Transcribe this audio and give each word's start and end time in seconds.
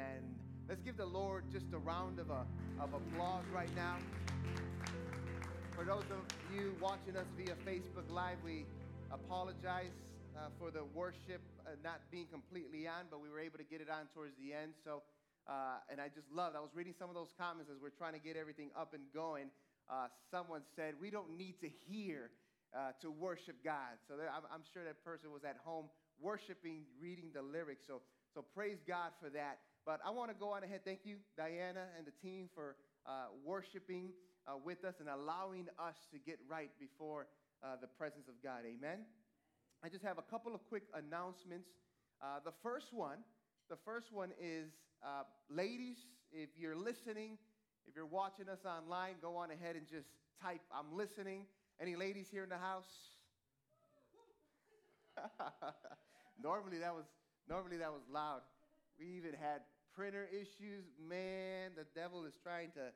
Amen. 0.00 0.34
Let's 0.66 0.80
give 0.80 0.96
the 0.96 1.04
Lord 1.04 1.44
just 1.52 1.66
a 1.74 1.78
round 1.78 2.20
of, 2.20 2.30
a, 2.30 2.46
of 2.80 2.94
applause 2.94 3.44
right 3.52 3.68
now. 3.76 3.98
For 5.76 5.84
those 5.84 6.04
of 6.08 6.24
you 6.56 6.74
watching 6.80 7.16
us 7.16 7.26
via 7.36 7.54
Facebook 7.68 8.08
Live, 8.08 8.38
we 8.42 8.64
apologize 9.12 9.92
uh, 10.38 10.48
for 10.58 10.70
the 10.70 10.84
worship 10.94 11.42
uh, 11.66 11.72
not 11.84 12.00
being 12.10 12.26
completely 12.32 12.88
on, 12.88 13.06
but 13.10 13.20
we 13.20 13.28
were 13.28 13.40
able 13.40 13.58
to 13.58 13.64
get 13.64 13.82
it 13.82 13.90
on 13.90 14.06
towards 14.14 14.32
the 14.40 14.54
end. 14.54 14.72
So, 14.84 15.02
uh, 15.46 15.84
and 15.90 16.00
I 16.00 16.08
just 16.08 16.32
loved. 16.32 16.56
I 16.56 16.60
was 16.60 16.70
reading 16.74 16.94
some 16.98 17.10
of 17.10 17.14
those 17.14 17.34
comments 17.36 17.70
as 17.70 17.76
we're 17.76 17.90
trying 17.90 18.14
to 18.14 18.20
get 18.20 18.36
everything 18.36 18.70
up 18.78 18.94
and 18.94 19.02
going. 19.12 19.50
Uh, 19.90 20.06
someone 20.30 20.62
said 20.76 20.94
we 20.98 21.10
don't 21.10 21.36
need 21.36 21.60
to 21.60 21.68
hear 21.68 22.30
uh, 22.72 22.92
to 23.02 23.10
worship 23.10 23.56
God. 23.62 24.00
So 24.08 24.16
there, 24.16 24.30
I'm, 24.30 24.44
I'm 24.50 24.62
sure 24.72 24.82
that 24.84 25.04
person 25.04 25.30
was 25.30 25.44
at 25.44 25.56
home 25.62 25.90
worshiping, 26.18 26.84
reading 27.02 27.32
the 27.34 27.42
lyrics. 27.42 27.84
So, 27.86 28.00
so 28.32 28.44
praise 28.54 28.78
God 28.86 29.10
for 29.20 29.28
that. 29.30 29.58
But 29.86 30.00
I 30.04 30.10
want 30.10 30.30
to 30.30 30.36
go 30.36 30.52
on 30.52 30.62
ahead. 30.62 30.80
Thank 30.84 31.00
you, 31.04 31.16
Diana 31.36 31.86
and 31.96 32.06
the 32.06 32.12
team, 32.22 32.48
for 32.54 32.76
uh, 33.06 33.26
worshiping 33.44 34.10
uh, 34.46 34.52
with 34.62 34.84
us 34.84 34.96
and 35.00 35.08
allowing 35.08 35.66
us 35.78 35.96
to 36.12 36.18
get 36.18 36.38
right 36.48 36.70
before 36.78 37.26
uh, 37.62 37.76
the 37.80 37.86
presence 37.86 38.28
of 38.28 38.34
God. 38.42 38.60
Amen. 38.66 39.00
I 39.82 39.88
just 39.88 40.04
have 40.04 40.18
a 40.18 40.22
couple 40.22 40.54
of 40.54 40.60
quick 40.68 40.84
announcements. 40.94 41.68
Uh, 42.22 42.40
the 42.44 42.52
first 42.62 42.92
one, 42.92 43.18
the 43.70 43.76
first 43.84 44.12
one 44.12 44.30
is, 44.40 44.72
uh, 45.02 45.22
ladies, 45.48 45.96
if 46.32 46.50
you're 46.58 46.76
listening, 46.76 47.38
if 47.86 47.96
you're 47.96 48.06
watching 48.06 48.48
us 48.48 48.60
online, 48.64 49.14
go 49.22 49.36
on 49.36 49.50
ahead 49.50 49.76
and 49.76 49.86
just 49.86 50.08
type, 50.42 50.60
I'm 50.72 50.94
listening. 50.96 51.46
Any 51.80 51.96
ladies 51.96 52.28
here 52.30 52.44
in 52.44 52.50
the 52.50 52.58
house? 52.58 52.84
normally 56.42 56.78
that 56.78 56.94
was 56.94 57.04
normally 57.48 57.78
that 57.78 57.90
was 57.90 58.02
loud. 58.12 58.40
We 58.98 59.06
even 59.16 59.32
had 59.32 59.62
printer 59.94 60.28
issues. 60.32 60.84
Man, 60.98 61.72
the 61.76 61.86
devil 61.94 62.24
is 62.24 62.34
trying 62.42 62.70
to 62.72 62.92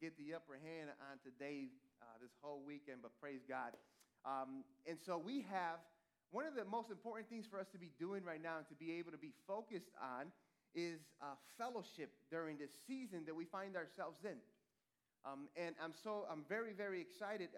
get 0.00 0.16
the 0.18 0.34
upper 0.34 0.54
hand 0.54 0.90
on 1.10 1.18
today, 1.22 1.68
uh, 2.00 2.18
this 2.20 2.32
whole 2.40 2.62
weekend. 2.66 2.98
But 3.02 3.12
praise 3.20 3.42
God. 3.48 3.72
Um, 4.24 4.64
and 4.86 4.98
so 4.98 5.18
we 5.18 5.46
have 5.50 5.78
one 6.30 6.46
of 6.46 6.54
the 6.54 6.64
most 6.64 6.90
important 6.90 7.28
things 7.28 7.46
for 7.46 7.60
us 7.60 7.68
to 7.72 7.78
be 7.78 7.90
doing 7.98 8.24
right 8.24 8.42
now 8.42 8.58
and 8.58 8.68
to 8.68 8.74
be 8.74 8.92
able 8.98 9.12
to 9.12 9.18
be 9.18 9.32
focused 9.46 9.90
on 10.00 10.32
is 10.74 11.00
uh, 11.20 11.36
fellowship 11.58 12.10
during 12.30 12.56
this 12.56 12.70
season 12.86 13.24
that 13.26 13.36
we 13.36 13.44
find 13.44 13.76
ourselves 13.76 14.24
in. 14.24 14.40
Um, 15.24 15.52
and 15.56 15.74
I'm 15.82 15.92
so, 15.92 16.24
I'm 16.30 16.44
very, 16.48 16.72
very 16.72 17.00
excited 17.00 17.50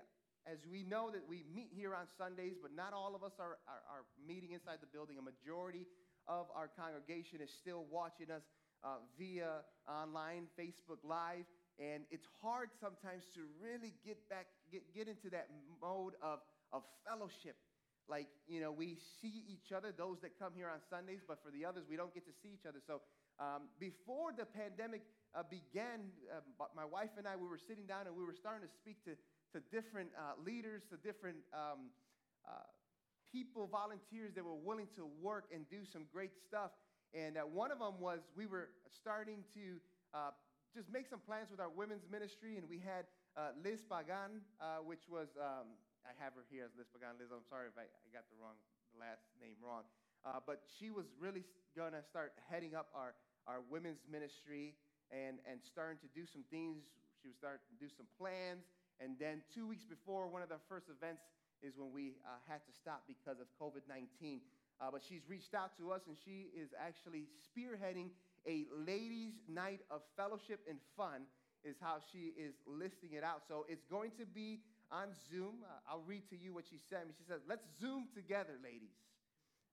as 0.45 0.59
we 0.69 0.83
know 0.83 1.11
that 1.11 1.23
we 1.25 1.45
meet 1.55 1.71
here 1.73 1.95
on 1.95 2.05
Sundays, 2.19 2.57
but 2.61 2.75
not 2.75 2.93
all 2.93 3.15
of 3.15 3.23
us 3.23 3.33
are, 3.39 3.57
are, 3.65 3.83
are 3.89 4.05
meeting 4.21 4.53
inside 4.53 4.79
the 4.83 4.91
building. 4.93 5.17
A 5.17 5.25
majority 5.25 5.87
of 6.29 6.49
our 6.55 6.69
congregation 6.69 7.41
is 7.41 7.49
still 7.49 7.85
watching 7.91 8.31
us 8.31 8.43
uh, 8.85 9.03
via 9.19 9.65
online, 9.89 10.47
Facebook 10.59 11.01
Live. 11.03 11.47
And 11.81 12.05
it's 12.11 12.27
hard 12.41 12.71
sometimes 12.81 13.25
to 13.35 13.41
really 13.61 13.95
get 14.05 14.29
back, 14.29 14.47
get, 14.71 14.95
get 14.95 15.09
into 15.09 15.31
that 15.31 15.49
mode 15.83 16.15
of, 16.23 16.39
of 16.73 16.83
fellowship 17.09 17.57
like, 18.09 18.29
you 18.47 18.61
know, 18.61 18.71
we 18.71 18.99
see 19.21 19.45
each 19.49 19.73
other, 19.73 19.89
those 19.89 20.21
that 20.21 20.39
come 20.39 20.53
here 20.55 20.69
on 20.69 20.81
Sundays, 20.91 21.21
but 21.27 21.41
for 21.43 21.51
the 21.51 21.65
others, 21.65 21.85
we 21.89 21.97
don't 21.97 22.13
get 22.13 22.27
to 22.27 22.35
see 22.43 22.53
each 22.53 22.69
other. 22.69 22.81
So 22.87 23.01
um, 23.41 23.73
before 23.81 24.37
the 24.37 24.45
pandemic 24.45 25.03
uh, 25.33 25.43
began, 25.49 26.13
uh, 26.29 26.45
my 26.77 26.85
wife 26.85 27.17
and 27.17 27.27
I, 27.27 27.37
we 27.37 27.49
were 27.49 27.61
sitting 27.61 27.87
down 27.87 28.07
and 28.07 28.15
we 28.15 28.25
were 28.25 28.37
starting 28.37 28.69
to 28.69 28.73
speak 28.73 29.01
to, 29.09 29.17
to 29.57 29.65
different 29.73 30.13
uh, 30.13 30.37
leaders, 30.45 30.83
to 30.93 31.01
different 31.01 31.41
um, 31.57 31.89
uh, 32.45 32.69
people, 33.33 33.67
volunteers 33.67 34.37
that 34.37 34.45
were 34.45 34.55
willing 34.61 34.89
to 35.01 35.09
work 35.25 35.49
and 35.49 35.65
do 35.73 35.81
some 35.89 36.05
great 36.13 36.37
stuff. 36.37 36.77
And 37.15 37.39
uh, 37.39 37.47
one 37.47 37.71
of 37.71 37.79
them 37.79 38.03
was 38.03 38.21
we 38.35 38.47
were 38.47 38.75
starting 38.91 39.47
to 39.55 39.79
uh, 40.13 40.35
just 40.75 40.91
make 40.91 41.07
some 41.07 41.23
plans 41.23 41.47
with 41.51 41.63
our 41.63 41.71
women's 41.71 42.11
ministry, 42.11 42.59
and 42.59 42.67
we 42.69 42.83
had 42.83 43.07
Liz 43.63 43.83
Pagan, 43.87 44.43
which 44.83 45.07
was 45.07 45.31
um, 45.39 45.71
I 46.03 46.13
have 46.19 46.35
her 46.35 46.45
here 46.51 46.67
as 46.67 46.75
Liz 46.75 46.91
Pagan. 46.91 47.15
Liz, 47.19 47.31
I'm 47.31 47.47
sorry 47.47 47.71
if 47.71 47.79
I, 47.79 47.87
I 47.87 48.09
got 48.11 48.27
the 48.29 48.39
wrong 48.39 48.59
last 48.99 49.27
name 49.41 49.59
wrong. 49.63 49.87
Uh, 50.25 50.41
but 50.41 50.65
she 50.65 50.89
was 50.89 51.05
really 51.21 51.45
going 51.77 51.93
to 51.93 52.03
start 52.03 52.33
heading 52.49 52.75
up 52.75 52.89
our, 52.95 53.13
our 53.47 53.61
women's 53.69 54.01
ministry 54.09 54.75
and, 55.13 55.39
and 55.45 55.61
starting 55.61 56.01
to 56.01 56.09
do 56.17 56.25
some 56.25 56.43
things. 56.49 56.89
She 57.21 57.29
was 57.29 57.37
starting 57.37 57.61
to 57.69 57.77
do 57.77 57.91
some 57.93 58.09
plans. 58.17 58.65
And 59.03 59.19
then 59.19 59.43
two 59.53 59.67
weeks 59.67 59.85
before 59.85 60.31
one 60.31 60.41
of 60.41 60.49
the 60.49 60.63
first 60.71 60.87
events 60.89 61.27
is 61.61 61.77
when 61.77 61.93
we 61.93 62.17
uh, 62.25 62.41
had 62.49 62.65
to 62.65 62.73
stop 62.73 63.05
because 63.05 63.41
of 63.43 63.51
COVID 63.61 63.85
19. 63.89 64.41
Uh, 64.85 64.91
but 64.93 65.01
she's 65.09 65.23
reached 65.29 65.55
out 65.55 65.77
to 65.79 65.91
us 65.91 66.03
and 66.07 66.17
she 66.25 66.49
is 66.53 66.69
actually 66.79 67.25
spearheading 67.41 68.11
a 68.47 68.67
ladies' 68.87 69.41
night 69.49 69.81
of 69.91 70.03
fellowship 70.17 70.61
and 70.69 70.79
fun, 70.97 71.23
is 71.65 71.77
how 71.81 71.97
she 72.13 72.35
is 72.37 72.53
listing 72.67 73.15
it 73.17 73.25
out. 73.25 73.41
So 73.49 73.65
it's 73.69 73.85
going 73.91 74.11
to 74.19 74.27
be 74.27 74.61
on 74.93 75.09
Zoom. 75.31 75.65
Uh, 75.65 75.91
I'll 75.91 76.05
read 76.07 76.29
to 76.29 76.37
you 76.37 76.53
what 76.53 76.65
she 76.69 76.77
sent 76.91 77.07
me. 77.07 77.15
She 77.17 77.25
says, 77.25 77.41
Let's 77.49 77.65
Zoom 77.81 78.09
together, 78.15 78.61
ladies. 78.63 78.93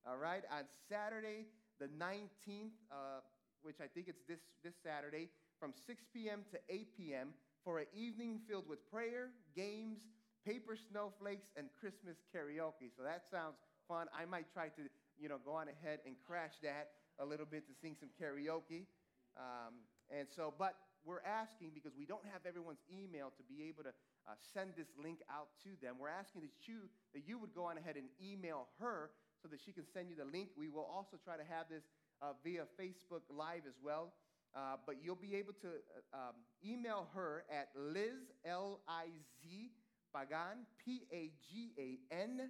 All 0.07 0.16
right, 0.16 0.44
on 0.50 0.63
Saturday, 0.88 1.45
the 1.79 1.88
19th, 2.00 2.71
uh, 2.89 3.19
which 3.61 3.77
I 3.83 3.88
think 3.94 4.07
it's 4.07 4.23
this, 4.27 4.39
this 4.63 4.73
Saturday, 4.81 5.29
from 5.59 5.73
6 5.85 6.03
p.m. 6.13 6.41
to 6.51 6.57
8 6.69 6.88
p.m., 6.97 7.33
for 7.63 7.77
an 7.77 7.85
evening 7.94 8.39
filled 8.50 8.67
with 8.67 8.79
prayer, 8.89 9.29
games, 9.55 10.00
paper 10.45 10.75
snowflakes, 10.89 11.45
and 11.57 11.67
Christmas 11.79 12.17
karaoke. 12.33 12.89
So 12.95 13.03
that 13.03 13.23
sounds 13.29 13.57
fun. 13.91 14.07
I 14.17 14.25
might 14.25 14.47
try 14.53 14.69
to, 14.69 14.81
you 15.21 15.29
know, 15.29 15.37
go 15.37 15.53
on 15.53 15.67
ahead 15.69 15.99
and 16.05 16.15
crash 16.25 16.57
that 16.63 16.89
a 17.19 17.25
little 17.25 17.45
bit 17.45 17.67
to 17.67 17.73
sing 17.79 17.95
some 17.99 18.09
karaoke. 18.19 18.89
Um, 19.37 19.85
and 20.09 20.27
so, 20.35 20.53
but 20.57 20.75
we're 21.05 21.21
asking 21.21 21.71
because 21.73 21.93
we 21.97 22.05
don't 22.05 22.25
have 22.33 22.41
everyone's 22.45 22.81
email 22.89 23.31
to 23.37 23.43
be 23.43 23.69
able 23.69 23.83
to 23.83 23.93
uh, 24.27 24.33
send 24.53 24.73
this 24.75 24.89
link 25.01 25.19
out 25.29 25.49
to 25.63 25.69
them. 25.81 25.95
We're 26.01 26.09
asking 26.09 26.41
that 26.41 26.67
you, 26.67 26.89
that 27.13 27.21
you 27.27 27.37
would 27.37 27.53
go 27.53 27.65
on 27.65 27.77
ahead 27.77 27.95
and 27.95 28.09
email 28.21 28.67
her 28.79 29.11
so 29.41 29.47
that 29.49 29.59
she 29.63 29.71
can 29.71 29.85
send 29.93 30.09
you 30.09 30.15
the 30.15 30.25
link. 30.25 30.49
We 30.57 30.69
will 30.69 30.89
also 30.89 31.17
try 31.23 31.38
to 31.38 31.45
have 31.45 31.69
this 31.69 31.83
uh, 32.21 32.33
via 32.43 32.65
Facebook 32.79 33.21
Live 33.29 33.65
as 33.67 33.77
well. 33.83 34.13
Uh, 34.53 34.75
but 34.85 34.97
you'll 35.01 35.15
be 35.15 35.35
able 35.35 35.53
to 35.53 35.79
uh, 36.13 36.17
um, 36.17 36.35
email 36.65 37.07
her 37.15 37.45
at 37.49 37.69
Liz, 37.75 38.33
L 38.43 38.81
I 38.88 39.05
Z, 39.41 39.71
Pagan, 40.13 40.67
P 40.83 41.07
A 41.13 41.31
G 41.39 41.71
A 41.79 42.13
N 42.13 42.49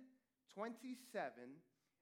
27 0.56 1.32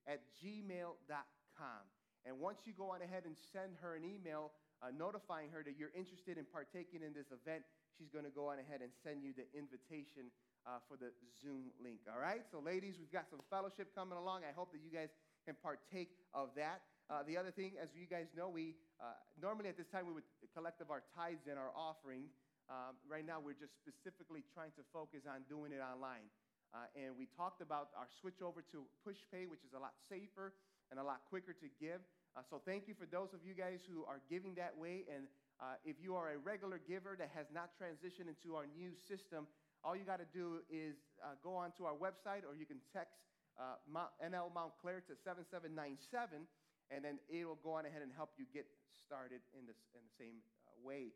at 0.07 0.21
gmail.com. 0.43 1.83
And 2.25 2.39
once 2.39 2.67
you 2.67 2.73
go 2.73 2.91
on 2.91 3.01
ahead 3.01 3.23
and 3.25 3.35
send 3.51 3.79
her 3.81 3.95
an 3.95 4.03
email 4.03 4.51
uh, 4.83 4.91
notifying 4.95 5.51
her 5.51 5.63
that 5.63 5.75
you're 5.79 5.91
interested 5.95 6.37
in 6.37 6.45
partaking 6.47 7.03
in 7.03 7.11
this 7.11 7.31
event, 7.31 7.63
she's 7.95 8.07
going 8.11 8.23
to 8.23 8.31
go 8.31 8.47
on 8.47 8.59
ahead 8.59 8.79
and 8.79 8.91
send 9.03 9.23
you 9.23 9.31
the 9.35 9.47
invitation 9.55 10.31
uh, 10.67 10.79
for 10.87 10.95
the 10.95 11.11
Zoom 11.39 11.71
link. 11.79 12.03
All 12.07 12.19
right? 12.19 12.43
So, 12.51 12.59
ladies, 12.59 12.95
we've 12.99 13.11
got 13.11 13.27
some 13.31 13.39
fellowship 13.49 13.95
coming 13.95 14.19
along. 14.19 14.43
I 14.47 14.55
hope 14.55 14.71
that 14.71 14.83
you 14.83 14.91
guys 14.91 15.11
can 15.47 15.55
partake 15.59 16.15
of 16.35 16.51
that. 16.55 16.83
Uh, 17.09 17.23
the 17.25 17.35
other 17.35 17.51
thing, 17.51 17.73
as 17.81 17.89
you 17.95 18.05
guys 18.05 18.29
know, 18.37 18.47
we 18.47 18.75
uh, 19.01 19.17
normally 19.41 19.67
at 19.67 19.77
this 19.79 19.89
time 19.89 20.05
we 20.05 20.13
would 20.13 20.27
collect 20.53 20.79
of 20.79 20.91
our 20.91 21.01
tithes 21.15 21.47
and 21.49 21.57
our 21.57 21.71
offering. 21.73 22.29
Um, 22.69 22.93
right 23.09 23.25
now, 23.25 23.41
we're 23.41 23.57
just 23.57 23.73
specifically 23.81 24.45
trying 24.53 24.69
to 24.77 24.85
focus 24.93 25.25
on 25.25 25.41
doing 25.49 25.73
it 25.73 25.81
online. 25.81 26.29
Uh, 26.69 26.85
and 26.93 27.17
we 27.17 27.25
talked 27.33 27.61
about 27.61 27.89
our 27.97 28.05
switch 28.21 28.45
over 28.45 28.61
to 28.61 28.85
push 29.01 29.17
pay, 29.33 29.49
which 29.49 29.65
is 29.65 29.73
a 29.73 29.81
lot 29.81 29.97
safer 30.05 30.53
and 30.91 30.99
a 30.99 31.03
lot 31.03 31.21
quicker 31.29 31.53
to 31.53 31.67
give. 31.81 32.01
Uh, 32.37 32.45
so, 32.45 32.61
thank 32.61 32.85
you 32.85 32.93
for 32.93 33.09
those 33.09 33.33
of 33.33 33.41
you 33.41 33.57
guys 33.57 33.81
who 33.89 34.05
are 34.05 34.21
giving 34.29 34.53
that 34.53 34.77
way. 34.77 35.01
And 35.09 35.25
uh, 35.57 35.81
if 35.81 35.97
you 35.97 36.13
are 36.13 36.29
a 36.29 36.37
regular 36.37 36.77
giver 36.77 37.17
that 37.17 37.33
has 37.33 37.49
not 37.49 37.73
transitioned 37.73 38.29
into 38.29 38.53
our 38.53 38.69
new 38.77 38.93
system, 38.93 39.49
all 39.81 39.97
you 39.97 40.05
got 40.05 40.21
to 40.21 40.29
do 40.29 40.61
is 40.69 40.95
uh, 41.25 41.33
go 41.41 41.57
onto 41.57 41.89
our 41.89 41.97
website 41.97 42.45
or 42.45 42.53
you 42.53 42.69
can 42.69 42.77
text 42.93 43.17
uh, 43.57 43.75
Mount, 43.89 44.13
NL 44.21 44.53
Montclair 44.53 45.01
to 45.09 45.17
7797, 45.19 46.45
and 46.93 46.99
then 47.03 47.17
it'll 47.27 47.59
go 47.59 47.75
on 47.75 47.89
ahead 47.89 48.05
and 48.05 48.11
help 48.15 48.31
you 48.37 48.45
get 48.53 48.69
started 49.03 49.41
in, 49.57 49.65
this, 49.65 49.79
in 49.97 50.05
the 50.05 50.15
same 50.15 50.37
uh, 50.63 50.71
way. 50.85 51.11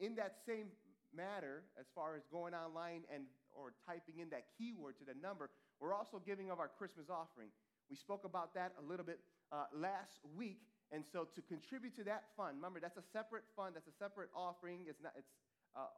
In 0.00 0.14
that 0.16 0.38
same 0.46 0.70
matter, 1.14 1.62
as 1.78 1.86
far 1.94 2.14
as 2.14 2.22
going 2.30 2.54
online 2.54 3.02
and 3.12 3.26
or 3.58 3.74
typing 3.84 4.22
in 4.22 4.30
that 4.30 4.46
keyword 4.56 4.98
to 4.98 5.04
the 5.04 5.18
number, 5.20 5.50
we're 5.80 5.94
also 5.94 6.22
giving 6.24 6.50
of 6.50 6.58
our 6.58 6.70
Christmas 6.78 7.10
offering. 7.10 7.50
We 7.90 7.96
spoke 7.96 8.24
about 8.24 8.54
that 8.54 8.72
a 8.78 8.84
little 8.84 9.04
bit 9.04 9.18
uh, 9.50 9.66
last 9.74 10.22
week. 10.36 10.62
And 10.92 11.04
so 11.12 11.28
to 11.34 11.40
contribute 11.42 11.96
to 11.96 12.04
that 12.04 12.32
fund, 12.36 12.56
remember, 12.56 12.80
that's 12.80 12.96
a 12.96 13.04
separate 13.12 13.44
fund, 13.56 13.76
that's 13.76 13.88
a 13.88 13.96
separate 13.98 14.30
offering. 14.34 14.88
It's, 14.88 15.02
not, 15.02 15.12
it's 15.16 15.28
uh, 15.76 15.92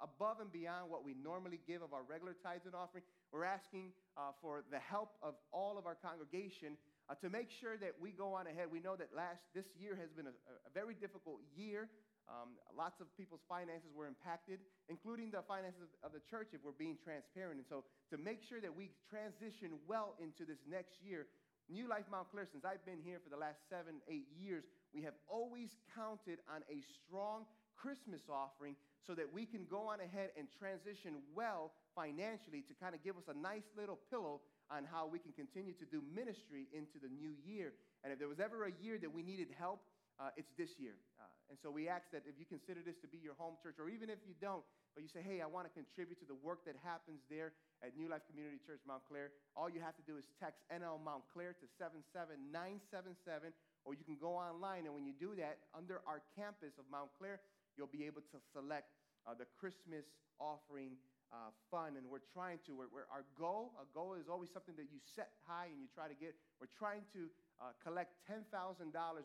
above 0.00 0.40
and 0.40 0.52
beyond 0.52 0.90
what 0.90 1.04
we 1.04 1.14
normally 1.18 1.60
give 1.66 1.82
of 1.82 1.92
our 1.92 2.02
regular 2.06 2.34
tithes 2.42 2.66
and 2.66 2.74
offering. 2.74 3.04
We're 3.32 3.44
asking 3.44 3.92
uh, 4.16 4.32
for 4.40 4.62
the 4.70 4.78
help 4.78 5.18
of 5.22 5.34
all 5.52 5.78
of 5.78 5.86
our 5.86 5.96
congregation 5.96 6.78
uh, 7.08 7.14
to 7.20 7.28
make 7.28 7.50
sure 7.50 7.76
that 7.78 7.94
we 8.00 8.10
go 8.10 8.34
on 8.34 8.46
ahead. 8.46 8.68
We 8.70 8.80
know 8.80 8.96
that 8.96 9.10
last 9.14 9.42
this 9.54 9.66
year 9.78 9.98
has 9.98 10.10
been 10.10 10.26
a, 10.26 10.34
a 10.66 10.70
very 10.74 10.94
difficult 10.94 11.40
year. 11.56 11.88
Um, 12.28 12.58
lots 12.76 13.00
of 13.00 13.08
people's 13.16 13.42
finances 13.48 13.90
were 13.94 14.06
impacted, 14.06 14.60
including 14.88 15.30
the 15.30 15.42
finances 15.46 15.90
of 16.02 16.12
the 16.12 16.22
church, 16.30 16.52
if 16.52 16.60
we're 16.64 16.76
being 16.76 16.98
transparent. 17.02 17.58
And 17.58 17.68
so, 17.68 17.84
to 18.10 18.18
make 18.18 18.42
sure 18.42 18.60
that 18.60 18.74
we 18.74 18.90
transition 19.08 19.78
well 19.88 20.14
into 20.20 20.44
this 20.44 20.60
next 20.68 21.02
year, 21.02 21.26
New 21.70 21.86
Life 21.86 22.10
Montclair, 22.10 22.46
since 22.50 22.66
I've 22.66 22.84
been 22.84 22.98
here 22.98 23.22
for 23.22 23.30
the 23.30 23.38
last 23.38 23.62
seven, 23.70 24.02
eight 24.10 24.26
years, 24.34 24.64
we 24.92 25.02
have 25.02 25.14
always 25.30 25.70
counted 25.94 26.42
on 26.50 26.66
a 26.66 26.82
strong 26.98 27.46
Christmas 27.78 28.20
offering 28.28 28.74
so 29.06 29.14
that 29.14 29.32
we 29.32 29.46
can 29.46 29.64
go 29.70 29.88
on 29.88 30.02
ahead 30.02 30.30
and 30.36 30.50
transition 30.58 31.22
well 31.34 31.72
financially 31.94 32.60
to 32.66 32.74
kind 32.74 32.94
of 32.94 33.02
give 33.02 33.16
us 33.16 33.30
a 33.30 33.36
nice 33.38 33.64
little 33.78 33.98
pillow 34.10 34.42
on 34.70 34.84
how 34.84 35.06
we 35.06 35.18
can 35.18 35.32
continue 35.32 35.72
to 35.78 35.86
do 35.86 36.02
ministry 36.14 36.66
into 36.74 36.98
the 37.00 37.08
new 37.08 37.32
year. 37.46 37.72
And 38.04 38.12
if 38.12 38.18
there 38.18 38.28
was 38.28 38.40
ever 38.40 38.66
a 38.66 38.74
year 38.82 38.98
that 38.98 39.10
we 39.10 39.22
needed 39.22 39.48
help, 39.56 39.80
uh, 40.18 40.34
it's 40.36 40.52
this 40.58 40.76
year. 40.78 40.98
Uh, 41.18 41.29
and 41.50 41.58
so 41.58 41.66
we 41.66 41.90
ask 41.90 42.06
that 42.14 42.22
if 42.30 42.38
you 42.38 42.46
consider 42.46 42.78
this 42.78 42.94
to 43.02 43.10
be 43.10 43.18
your 43.18 43.34
home 43.34 43.58
church, 43.58 43.82
or 43.82 43.90
even 43.90 44.06
if 44.06 44.22
you 44.22 44.38
don't, 44.38 44.62
but 44.94 45.02
you 45.02 45.10
say, 45.10 45.18
hey, 45.18 45.42
I 45.42 45.50
want 45.50 45.66
to 45.66 45.74
contribute 45.74 46.22
to 46.22 46.28
the 46.30 46.38
work 46.38 46.62
that 46.62 46.78
happens 46.86 47.26
there 47.26 47.58
at 47.82 47.98
New 47.98 48.06
Life 48.06 48.22
Community 48.30 48.62
Church 48.62 48.78
Montclair, 48.86 49.34
all 49.58 49.66
you 49.66 49.82
have 49.82 49.98
to 49.98 50.06
do 50.06 50.14
is 50.14 50.30
text 50.38 50.62
NL 50.70 51.02
Montclair 51.02 51.58
to 51.58 51.66
77977, 51.74 53.50
or 53.82 53.98
you 53.98 54.06
can 54.06 54.14
go 54.14 54.38
online. 54.38 54.86
And 54.86 54.94
when 54.94 55.02
you 55.02 55.14
do 55.18 55.34
that, 55.42 55.66
under 55.74 56.06
our 56.06 56.22
campus 56.38 56.78
of 56.78 56.86
Montclair, 56.86 57.42
you'll 57.74 57.90
be 57.90 58.06
able 58.06 58.22
to 58.30 58.38
select 58.54 58.94
uh, 59.26 59.34
the 59.34 59.50
Christmas 59.58 60.06
offering 60.38 60.94
uh, 61.32 61.54
fund. 61.70 61.94
And 61.94 62.06
we're 62.10 62.26
trying 62.34 62.58
to, 62.66 62.74
we're, 62.74 62.90
we're, 62.90 63.08
our 63.10 63.24
goal, 63.38 63.74
a 63.78 63.86
goal 63.94 64.18
is 64.18 64.26
always 64.26 64.50
something 64.50 64.74
that 64.76 64.90
you 64.90 64.98
set 65.02 65.30
high 65.46 65.70
and 65.70 65.78
you 65.78 65.86
try 65.90 66.10
to 66.10 66.18
get. 66.18 66.34
We're 66.58 66.70
trying 66.70 67.06
to 67.14 67.30
uh, 67.62 67.74
collect 67.82 68.18
$10,000. 68.26 68.50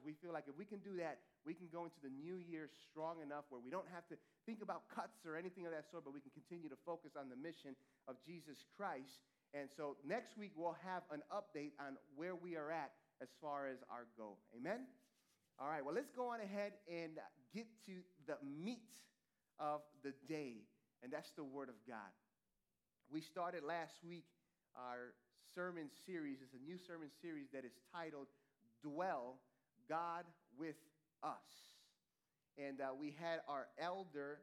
We 0.06 0.14
feel 0.22 0.34
like 0.34 0.46
if 0.46 0.58
we 0.58 0.66
can 0.66 0.80
do 0.86 0.98
that, 1.02 1.22
we 1.46 1.54
can 1.54 1.70
go 1.70 1.86
into 1.86 2.00
the 2.02 2.14
new 2.14 2.38
year 2.38 2.70
strong 2.90 3.22
enough 3.22 3.46
where 3.50 3.62
we 3.62 3.70
don't 3.70 3.90
have 3.94 4.06
to 4.14 4.18
think 4.46 4.62
about 4.62 4.90
cuts 4.90 5.26
or 5.26 5.38
anything 5.38 5.66
of 5.66 5.74
that 5.74 5.90
sort, 5.90 6.06
but 6.06 6.14
we 6.14 6.22
can 6.22 6.34
continue 6.34 6.70
to 6.70 6.80
focus 6.86 7.18
on 7.18 7.30
the 7.30 7.38
mission 7.38 7.74
of 8.08 8.18
Jesus 8.26 8.66
Christ. 8.78 9.26
And 9.54 9.70
so 9.72 9.96
next 10.06 10.38
week, 10.38 10.52
we'll 10.58 10.78
have 10.84 11.04
an 11.14 11.24
update 11.32 11.74
on 11.80 11.96
where 12.16 12.36
we 12.36 12.58
are 12.58 12.72
at 12.72 12.92
as 13.22 13.30
far 13.42 13.68
as 13.68 13.80
our 13.90 14.06
goal. 14.18 14.38
Amen? 14.52 14.86
All 15.58 15.70
right, 15.70 15.84
well, 15.86 15.96
let's 15.96 16.12
go 16.12 16.36
on 16.36 16.42
ahead 16.42 16.74
and 16.92 17.16
get 17.54 17.68
to 17.88 18.04
the 18.28 18.36
meat 18.44 18.92
of 19.58 19.80
the 20.04 20.12
day, 20.28 20.68
and 21.06 21.14
that's 21.14 21.30
the 21.38 21.46
Word 21.46 21.70
of 21.70 21.78
God. 21.86 22.10
We 23.14 23.22
started 23.22 23.62
last 23.62 23.94
week 24.02 24.26
our 24.74 25.14
sermon 25.54 25.94
series. 26.02 26.42
It's 26.42 26.58
a 26.58 26.66
new 26.66 26.82
sermon 26.82 27.14
series 27.22 27.46
that 27.54 27.62
is 27.62 27.78
titled 27.94 28.26
Dwell 28.82 29.38
God 29.86 30.26
with 30.58 30.82
Us. 31.22 31.46
And 32.58 32.82
uh, 32.82 32.98
we 32.98 33.14
had 33.22 33.46
our 33.46 33.70
elder, 33.78 34.42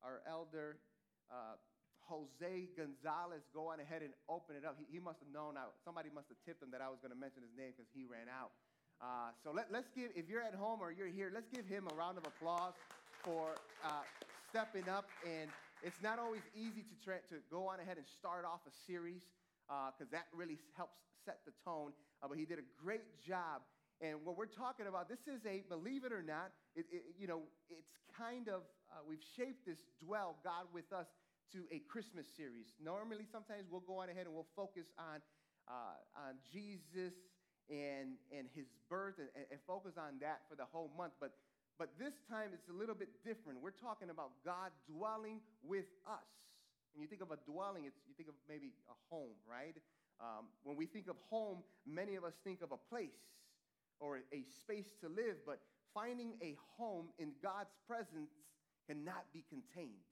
our 0.00 0.24
elder, 0.24 0.80
uh, 1.28 1.60
Jose 2.08 2.72
Gonzalez, 2.72 3.44
go 3.52 3.68
on 3.68 3.76
ahead 3.76 4.00
and 4.00 4.16
open 4.32 4.56
it 4.56 4.64
up. 4.64 4.80
He, 4.80 4.88
he 4.88 4.98
must 4.98 5.20
have 5.20 5.28
known, 5.28 5.60
I, 5.60 5.68
somebody 5.84 6.08
must 6.08 6.32
have 6.32 6.40
tipped 6.48 6.64
him 6.64 6.72
that 6.72 6.80
I 6.80 6.88
was 6.88 7.04
going 7.04 7.12
to 7.12 7.20
mention 7.20 7.44
his 7.44 7.52
name 7.52 7.76
because 7.76 7.92
he 7.92 8.08
ran 8.08 8.32
out. 8.32 8.56
Uh, 8.96 9.36
so 9.44 9.52
let, 9.52 9.68
us 9.68 9.84
give, 9.92 10.08
if 10.16 10.24
you're 10.24 10.42
at 10.42 10.56
home 10.56 10.80
or 10.80 10.88
you're 10.88 11.12
here, 11.12 11.28
let's 11.28 11.52
give 11.52 11.68
him 11.68 11.84
a 11.92 11.94
round 12.00 12.16
of 12.16 12.24
applause 12.24 12.72
for 13.20 13.52
uh, 13.84 14.00
stepping 14.48 14.88
up. 14.88 15.04
And 15.28 15.52
it's 15.82 16.00
not 16.02 16.18
always 16.18 16.42
easy 16.54 16.82
to, 16.82 16.94
tra- 17.04 17.26
to 17.28 17.42
go 17.50 17.66
on 17.66 17.80
ahead 17.80 17.96
and 17.98 18.06
start 18.06 18.44
off 18.44 18.60
a 18.66 18.74
series 18.86 19.22
because 19.66 20.10
uh, 20.10 20.16
that 20.16 20.26
really 20.32 20.58
helps 20.76 20.98
set 21.24 21.42
the 21.44 21.52
tone. 21.64 21.90
Uh, 22.22 22.28
but 22.28 22.38
he 22.38 22.44
did 22.44 22.58
a 22.58 22.66
great 22.82 23.02
job. 23.20 23.62
And 24.00 24.18
what 24.24 24.36
we're 24.36 24.50
talking 24.50 24.86
about, 24.86 25.08
this 25.08 25.26
is 25.26 25.42
a, 25.46 25.62
believe 25.68 26.04
it 26.04 26.12
or 26.12 26.22
not, 26.22 26.50
it, 26.74 26.86
it, 26.90 27.02
you 27.18 27.26
know, 27.26 27.42
it's 27.70 27.94
kind 28.16 28.48
of, 28.48 28.62
uh, 28.90 29.02
we've 29.06 29.22
shaped 29.36 29.66
this 29.66 29.78
Dwell 30.02 30.36
God 30.42 30.66
with 30.74 30.90
Us 30.92 31.06
to 31.52 31.66
a 31.70 31.78
Christmas 31.90 32.26
series. 32.36 32.74
Normally, 32.82 33.26
sometimes 33.30 33.66
we'll 33.70 33.86
go 33.86 33.98
on 33.98 34.08
ahead 34.08 34.26
and 34.26 34.34
we'll 34.34 34.50
focus 34.56 34.86
on, 34.98 35.22
uh, 35.68 35.98
on 36.18 36.34
Jesus 36.50 37.14
and, 37.70 38.18
and 38.34 38.50
his 38.54 38.66
birth 38.90 39.18
and, 39.18 39.28
and 39.50 39.60
focus 39.66 39.94
on 39.98 40.18
that 40.20 40.42
for 40.48 40.56
the 40.56 40.66
whole 40.66 40.90
month. 40.96 41.12
But, 41.20 41.34
but 41.78 41.90
this 41.98 42.14
time 42.28 42.50
it's 42.52 42.68
a 42.68 42.72
little 42.72 42.94
bit 42.94 43.08
different. 43.24 43.60
We're 43.62 43.70
talking 43.70 44.10
about 44.10 44.30
God 44.44 44.70
dwelling 44.86 45.40
with 45.62 45.86
us. 46.06 46.28
And 46.94 47.00
you 47.00 47.08
think 47.08 47.22
of 47.22 47.30
a 47.30 47.38
dwelling, 47.48 47.84
it's, 47.86 47.98
you 48.06 48.14
think 48.14 48.28
of 48.28 48.34
maybe 48.48 48.72
a 48.88 48.96
home, 49.08 49.36
right? 49.48 49.76
Um, 50.20 50.46
when 50.62 50.76
we 50.76 50.86
think 50.86 51.08
of 51.08 51.16
home, 51.30 51.64
many 51.86 52.16
of 52.16 52.24
us 52.24 52.34
think 52.44 52.60
of 52.62 52.70
a 52.72 52.76
place 52.76 53.16
or 53.98 54.18
a 54.32 54.44
space 54.60 54.92
to 55.00 55.08
live, 55.08 55.36
but 55.46 55.60
finding 55.94 56.34
a 56.42 56.56
home 56.76 57.06
in 57.18 57.32
God's 57.42 57.74
presence 57.86 58.30
cannot 58.86 59.24
be 59.32 59.44
contained. 59.48 60.04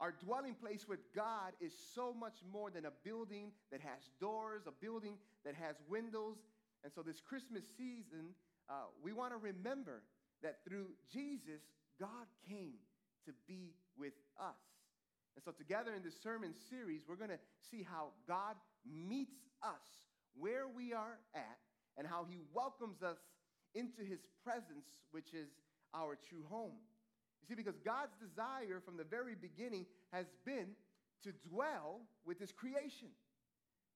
Our 0.00 0.12
dwelling 0.12 0.54
place 0.54 0.86
with 0.88 1.00
God 1.14 1.52
is 1.60 1.72
so 1.94 2.14
much 2.14 2.36
more 2.52 2.70
than 2.70 2.86
a 2.86 2.92
building 3.04 3.50
that 3.72 3.80
has 3.80 4.10
doors, 4.20 4.62
a 4.66 4.70
building 4.70 5.14
that 5.44 5.54
has 5.54 5.76
windows. 5.88 6.36
And 6.84 6.92
so, 6.92 7.02
this 7.02 7.20
Christmas 7.20 7.64
season, 7.76 8.34
uh, 8.70 8.86
we 9.02 9.12
want 9.12 9.32
to 9.32 9.38
remember 9.38 10.02
that 10.42 10.58
through 10.66 10.86
Jesus, 11.12 11.62
God 12.00 12.26
came 12.48 12.78
to 13.26 13.32
be 13.46 13.74
with 13.98 14.14
us. 14.40 14.56
And 15.36 15.44
so, 15.44 15.52
together 15.52 15.94
in 15.94 16.02
this 16.02 16.20
sermon 16.20 16.52
series, 16.68 17.02
we're 17.08 17.16
going 17.16 17.30
to 17.30 17.38
see 17.70 17.86
how 17.88 18.08
God 18.26 18.56
meets 18.84 19.38
us 19.62 20.02
where 20.36 20.66
we 20.68 20.92
are 20.92 21.18
at 21.34 21.58
and 21.96 22.06
how 22.06 22.26
he 22.28 22.38
welcomes 22.52 23.02
us 23.02 23.18
into 23.74 24.02
his 24.02 24.20
presence, 24.44 24.86
which 25.10 25.34
is 25.34 25.48
our 25.94 26.16
true 26.28 26.44
home. 26.48 26.78
You 27.42 27.48
see, 27.48 27.54
because 27.54 27.78
God's 27.84 28.14
desire 28.20 28.80
from 28.84 28.96
the 28.96 29.04
very 29.04 29.34
beginning 29.34 29.86
has 30.12 30.26
been 30.44 30.70
to 31.22 31.32
dwell 31.48 32.00
with 32.24 32.38
his 32.38 32.52
creation. 32.52 33.08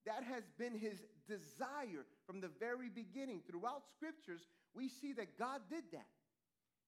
That 0.06 0.24
has 0.24 0.44
been 0.58 0.74
his 0.74 1.02
desire 1.28 2.06
from 2.26 2.40
the 2.40 2.50
very 2.58 2.88
beginning. 2.88 3.42
Throughout 3.48 3.82
scriptures, 3.96 4.42
we 4.74 4.88
see 4.88 5.12
that 5.14 5.38
God 5.38 5.60
did 5.70 5.84
that. 5.92 6.06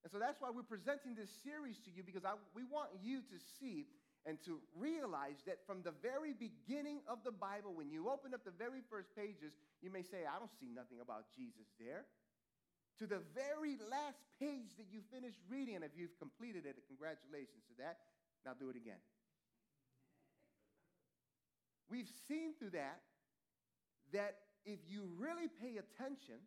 And 0.04 0.12
so 0.12 0.20
that's 0.20 0.36
why 0.36 0.52
we're 0.52 0.68
presenting 0.68 1.16
this 1.16 1.32
series 1.40 1.80
to 1.88 1.90
you 1.90 2.04
because 2.04 2.28
I, 2.28 2.36
we 2.52 2.62
want 2.62 2.92
you 3.00 3.24
to 3.24 3.36
see 3.58 3.88
and 4.28 4.36
to 4.44 4.60
realize 4.76 5.40
that 5.48 5.64
from 5.64 5.80
the 5.80 5.96
very 6.04 6.36
beginning 6.36 7.00
of 7.08 7.24
the 7.24 7.32
Bible, 7.32 7.72
when 7.72 7.88
you 7.88 8.12
open 8.12 8.36
up 8.36 8.44
the 8.44 8.52
very 8.52 8.84
first 8.92 9.08
pages, 9.16 9.56
you 9.80 9.88
may 9.88 10.04
say, 10.04 10.28
I 10.28 10.36
don't 10.36 10.52
see 10.60 10.68
nothing 10.68 11.00
about 11.00 11.32
Jesus 11.32 11.68
there 11.80 12.04
to 13.00 13.06
the 13.08 13.20
very 13.32 13.80
last 13.90 14.20
page 14.40 14.76
that 14.76 14.92
you 14.92 15.00
finished 15.12 15.40
reading. 15.48 15.76
And 15.76 15.84
if 15.84 15.92
you've 15.96 16.16
completed 16.20 16.64
it, 16.64 16.76
congratulations 16.86 17.64
to 17.72 17.74
that. 17.80 17.98
Now 18.44 18.52
do 18.52 18.68
it 18.68 18.76
again. 18.76 19.00
We've 21.88 22.10
seen 22.28 22.52
through 22.58 22.76
that 22.76 23.00
that 24.12 24.36
if 24.64 24.78
you 24.88 25.08
really 25.18 25.48
pay 25.48 25.80
attention, 25.80 26.40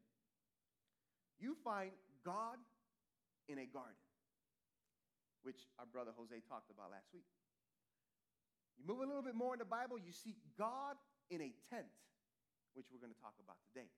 you 1.39 1.55
find 1.63 1.91
God 2.25 2.57
in 3.47 3.57
a 3.57 3.67
garden, 3.67 3.97
which 5.43 5.67
our 5.79 5.87
brother 5.87 6.11
Jose 6.15 6.35
talked 6.47 6.71
about 6.71 6.91
last 6.91 7.07
week. 7.15 7.27
You 8.77 8.85
move 8.85 9.01
a 9.01 9.07
little 9.07 9.25
bit 9.25 9.35
more 9.35 9.55
in 9.55 9.59
the 9.59 9.67
Bible, 9.67 9.97
you 9.97 10.11
see 10.13 10.35
God 10.59 10.99
in 11.31 11.41
a 11.41 11.51
tent, 11.73 11.89
which 12.75 12.87
we're 12.93 13.01
going 13.01 13.13
to 13.13 13.23
talk 13.23 13.33
about 13.41 13.57
today. 13.73 13.89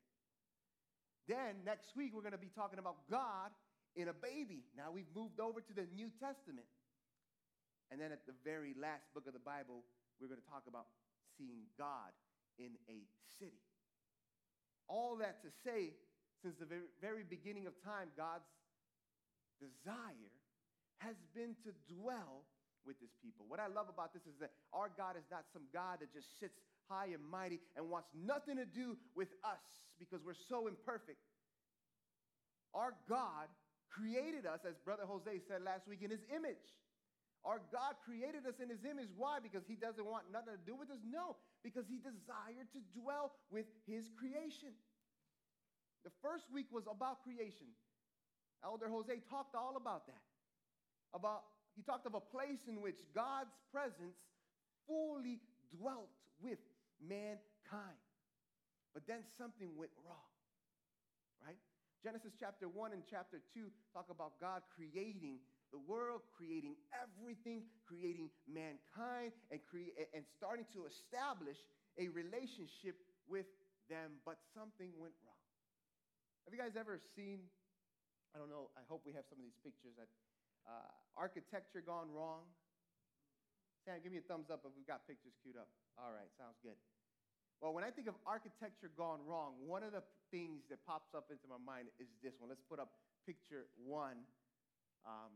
Then 1.27 1.62
next 1.65 1.94
week, 1.94 2.15
we're 2.15 2.25
going 2.25 2.38
to 2.38 2.41
be 2.41 2.50
talking 2.50 2.79
about 2.79 3.06
God 3.10 3.53
in 3.96 4.08
a 4.10 4.15
baby. 4.15 4.65
Now 4.74 4.89
we've 4.89 5.10
moved 5.13 5.39
over 5.39 5.62
to 5.62 5.74
the 5.74 5.86
New 5.94 6.10
Testament. 6.18 6.65
And 7.91 8.00
then 8.01 8.13
at 8.13 8.25
the 8.25 8.38
very 8.46 8.74
last 8.77 9.10
book 9.13 9.25
of 9.25 9.34
the 9.34 9.41
Bible, 9.41 9.82
we're 10.18 10.29
going 10.29 10.41
to 10.41 10.50
talk 10.50 10.65
about 10.70 10.86
seeing 11.38 11.70
God 11.77 12.13
in 12.58 12.77
a 12.89 13.06
city. 13.39 13.62
All 14.89 15.18
that 15.22 15.41
to 15.41 15.50
say, 15.63 15.94
since 16.41 16.58
the 16.58 16.65
very, 17.01 17.24
beginning 17.24 17.68
of 17.68 17.74
time, 17.84 18.10
God's 18.15 18.48
desire 19.60 20.34
has 21.00 21.16
been 21.36 21.56
to 21.63 21.72
dwell 21.88 22.48
with 22.88 23.00
his 23.00 23.12
people. 23.22 23.46
What 23.48 23.60
I 23.60 23.68
love 23.68 23.92
about 23.92 24.16
this 24.16 24.24
is 24.24 24.39
that 24.39 24.51
our 24.74 24.89
God 24.96 25.20
is 25.20 25.28
not 25.30 25.46
some 25.51 25.68
God 25.72 26.00
that 26.00 26.12
just 26.16 26.28
sits 26.39 26.56
high 26.88 27.12
and 27.13 27.22
mighty 27.22 27.60
and 27.75 27.92
wants 27.92 28.10
nothing 28.16 28.58
to 28.58 28.66
do 28.66 28.98
with 29.16 29.30
us 29.46 29.62
because 30.00 30.24
we're 30.25 30.39
so 30.50 30.68
imperfect. 30.68 31.20
Our 32.74 32.96
God 33.08 33.48
created 33.89 34.46
us, 34.46 34.62
as 34.66 34.78
Brother 34.86 35.06
Jose 35.06 35.30
said 35.50 35.62
last 35.62 35.88
week, 35.88 36.01
in 36.01 36.10
his 36.10 36.24
image. 36.34 36.62
Our 37.46 37.63
God 37.72 37.96
created 38.04 38.44
us 38.44 38.60
in 38.60 38.68
his 38.68 38.84
image. 38.84 39.08
Why? 39.16 39.39
Because 39.39 39.63
he 39.63 39.80
doesn't 39.80 40.04
want 40.04 40.28
nothing 40.28 40.54
to 40.60 40.63
do 40.68 40.75
with 40.75 40.92
us? 40.92 41.00
No, 41.08 41.39
because 41.63 41.88
he 41.88 41.98
desired 41.98 42.68
to 42.75 42.82
dwell 42.92 43.32
with 43.48 43.66
his 43.88 44.12
creation. 44.20 44.75
The 46.04 46.12
first 46.20 46.51
week 46.51 46.68
was 46.72 46.84
about 46.84 47.24
creation. 47.24 47.72
Elder 48.63 48.89
Jose 48.89 49.13
talked 49.30 49.56
all 49.56 49.75
about 49.78 50.08
that. 50.08 50.24
About 51.13 51.44
he 51.75 51.82
talked 51.82 52.06
of 52.06 52.13
a 52.13 52.20
place 52.20 52.68
in 52.68 52.82
which 52.82 53.00
God's 53.16 53.56
presence 53.72 54.18
fully 54.88 55.39
dwelt 55.72 56.12
with 56.42 56.60
mankind. 57.00 58.04
But 58.94 59.08
then 59.08 59.24
something 59.38 59.70
went 59.78 59.92
wrong, 60.04 60.28
right? 61.46 61.56
Genesis 62.04 62.34
chapter 62.39 62.68
1 62.68 62.92
and 62.92 63.04
chapter 63.10 63.39
2 63.54 63.72
talk 63.94 64.08
about 64.10 64.39
God 64.42 64.63
creating 64.75 65.39
the 65.72 65.80
world, 65.80 66.22
creating 66.36 66.75
everything, 66.92 67.63
creating 67.86 68.30
mankind, 68.50 69.32
and, 69.51 69.60
cre- 69.70 69.94
and 70.16 70.25
starting 70.36 70.66
to 70.74 70.89
establish 70.89 71.58
a 72.00 72.10
relationship 72.10 72.98
with 73.30 73.46
them, 73.88 74.18
but 74.25 74.38
something 74.56 74.89
went 74.98 75.13
wrong. 75.22 75.44
Have 76.46 76.54
you 76.54 76.60
guys 76.60 76.74
ever 76.80 76.98
seen? 77.16 77.46
I 78.33 78.38
don't 78.38 78.50
know. 78.50 78.69
I 78.77 78.86
hope 78.86 79.01
we 79.05 79.13
have 79.17 79.25
some 79.25 79.41
of 79.41 79.45
these 79.45 79.57
pictures 79.65 79.98
that 79.98 80.09
uh, 80.69 80.89
architecture 81.17 81.81
gone 81.81 82.13
wrong. 82.13 82.45
Sam, 83.86 83.98
give 84.03 84.13
me 84.13 84.21
a 84.21 84.27
thumbs 84.29 84.53
up 84.53 84.62
if 84.67 84.71
we've 84.77 84.86
got 84.86 85.07
pictures 85.09 85.33
queued 85.41 85.57
up. 85.57 85.71
All 85.98 86.13
right, 86.13 86.29
sounds 86.38 86.59
good. 86.62 86.77
Well, 87.59 87.75
when 87.75 87.83
I 87.83 87.91
think 87.91 88.07
of 88.07 88.15
architecture 88.24 88.88
gone 88.95 89.19
wrong, 89.27 89.59
one 89.65 89.83
of 89.83 89.91
the 89.91 90.03
things 90.31 90.63
that 90.69 90.79
pops 90.88 91.12
up 91.12 91.27
into 91.27 91.43
my 91.50 91.59
mind 91.59 91.91
is 92.00 92.07
this 92.24 92.38
one. 92.39 92.48
Let's 92.48 92.63
put 92.69 92.79
up 92.79 92.93
picture 93.27 93.67
one. 93.75 94.24
Um, 95.03 95.33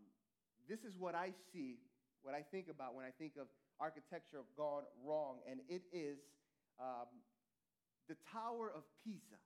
this 0.70 0.88
is 0.88 0.96
what 0.96 1.16
I 1.16 1.36
see, 1.52 1.84
what 2.24 2.32
I 2.32 2.46
think 2.48 2.72
about 2.72 2.96
when 2.96 3.04
I 3.04 3.12
think 3.12 3.36
of 3.36 3.52
architecture 3.80 4.40
gone 4.56 4.88
wrong, 5.04 5.44
and 5.44 5.60
it 5.68 5.84
is 5.92 6.16
um, 6.80 7.12
the 8.08 8.16
Tower 8.32 8.72
of 8.72 8.88
Pisa. 9.04 9.40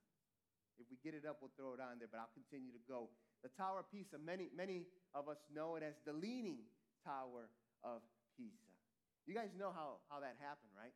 If 0.78 0.86
we 0.86 0.98
get 1.02 1.18
it 1.18 1.26
up, 1.26 1.42
we'll 1.42 1.50
throw 1.58 1.74
it 1.74 1.82
on 1.82 1.98
there, 1.98 2.06
but 2.06 2.22
I'll 2.22 2.34
continue 2.38 2.70
to 2.70 2.82
go. 2.86 3.10
The 3.42 3.50
Tower 3.54 3.80
of 3.80 3.90
Pisa, 3.90 4.18
many, 4.18 4.50
many 4.50 4.90
of 5.14 5.28
us 5.28 5.38
know 5.54 5.78
it 5.78 5.82
as 5.86 5.94
the 6.02 6.12
Leaning 6.12 6.66
Tower 7.06 7.50
of 7.86 8.02
Pisa. 8.34 8.72
You 9.26 9.34
guys 9.36 9.54
know 9.54 9.70
how, 9.70 10.02
how 10.10 10.18
that 10.24 10.40
happened, 10.42 10.72
right? 10.74 10.94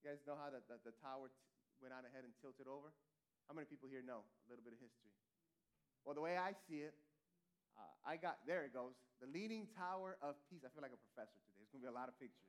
You 0.00 0.10
guys 0.10 0.22
know 0.24 0.38
how 0.38 0.48
the, 0.48 0.64
the, 0.70 0.78
the 0.88 0.94
tower 1.02 1.28
t- 1.28 1.36
went 1.82 1.92
on 1.92 2.06
ahead 2.06 2.24
and 2.24 2.32
tilted 2.40 2.70
over? 2.70 2.94
How 3.50 3.52
many 3.52 3.66
people 3.66 3.90
here 3.90 4.00
know 4.00 4.24
a 4.24 4.46
little 4.48 4.62
bit 4.62 4.72
of 4.72 4.80
history? 4.80 5.12
Well, 6.06 6.14
the 6.14 6.24
way 6.24 6.38
I 6.38 6.54
see 6.66 6.82
it, 6.82 6.94
uh, 7.76 7.90
I 8.06 8.16
got, 8.18 8.42
there 8.46 8.64
it 8.64 8.72
goes, 8.72 8.96
the 9.20 9.28
Leaning 9.28 9.68
Tower 9.74 10.18
of 10.22 10.38
Pisa. 10.48 10.66
I 10.66 10.70
feel 10.74 10.82
like 10.82 10.94
a 10.94 11.02
professor 11.12 11.38
today. 11.46 11.60
There's 11.60 11.70
going 11.70 11.82
to 11.82 11.86
be 11.86 11.92
a 11.92 11.98
lot 11.98 12.08
of 12.10 12.16
pictures. 12.18 12.48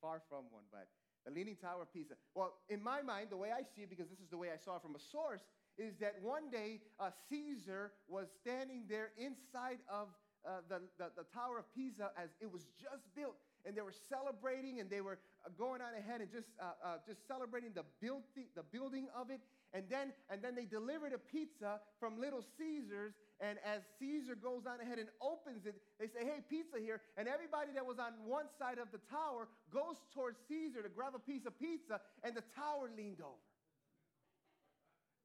Far 0.00 0.22
from 0.28 0.46
one, 0.52 0.66
but 0.68 0.86
the 1.26 1.32
Leaning 1.34 1.58
Tower 1.58 1.82
of 1.82 1.90
Pisa. 1.90 2.14
Well, 2.34 2.62
in 2.70 2.78
my 2.78 3.02
mind, 3.02 3.34
the 3.34 3.40
way 3.40 3.50
I 3.50 3.66
see 3.74 3.82
it, 3.82 3.90
because 3.90 4.06
this 4.06 4.22
is 4.22 4.30
the 4.30 4.38
way 4.38 4.54
I 4.54 4.58
saw 4.60 4.78
it 4.78 4.82
from 4.82 4.94
a 4.94 5.02
source, 5.02 5.42
is 5.78 5.96
that 6.00 6.16
one 6.22 6.50
day 6.50 6.80
uh, 6.98 7.10
Caesar 7.28 7.92
was 8.08 8.26
standing 8.40 8.84
there 8.88 9.10
inside 9.18 9.78
of 9.88 10.08
uh, 10.46 10.62
the, 10.68 10.80
the, 10.98 11.10
the 11.16 11.26
Tower 11.34 11.58
of 11.58 11.66
Pisa 11.74 12.10
as 12.16 12.30
it 12.40 12.50
was 12.50 12.66
just 12.80 13.02
built. 13.16 13.36
And 13.66 13.74
they 13.74 13.82
were 13.82 13.94
celebrating 14.08 14.78
and 14.78 14.88
they 14.88 15.00
were 15.00 15.18
uh, 15.44 15.50
going 15.58 15.82
on 15.82 15.90
ahead 15.98 16.20
and 16.20 16.30
just, 16.30 16.46
uh, 16.62 16.78
uh, 16.78 16.96
just 17.06 17.26
celebrating 17.26 17.74
the, 17.74 17.82
build 18.00 18.22
the 18.54 18.62
building 18.62 19.08
of 19.10 19.30
it. 19.30 19.40
And 19.74 19.84
then, 19.90 20.14
and 20.30 20.40
then 20.40 20.54
they 20.54 20.64
delivered 20.64 21.12
a 21.12 21.18
pizza 21.18 21.80
from 21.98 22.20
Little 22.20 22.46
Caesars. 22.56 23.12
And 23.40 23.58
as 23.66 23.82
Caesar 23.98 24.38
goes 24.38 24.62
on 24.70 24.80
ahead 24.80 25.02
and 25.02 25.10
opens 25.20 25.66
it, 25.66 25.74
they 25.98 26.06
say, 26.06 26.22
Hey, 26.22 26.46
pizza 26.48 26.78
here. 26.78 27.02
And 27.18 27.26
everybody 27.26 27.74
that 27.74 27.84
was 27.84 27.98
on 27.98 28.14
one 28.24 28.46
side 28.56 28.78
of 28.78 28.88
the 28.94 29.02
tower 29.10 29.48
goes 29.74 29.98
towards 30.14 30.38
Caesar 30.46 30.80
to 30.80 30.88
grab 30.88 31.18
a 31.18 31.18
piece 31.18 31.44
of 31.44 31.58
pizza, 31.58 32.00
and 32.22 32.38
the 32.38 32.46
tower 32.54 32.88
leaned 32.96 33.20
over. 33.20 33.42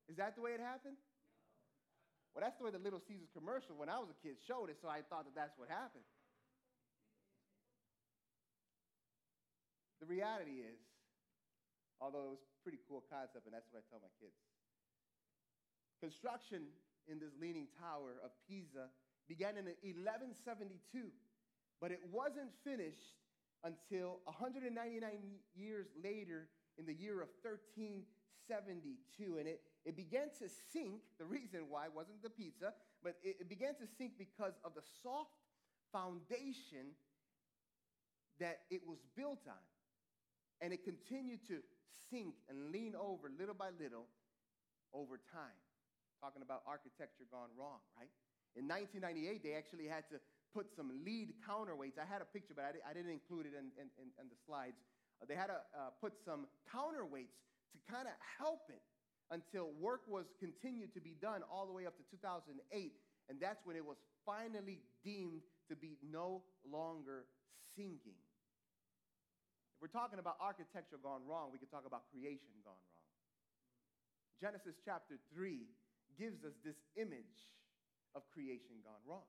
Is 0.09 0.17
that 0.17 0.35
the 0.35 0.41
way 0.41 0.51
it 0.51 0.61
happened? 0.61 0.97
Well, 2.33 2.41
that's 2.41 2.57
the 2.57 2.63
way 2.63 2.71
the 2.71 2.79
Little 2.79 3.03
Caesars 3.03 3.27
commercial 3.35 3.75
when 3.75 3.91
I 3.91 3.99
was 3.99 4.07
a 4.07 4.17
kid 4.23 4.39
showed 4.47 4.71
it, 4.71 4.79
so 4.79 4.87
I 4.87 5.03
thought 5.03 5.27
that 5.27 5.35
that's 5.35 5.57
what 5.59 5.67
happened. 5.67 6.07
The 9.99 10.07
reality 10.07 10.63
is, 10.63 10.79
although 11.99 12.33
it 12.33 12.39
was 12.39 12.41
a 12.41 12.63
pretty 12.63 12.79
cool 12.87 13.03
concept, 13.11 13.45
and 13.45 13.53
that's 13.53 13.67
what 13.69 13.83
I 13.83 13.85
tell 13.91 14.01
my 14.01 14.09
kids, 14.17 14.33
construction 16.01 16.71
in 17.05 17.19
this 17.19 17.35
leaning 17.37 17.67
tower 17.77 18.17
of 18.23 18.31
Pisa 18.47 18.89
began 19.27 19.59
in 19.59 19.67
1172, 19.67 20.81
but 21.79 21.91
it 21.91 22.01
wasn't 22.09 22.49
finished 22.63 23.21
until 23.63 24.25
199 24.25 24.73
years 25.53 25.85
later 26.01 26.49
in 26.79 26.85
the 26.85 26.93
year 26.95 27.21
of 27.21 27.29
1372. 28.51 29.39
And 29.39 29.47
it, 29.47 29.61
it 29.87 29.95
began 29.95 30.27
to 30.39 30.51
sink. 30.71 31.01
The 31.17 31.25
reason 31.25 31.71
why 31.71 31.87
wasn't 31.87 32.21
the 32.21 32.29
pizza, 32.29 32.73
but 33.03 33.15
it, 33.23 33.37
it 33.41 33.49
began 33.49 33.75
to 33.79 33.87
sink 33.97 34.19
because 34.19 34.53
of 34.63 34.75
the 34.75 34.83
soft 35.01 35.31
foundation 35.91 36.93
that 38.39 38.67
it 38.69 38.81
was 38.85 38.99
built 39.15 39.47
on. 39.47 39.63
And 40.59 40.73
it 40.73 40.83
continued 40.83 41.47
to 41.47 41.63
sink 42.11 42.35
and 42.49 42.71
lean 42.71 42.93
over 42.93 43.31
little 43.31 43.55
by 43.55 43.71
little 43.79 44.05
over 44.93 45.17
time 45.31 45.57
talking 46.21 46.45
about 46.45 46.61
architecture 46.69 47.25
gone 47.33 47.49
wrong, 47.57 47.81
right? 47.97 48.13
In 48.53 48.69
1998, 48.69 49.41
they 49.41 49.57
actually 49.57 49.89
had 49.89 50.05
to 50.13 50.21
put 50.53 50.69
some 50.69 50.91
lead 51.01 51.33
counterweights. 51.41 51.97
I 51.97 52.05
had 52.05 52.21
a 52.21 52.29
picture, 52.29 52.53
but 52.53 52.69
I, 52.69 52.93
didn't 52.93 53.09
include 53.09 53.49
it 53.49 53.55
in, 53.57 53.73
in, 53.79 53.89
in 53.97 54.27
the 54.29 54.37
slides. 54.45 54.77
Uh, 55.17 55.25
they 55.25 55.33
had 55.33 55.47
to 55.47 55.57
uh, 55.73 55.95
put 55.97 56.13
some 56.21 56.45
counterweights 56.69 57.33
to 57.73 57.79
kind 57.91 58.07
of 58.07 58.15
help 58.39 58.67
it 58.69 58.81
until 59.31 59.71
work 59.79 60.03
was 60.07 60.27
continued 60.39 60.93
to 60.93 61.01
be 61.01 61.15
done 61.21 61.41
all 61.47 61.65
the 61.65 61.71
way 61.71 61.87
up 61.87 61.95
to 61.95 62.03
2008. 62.11 62.51
And 63.29 63.39
that's 63.39 63.63
when 63.63 63.79
it 63.79 63.85
was 63.85 63.95
finally 64.25 64.83
deemed 65.03 65.41
to 65.69 65.75
be 65.75 65.95
no 66.03 66.43
longer 66.67 67.23
sinking. 67.75 68.19
If 69.75 69.79
we're 69.79 69.95
talking 69.95 70.19
about 70.19 70.35
architecture 70.43 70.99
gone 70.99 71.23
wrong, 71.23 71.49
we 71.49 71.57
could 71.57 71.71
talk 71.71 71.87
about 71.87 72.11
creation 72.11 72.51
gone 72.61 72.75
wrong. 72.75 73.01
Genesis 74.43 74.75
chapter 74.83 75.15
3 75.31 75.63
gives 76.19 76.43
us 76.43 76.57
this 76.65 76.75
image 76.99 77.49
of 78.17 78.27
creation 78.35 78.83
gone 78.83 78.99
wrong. 79.07 79.25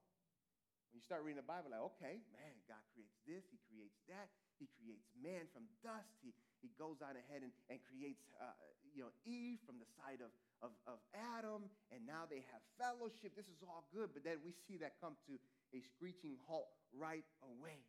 When 0.90 1.00
you 1.00 1.04
start 1.04 1.24
reading 1.24 1.40
the 1.40 1.48
Bible, 1.48 1.72
like, 1.72 1.84
okay, 1.96 2.20
man, 2.36 2.52
God 2.68 2.82
creates 2.92 3.16
this, 3.24 3.48
He 3.48 3.56
creates 3.70 3.96
that, 4.12 4.28
He 4.60 4.68
creates 4.76 5.08
man 5.16 5.48
from 5.54 5.64
dust, 5.80 6.10
He, 6.20 6.36
he 6.62 6.70
goes 6.78 7.02
on 7.02 7.18
ahead 7.18 7.42
and, 7.42 7.52
and 7.68 7.82
creates 7.82 8.22
uh, 8.38 8.54
you 8.94 9.02
know, 9.04 9.12
Eve 9.26 9.58
from 9.66 9.82
the 9.82 9.88
side 9.98 10.22
of, 10.22 10.30
of, 10.62 10.72
of 10.86 10.98
Adam, 11.36 11.66
and 11.90 12.06
now 12.06 12.24
they 12.30 12.46
have 12.48 12.62
fellowship. 12.78 13.34
This 13.34 13.50
is 13.50 13.60
all 13.66 13.84
good, 13.90 14.14
but 14.14 14.22
then 14.22 14.38
we 14.46 14.54
see 14.54 14.78
that 14.78 14.96
come 15.02 15.18
to 15.26 15.36
a 15.74 15.82
screeching 15.82 16.38
halt 16.46 16.70
right 16.94 17.26
away. 17.42 17.82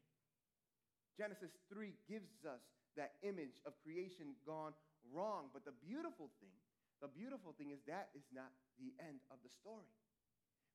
Genesis 1.13 1.53
3 1.70 1.94
gives 2.10 2.42
us 2.44 2.65
that 2.98 3.22
image 3.22 3.62
of 3.70 3.77
creation 3.86 4.34
gone 4.44 4.74
wrong, 5.13 5.53
but 5.53 5.63
the 5.63 5.75
beautiful 5.86 6.34
thing 6.42 6.58
the 7.03 7.12
beautiful 7.12 7.51
thing 7.60 7.75
is 7.75 7.84
that 7.84 8.15
is 8.15 8.24
not 8.32 8.48
the 8.80 8.96
end 9.03 9.20
of 9.27 9.36
the 9.44 9.51
story. 9.51 9.92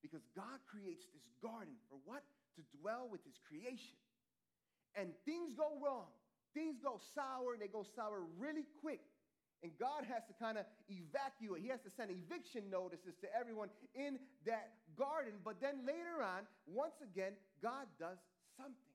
Because 0.05 0.21
God 0.37 0.61
creates 0.69 1.09
this 1.09 1.25
garden 1.41 1.73
for 1.89 1.97
what? 2.05 2.21
To 2.61 2.63
dwell 2.77 3.09
with 3.09 3.25
his 3.25 3.41
creation. 3.49 3.97
And 4.93 5.17
things 5.25 5.57
go 5.57 5.81
wrong. 5.81 6.13
Things 6.55 6.77
go 6.83 7.01
sour, 7.15 7.53
and 7.53 7.63
they 7.63 7.69
go 7.69 7.85
sour 7.97 8.25
really 8.39 8.65
quick. 8.81 9.01
And 9.63 9.75
God 9.75 10.07
has 10.07 10.23
to 10.31 10.35
kind 10.39 10.55
of 10.55 10.65
evacuate. 10.87 11.63
He 11.63 11.69
has 11.75 11.83
to 11.83 11.91
send 11.91 12.15
eviction 12.15 12.71
notices 12.71 13.19
to 13.23 13.29
everyone 13.35 13.71
in 13.95 14.23
that 14.47 14.79
garden. 14.95 15.43
But 15.43 15.59
then 15.61 15.83
later 15.83 16.23
on, 16.23 16.47
once 16.67 16.95
again, 17.03 17.35
God 17.59 17.91
does 17.99 18.23
something. 18.55 18.95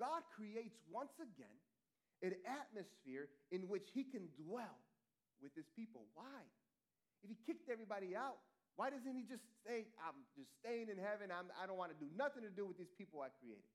God 0.00 0.24
creates 0.32 0.80
once 0.88 1.12
again 1.20 1.58
an 2.24 2.40
atmosphere 2.48 3.28
in 3.52 3.68
which 3.68 3.92
he 3.92 4.02
can 4.02 4.32
dwell 4.40 4.80
with 5.42 5.52
his 5.52 5.68
people. 5.76 6.08
Why? 6.14 6.40
If 7.22 7.28
he 7.28 7.36
kicked 7.44 7.68
everybody 7.68 8.16
out, 8.16 8.40
why 8.78 8.94
doesn't 8.94 9.10
he 9.10 9.26
just 9.26 9.42
say, 9.66 9.90
I'm 9.98 10.22
just 10.38 10.54
staying 10.62 10.86
in 10.86 10.96
heaven, 11.02 11.34
I'm, 11.34 11.50
I 11.58 11.66
do 11.66 11.74
not 11.74 11.82
want 11.82 11.90
to 11.90 11.98
do 11.98 12.06
nothing 12.14 12.46
to 12.46 12.52
do 12.54 12.62
with 12.64 12.78
these 12.78 12.94
people 12.94 13.20
I 13.20 13.34
created? 13.42 13.66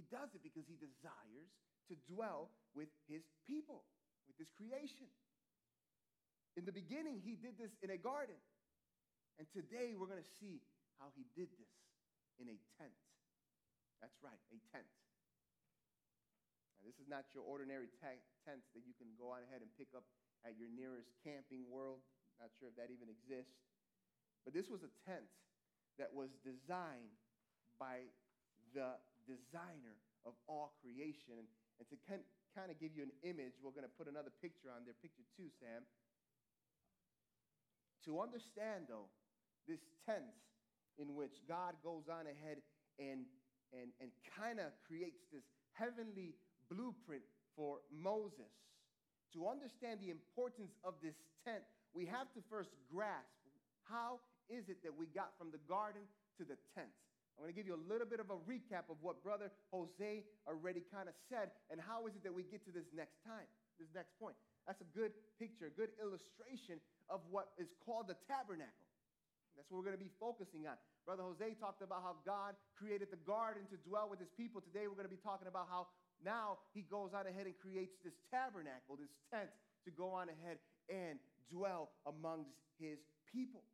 He 0.00 0.08
does 0.08 0.32
it 0.32 0.40
because 0.40 0.64
he 0.64 0.80
desires 0.80 1.52
to 1.92 1.94
dwell 2.08 2.48
with 2.72 2.88
his 3.04 3.20
people, 3.44 3.84
with 4.24 4.40
his 4.40 4.48
creation. 4.56 5.12
In 6.56 6.64
the 6.64 6.72
beginning, 6.72 7.20
he 7.20 7.36
did 7.36 7.60
this 7.60 7.76
in 7.84 7.92
a 7.92 8.00
garden. 8.00 8.40
And 9.36 9.44
today, 9.52 9.92
we're 9.92 10.08
going 10.08 10.24
to 10.24 10.32
see 10.40 10.64
how 10.96 11.12
he 11.12 11.28
did 11.36 11.52
this 11.60 11.68
in 12.40 12.48
a 12.48 12.56
tent. 12.80 12.96
That's 14.00 14.16
right, 14.24 14.40
a 14.48 14.56
tent. 14.72 14.88
Now, 16.80 16.88
this 16.88 16.96
is 16.96 17.04
not 17.04 17.28
your 17.36 17.44
ordinary 17.44 17.92
tent 18.00 18.24
that 18.48 18.80
you 18.88 18.96
can 18.96 19.12
go 19.20 19.36
on 19.36 19.44
ahead 19.52 19.60
and 19.60 19.68
pick 19.76 19.92
up 19.92 20.08
at 20.48 20.56
your 20.56 20.72
nearest 20.72 21.12
camping 21.20 21.68
world. 21.68 22.00
Not 22.40 22.48
sure 22.56 22.72
if 22.72 22.76
that 22.80 22.88
even 22.88 23.12
exists. 23.12 23.60
But 24.48 24.56
this 24.56 24.72
was 24.72 24.80
a 24.80 24.92
tent 25.04 25.28
that 26.00 26.08
was 26.08 26.32
designed 26.40 27.12
by 27.76 28.08
the 28.72 28.96
designer 29.30 29.94
of 30.26 30.34
all 30.50 30.74
creation. 30.82 31.46
And 31.78 31.86
to 31.86 31.96
kind 32.02 32.68
of 32.70 32.76
give 32.82 32.90
you 32.98 33.06
an 33.06 33.14
image, 33.22 33.54
we're 33.62 33.74
going 33.74 33.86
to 33.86 33.96
put 33.96 34.10
another 34.10 34.34
picture 34.42 34.74
on 34.74 34.82
there, 34.82 34.98
picture 34.98 35.22
two, 35.38 35.46
Sam. 35.62 35.86
To 38.10 38.18
understand, 38.18 38.90
though, 38.90 39.06
this 39.70 39.80
tent 40.02 40.34
in 40.98 41.14
which 41.14 41.38
God 41.46 41.78
goes 41.86 42.10
on 42.10 42.26
ahead 42.26 42.58
and, 42.98 43.24
and, 43.70 43.94
and 44.02 44.10
kind 44.34 44.58
of 44.58 44.74
creates 44.82 45.22
this 45.30 45.46
heavenly 45.78 46.34
blueprint 46.66 47.22
for 47.54 47.78
Moses 47.88 48.50
to 49.32 49.46
understand 49.46 50.00
the 50.02 50.10
importance 50.10 50.74
of 50.82 50.94
this 51.02 51.14
tent, 51.46 51.62
we 51.94 52.04
have 52.06 52.26
to 52.34 52.40
first 52.50 52.70
grasp 52.90 53.30
how 53.86 54.18
is 54.48 54.68
it 54.68 54.82
that 54.82 54.94
we 54.94 55.06
got 55.06 55.30
from 55.38 55.50
the 55.50 55.62
garden 55.66 56.02
to 56.38 56.44
the 56.44 56.58
tent. 56.74 56.90
I'm 57.40 57.48
going 57.48 57.56
to 57.56 57.60
give 57.64 57.64
you 57.64 57.72
a 57.72 57.86
little 57.88 58.04
bit 58.04 58.20
of 58.20 58.28
a 58.28 58.36
recap 58.44 58.92
of 58.92 59.00
what 59.00 59.24
Brother 59.24 59.48
Jose 59.72 60.12
already 60.44 60.84
kind 60.92 61.08
of 61.08 61.16
said, 61.32 61.56
and 61.72 61.80
how 61.80 62.04
is 62.04 62.12
it 62.12 62.20
that 62.28 62.36
we 62.36 62.44
get 62.44 62.60
to 62.68 62.72
this 62.76 62.84
next 62.92 63.16
time, 63.24 63.48
this 63.80 63.88
next 63.96 64.12
point. 64.20 64.36
that's 64.68 64.84
a 64.84 64.90
good 64.92 65.16
picture, 65.40 65.72
a 65.72 65.72
good 65.72 65.88
illustration 66.04 66.76
of 67.08 67.24
what 67.32 67.56
is 67.56 67.72
called 67.80 68.12
the 68.12 68.18
tabernacle. 68.28 68.84
That's 69.56 69.64
what 69.72 69.80
we're 69.80 69.88
going 69.88 69.96
to 69.96 70.04
be 70.04 70.12
focusing 70.20 70.68
on. 70.68 70.76
Brother 71.08 71.24
Jose 71.24 71.56
talked 71.56 71.80
about 71.80 72.04
how 72.04 72.20
God 72.28 72.60
created 72.76 73.08
the 73.08 73.24
garden 73.24 73.64
to 73.72 73.80
dwell 73.88 74.12
with 74.12 74.20
his 74.20 74.28
people. 74.36 74.60
Today 74.60 74.84
we're 74.84 75.00
going 75.00 75.08
to 75.08 75.16
be 75.16 75.24
talking 75.24 75.48
about 75.48 75.64
how 75.72 75.88
now 76.20 76.60
he 76.76 76.84
goes 76.84 77.16
on 77.16 77.24
ahead 77.24 77.48
and 77.48 77.56
creates 77.56 77.96
this 78.04 78.20
tabernacle, 78.28 79.00
this 79.00 79.16
tent, 79.32 79.48
to 79.88 79.90
go 79.90 80.12
on 80.12 80.28
ahead 80.28 80.60
and 80.92 81.16
dwell 81.48 81.88
amongst 82.04 82.52
his 82.76 83.00
people. 83.32 83.64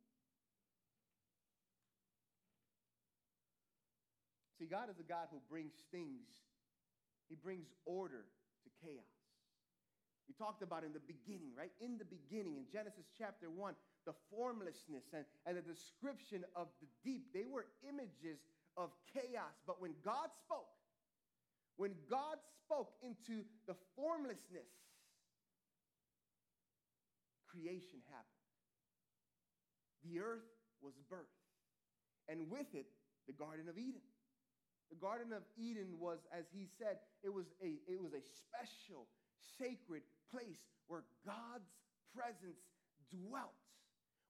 See, 4.59 4.67
God 4.67 4.89
is 4.89 4.99
a 4.99 5.05
God 5.05 5.29
who 5.31 5.39
brings 5.49 5.73
things, 5.93 6.29
He 7.29 7.37
brings 7.37 7.69
order 7.85 8.25
to 8.65 8.69
chaos. 8.81 9.05
We 10.27 10.35
talked 10.35 10.63
about 10.63 10.83
in 10.83 10.93
the 10.93 11.05
beginning, 11.07 11.55
right? 11.55 11.71
In 11.79 11.99
the 11.99 12.09
beginning, 12.09 12.59
in 12.59 12.67
Genesis 12.73 13.07
chapter 13.15 13.47
1, 13.47 13.75
the 14.07 14.15
formlessness 14.31 15.07
and, 15.15 15.25
and 15.47 15.57
the 15.57 15.63
description 15.63 16.43
of 16.57 16.67
the 16.83 16.89
deep, 17.05 17.31
they 17.33 17.47
were 17.47 17.67
images 17.87 18.43
of 18.77 18.91
chaos. 19.15 19.55
But 19.67 19.81
when 19.81 19.95
God 20.03 20.35
spoke, 20.43 20.67
when 21.77 21.95
God 22.11 22.43
spoke 22.65 22.91
into 23.03 23.47
the 23.69 23.77
formlessness, 23.95 24.67
creation 27.47 28.03
happened. 28.11 28.43
The 30.05 30.21
earth 30.21 30.51
was 30.83 30.95
birthed, 31.11 31.47
and 32.29 32.51
with 32.51 32.75
it, 32.75 32.87
the 33.27 33.33
Garden 33.33 33.69
of 33.69 33.79
Eden. 33.79 34.03
The 34.91 34.97
Garden 34.97 35.33
of 35.33 35.43
Eden 35.59 35.99
was, 35.99 36.19
as 36.31 36.45
he 36.55 36.67
said, 36.79 36.99
it 37.23 37.33
was 37.33 37.47
a, 37.63 37.79
it 37.91 38.01
was 38.01 38.13
a 38.15 38.23
special, 38.23 39.07
sacred 39.59 40.03
place 40.31 40.63
where 40.87 41.03
God's 41.25 41.71
presence 42.15 42.63
dwelt, 43.11 43.59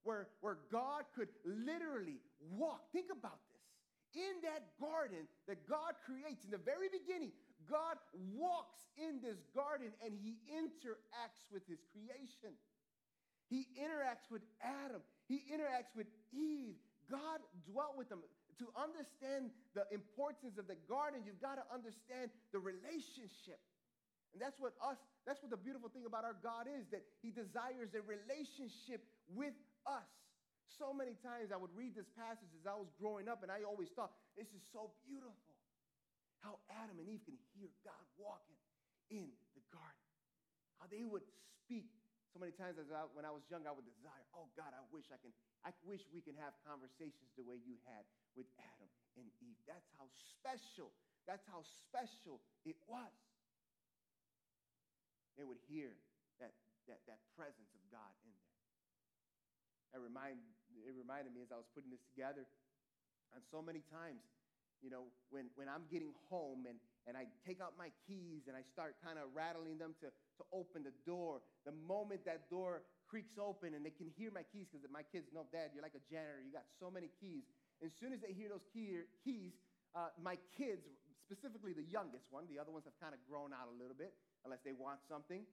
where, 0.03 0.29
where 0.41 0.59
God 0.73 1.05
could 1.15 1.29
literally 1.45 2.21
walk. 2.41 2.89
Think 2.93 3.13
about 3.13 3.39
this. 3.53 3.65
In 4.17 4.41
that 4.49 4.73
garden 4.81 5.29
that 5.47 5.69
God 5.69 5.93
creates 6.09 6.45
in 6.45 6.51
the 6.51 6.63
very 6.63 6.89
beginning, 6.89 7.33
God 7.69 8.01
walks 8.33 8.81
in 8.97 9.21
this 9.21 9.37
garden 9.53 9.93
and 10.01 10.17
he 10.17 10.41
interacts 10.49 11.53
with 11.53 11.67
his 11.69 11.85
creation. 11.93 12.57
He 13.51 13.69
interacts 13.77 14.31
with 14.31 14.43
Adam, 14.63 15.03
he 15.29 15.45
interacts 15.53 15.95
with 15.95 16.07
Eve. 16.33 16.75
God 17.11 17.39
dwelt 17.71 17.95
with 17.97 18.09
them 18.09 18.19
to 18.59 18.67
understand 18.73 19.53
the 19.77 19.85
importance 19.93 20.57
of 20.57 20.67
the 20.67 20.79
garden, 20.89 21.21
you've 21.25 21.41
got 21.41 21.61
to 21.61 21.67
understand 21.69 22.33
the 22.53 22.61
relationship. 22.61 23.61
And 24.33 24.41
that's 24.41 24.61
what 24.61 24.77
us, 24.81 25.01
that's 25.25 25.41
what 25.41 25.53
the 25.53 25.61
beautiful 25.61 25.89
thing 25.89 26.05
about 26.05 26.25
our 26.25 26.37
God 26.41 26.69
is, 26.69 26.89
that 26.93 27.05
He 27.21 27.33
desires 27.33 27.93
a 27.97 28.03
relationship 28.05 29.05
with 29.33 29.57
us. 29.89 30.09
So 30.77 30.93
many 30.93 31.17
times 31.25 31.53
I 31.53 31.57
would 31.57 31.73
read 31.73 31.97
this 31.97 32.09
passage 32.13 32.53
as 32.53 32.69
I 32.69 32.77
was 32.77 32.93
growing 33.01 33.29
up, 33.33 33.41
and 33.41 33.49
I 33.49 33.65
always 33.65 33.89
thought, 33.97 34.13
this 34.37 34.49
is 34.53 34.61
so 34.73 34.93
beautiful. 35.09 35.57
How 36.45 36.61
Adam 36.69 37.01
and 37.01 37.09
Eve 37.09 37.25
can 37.25 37.39
hear 37.57 37.73
God 37.81 38.05
walking 38.21 38.61
in 39.09 39.33
the 39.57 39.65
garden. 39.73 40.07
How 40.79 40.87
they 40.93 41.05
would 41.05 41.25
speak. 41.65 41.89
So 42.37 42.45
many 42.45 42.53
times 42.53 42.77
as 42.77 42.93
I, 42.93 43.09
when 43.17 43.25
I 43.25 43.33
was 43.33 43.41
young, 43.49 43.65
I 43.65 43.73
would 43.73 43.89
desire, 43.89 44.21
oh 44.37 44.45
God, 44.61 44.69
I 44.77 44.85
wish 44.93 45.09
I 45.09 45.17
can, 45.17 45.33
I 45.65 45.73
wish 45.89 46.05
we 46.13 46.21
can 46.21 46.37
have 46.37 46.53
conversations 46.69 47.33
the 47.33 47.41
way 47.41 47.57
you 47.57 47.81
had 47.89 48.05
with 48.37 48.45
Adam 48.61 48.93
and 49.17 49.25
Eve. 49.41 49.57
That's 49.65 49.89
how 49.97 50.05
special, 50.37 50.93
that's 51.25 51.49
how 51.49 51.65
special 51.89 52.45
it 52.69 52.77
was. 52.85 53.09
They 55.41 55.49
would 55.49 55.57
hear 55.65 55.97
that, 56.37 56.53
that, 56.93 57.01
that 57.09 57.25
presence 57.41 57.73
of 57.73 57.81
God 57.89 58.13
in 58.21 58.29
there. 58.37 58.61
That 59.97 60.05
remind, 60.05 60.37
it 60.85 60.93
reminded 60.93 61.33
me 61.33 61.41
as 61.41 61.49
I 61.49 61.57
was 61.57 61.73
putting 61.73 61.89
this 61.89 62.05
together, 62.13 62.45
and 63.33 63.41
so 63.49 63.65
many 63.65 63.81
times, 63.89 64.21
you 64.85 64.93
know, 64.93 65.09
when, 65.33 65.49
when 65.57 65.73
I'm 65.73 65.89
getting 65.89 66.13
home 66.29 66.69
and, 66.69 66.77
and 67.07 67.15
I 67.15 67.31
take 67.47 67.63
out 67.63 67.79
my 67.79 67.95
keys 68.03 68.51
and 68.51 68.59
I 68.59 68.67
start 68.67 68.99
kind 68.99 69.15
of 69.15 69.31
rattling 69.31 69.79
them 69.79 69.95
to, 70.03 70.11
to 70.11 70.43
open 70.51 70.83
the 70.83 70.95
door, 71.07 71.39
the 71.63 71.75
moment 71.87 72.27
that 72.27 72.51
door 72.51 72.83
creaks 73.07 73.39
open 73.39 73.79
and 73.79 73.87
they 73.87 73.95
can 73.95 74.11
hear 74.19 74.35
my 74.35 74.43
keys 74.43 74.67
because 74.67 74.83
my 74.91 75.07
kids 75.07 75.31
know, 75.31 75.47
Dad, 75.55 75.71
you're 75.71 75.87
like 75.87 75.95
a 75.95 76.03
janitor. 76.11 76.43
You 76.43 76.51
got 76.51 76.67
so 76.83 76.91
many 76.91 77.15
keys. 77.23 77.47
As 77.79 77.95
soon 77.95 78.11
as 78.11 78.19
they 78.19 78.35
hear 78.35 78.51
those 78.51 78.67
key, 78.75 79.07
keys, 79.23 79.55
uh, 79.95 80.11
my 80.19 80.35
kids, 80.59 80.83
specifically 81.23 81.71
the 81.71 81.87
youngest 81.87 82.27
one, 82.35 82.51
the 82.51 82.59
other 82.59 82.75
ones 82.75 82.85
have 82.91 82.99
kind 82.99 83.15
of 83.15 83.23
grown 83.31 83.55
out 83.55 83.71
a 83.71 83.77
little 83.79 83.95
bit, 83.95 84.11
unless 84.43 84.67
they 84.67 84.75
want 84.75 84.99
something. 85.07 85.47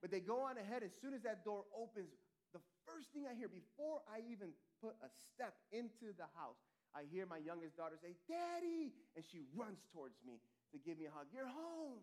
But 0.00 0.08
they 0.08 0.24
go 0.24 0.48
on 0.48 0.56
ahead. 0.56 0.80
As 0.80 0.96
soon 1.04 1.12
as 1.12 1.20
that 1.28 1.44
door 1.44 1.68
opens, 1.76 2.10
the 2.56 2.64
first 2.88 3.12
thing 3.12 3.28
I 3.28 3.36
hear 3.36 3.48
before 3.48 4.00
I 4.08 4.24
even 4.28 4.56
put 4.80 4.96
a 5.04 5.10
step 5.12 5.52
into 5.68 6.16
the 6.16 6.26
house, 6.32 6.58
I 6.92 7.08
hear 7.08 7.24
my 7.24 7.40
youngest 7.40 7.76
daughter 7.76 7.96
say, 7.96 8.12
Daddy! 8.28 8.92
And 9.16 9.24
she 9.24 9.44
runs 9.56 9.80
towards 9.92 10.16
me 10.24 10.40
to 10.72 10.78
give 10.78 10.98
me 10.98 11.06
a 11.06 11.14
hug. 11.14 11.26
You're 11.32 11.48
home. 11.48 12.00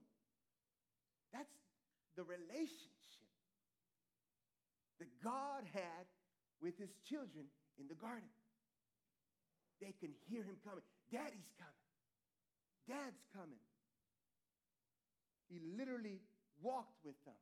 That's 1.34 1.54
the 2.16 2.24
relationship 2.24 3.30
that 5.00 5.10
God 5.24 5.64
had 5.74 6.06
with 6.62 6.78
his 6.78 6.90
children 7.08 7.46
in 7.80 7.88
the 7.88 7.96
garden. 7.96 8.30
They 9.82 9.94
can 10.00 10.12
hear 10.28 10.44
him 10.44 10.58
coming. 10.64 10.84
Daddy's 11.12 11.52
coming. 11.56 11.86
Dad's 12.88 13.24
coming. 13.34 13.64
He 15.48 15.62
literally 15.78 16.20
walked 16.62 17.00
with 17.06 17.16
them. 17.26 17.40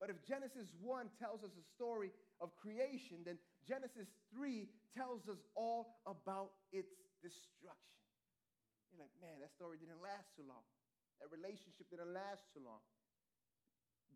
But 0.00 0.10
if 0.10 0.16
Genesis 0.26 0.70
1 0.80 1.10
tells 1.18 1.42
us 1.42 1.50
a 1.58 1.64
story 1.74 2.10
of 2.40 2.54
creation, 2.56 3.18
then 3.26 3.36
Genesis 3.66 4.06
3 4.34 4.68
tells 4.96 5.28
us 5.28 5.38
all 5.54 5.98
about 6.06 6.50
its 6.72 6.94
destruction. 7.20 7.97
You're 8.98 9.06
like, 9.06 9.14
man, 9.22 9.38
that 9.46 9.54
story 9.54 9.78
didn't 9.78 10.02
last 10.02 10.26
too 10.34 10.42
long. 10.42 10.66
That 11.22 11.30
relationship 11.30 11.86
didn't 11.86 12.10
last 12.10 12.42
too 12.50 12.58
long. 12.66 12.82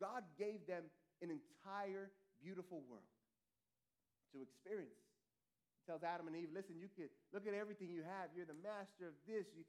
God 0.02 0.26
gave 0.34 0.66
them 0.66 0.90
an 1.22 1.30
entire 1.30 2.10
beautiful 2.42 2.82
world 2.90 3.06
to 4.34 4.42
experience 4.42 4.98
He 5.78 5.86
tells 5.86 6.02
Adam 6.02 6.26
and 6.26 6.34
Eve, 6.34 6.50
listen, 6.50 6.74
you 6.82 6.90
could 6.90 7.14
look 7.30 7.46
at 7.46 7.54
everything 7.54 7.94
you 7.94 8.02
have. 8.02 8.34
You're 8.34 8.50
the 8.50 8.58
master 8.58 9.06
of 9.06 9.14
this. 9.22 9.46
You, 9.54 9.62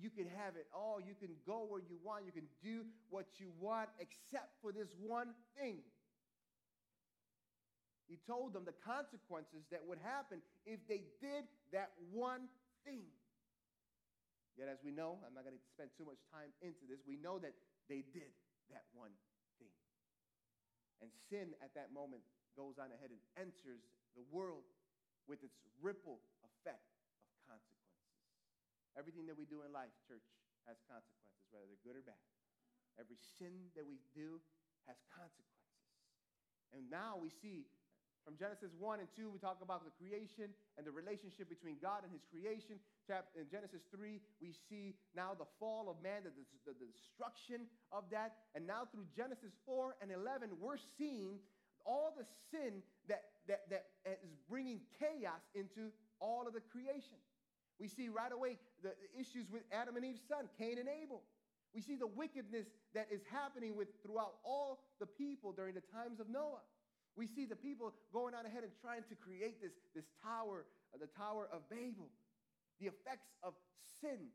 you 0.00 0.08
can 0.08 0.24
have 0.32 0.56
it 0.56 0.64
all. 0.72 0.96
You 0.96 1.12
can 1.12 1.36
go 1.44 1.68
where 1.68 1.84
you 1.84 2.00
want. 2.00 2.24
You 2.24 2.32
can 2.32 2.48
do 2.64 2.88
what 3.12 3.28
you 3.36 3.52
want, 3.60 3.92
except 4.00 4.56
for 4.64 4.72
this 4.72 4.88
one 4.96 5.36
thing. 5.60 5.84
He 8.08 8.16
told 8.24 8.56
them 8.56 8.64
the 8.64 8.76
consequences 8.80 9.68
that 9.68 9.84
would 9.84 10.00
happen 10.00 10.40
if 10.64 10.80
they 10.88 11.04
did 11.20 11.44
that 11.72 11.92
one 12.12 12.48
thing. 12.84 13.04
Yet, 14.54 14.70
as 14.70 14.78
we 14.86 14.94
know, 14.94 15.18
I'm 15.26 15.34
not 15.34 15.42
going 15.42 15.58
to 15.58 15.66
spend 15.74 15.90
too 15.98 16.06
much 16.06 16.22
time 16.30 16.54
into 16.62 16.86
this, 16.86 17.02
we 17.02 17.18
know 17.18 17.42
that 17.42 17.54
they 17.90 18.06
did 18.14 18.30
that 18.70 18.86
one 18.94 19.10
thing. 19.58 19.74
And 21.02 21.10
sin 21.28 21.52
at 21.58 21.74
that 21.74 21.90
moment 21.90 22.22
goes 22.54 22.78
on 22.78 22.94
ahead 22.94 23.10
and 23.10 23.18
enters 23.34 23.82
the 24.14 24.22
world 24.30 24.62
with 25.26 25.42
its 25.42 25.58
ripple 25.82 26.22
effect 26.46 26.86
of 27.26 27.34
consequences. 27.50 27.98
Everything 28.94 29.26
that 29.26 29.34
we 29.34 29.42
do 29.44 29.66
in 29.66 29.74
life, 29.74 29.90
church, 30.06 30.22
has 30.70 30.78
consequences, 30.86 31.44
whether 31.50 31.66
they're 31.66 31.82
good 31.82 31.98
or 31.98 32.06
bad. 32.06 32.22
Every 32.94 33.18
sin 33.18 33.74
that 33.74 33.82
we 33.82 33.98
do 34.14 34.38
has 34.86 34.94
consequences. 35.10 35.50
And 36.70 36.86
now 36.86 37.18
we 37.18 37.30
see 37.42 37.66
from 38.22 38.40
Genesis 38.40 38.72
1 38.80 39.04
and 39.04 39.10
2, 39.12 39.28
we 39.28 39.36
talk 39.36 39.60
about 39.60 39.84
the 39.84 39.92
creation 40.00 40.48
and 40.80 40.82
the 40.86 40.94
relationship 40.94 41.52
between 41.52 41.76
God 41.82 42.08
and 42.08 42.10
his 42.14 42.24
creation. 42.32 42.80
In 43.36 43.46
Genesis 43.50 43.82
3, 43.94 44.20
we 44.40 44.54
see 44.68 44.94
now 45.14 45.36
the 45.36 45.48
fall 45.60 45.90
of 45.90 46.00
man, 46.02 46.24
the, 46.24 46.32
the, 46.32 46.72
the 46.72 46.88
destruction 46.88 47.68
of 47.92 48.04
that. 48.10 48.36
And 48.54 48.66
now 48.66 48.88
through 48.90 49.04
Genesis 49.16 49.52
4 49.66 49.96
and 50.00 50.10
11, 50.10 50.56
we're 50.60 50.80
seeing 50.96 51.38
all 51.84 52.16
the 52.16 52.24
sin 52.50 52.80
that 53.08 53.34
that, 53.48 53.68
that 53.70 53.84
is 54.24 54.32
bringing 54.48 54.80
chaos 54.98 55.42
into 55.54 55.92
all 56.20 56.46
of 56.46 56.54
the 56.54 56.64
creation. 56.72 57.20
We 57.78 57.88
see 57.88 58.08
right 58.08 58.32
away 58.32 58.58
the 58.82 58.94
issues 59.18 59.50
with 59.50 59.62
Adam 59.72 59.96
and 59.96 60.04
Eve's 60.04 60.22
son, 60.28 60.48
Cain 60.58 60.78
and 60.78 60.88
Abel. 60.88 61.22
We 61.74 61.82
see 61.82 61.96
the 61.96 62.06
wickedness 62.06 62.66
that 62.94 63.08
is 63.10 63.20
happening 63.30 63.76
with 63.76 63.88
throughout 64.02 64.38
all 64.44 64.78
the 65.00 65.06
people 65.06 65.52
during 65.52 65.74
the 65.74 65.82
times 65.92 66.20
of 66.20 66.30
Noah. 66.30 66.62
We 67.16 67.26
see 67.26 67.46
the 67.46 67.58
people 67.58 67.94
going 68.12 68.34
on 68.34 68.46
ahead 68.46 68.62
and 68.62 68.72
trying 68.80 69.02
to 69.10 69.14
create 69.18 69.60
this, 69.60 69.74
this 69.94 70.06
tower, 70.22 70.66
uh, 70.94 70.98
the 70.98 71.10
Tower 71.18 71.48
of 71.52 71.68
Babel. 71.68 72.10
The 72.80 72.90
effects 72.90 73.30
of 73.42 73.54
sin 74.00 74.32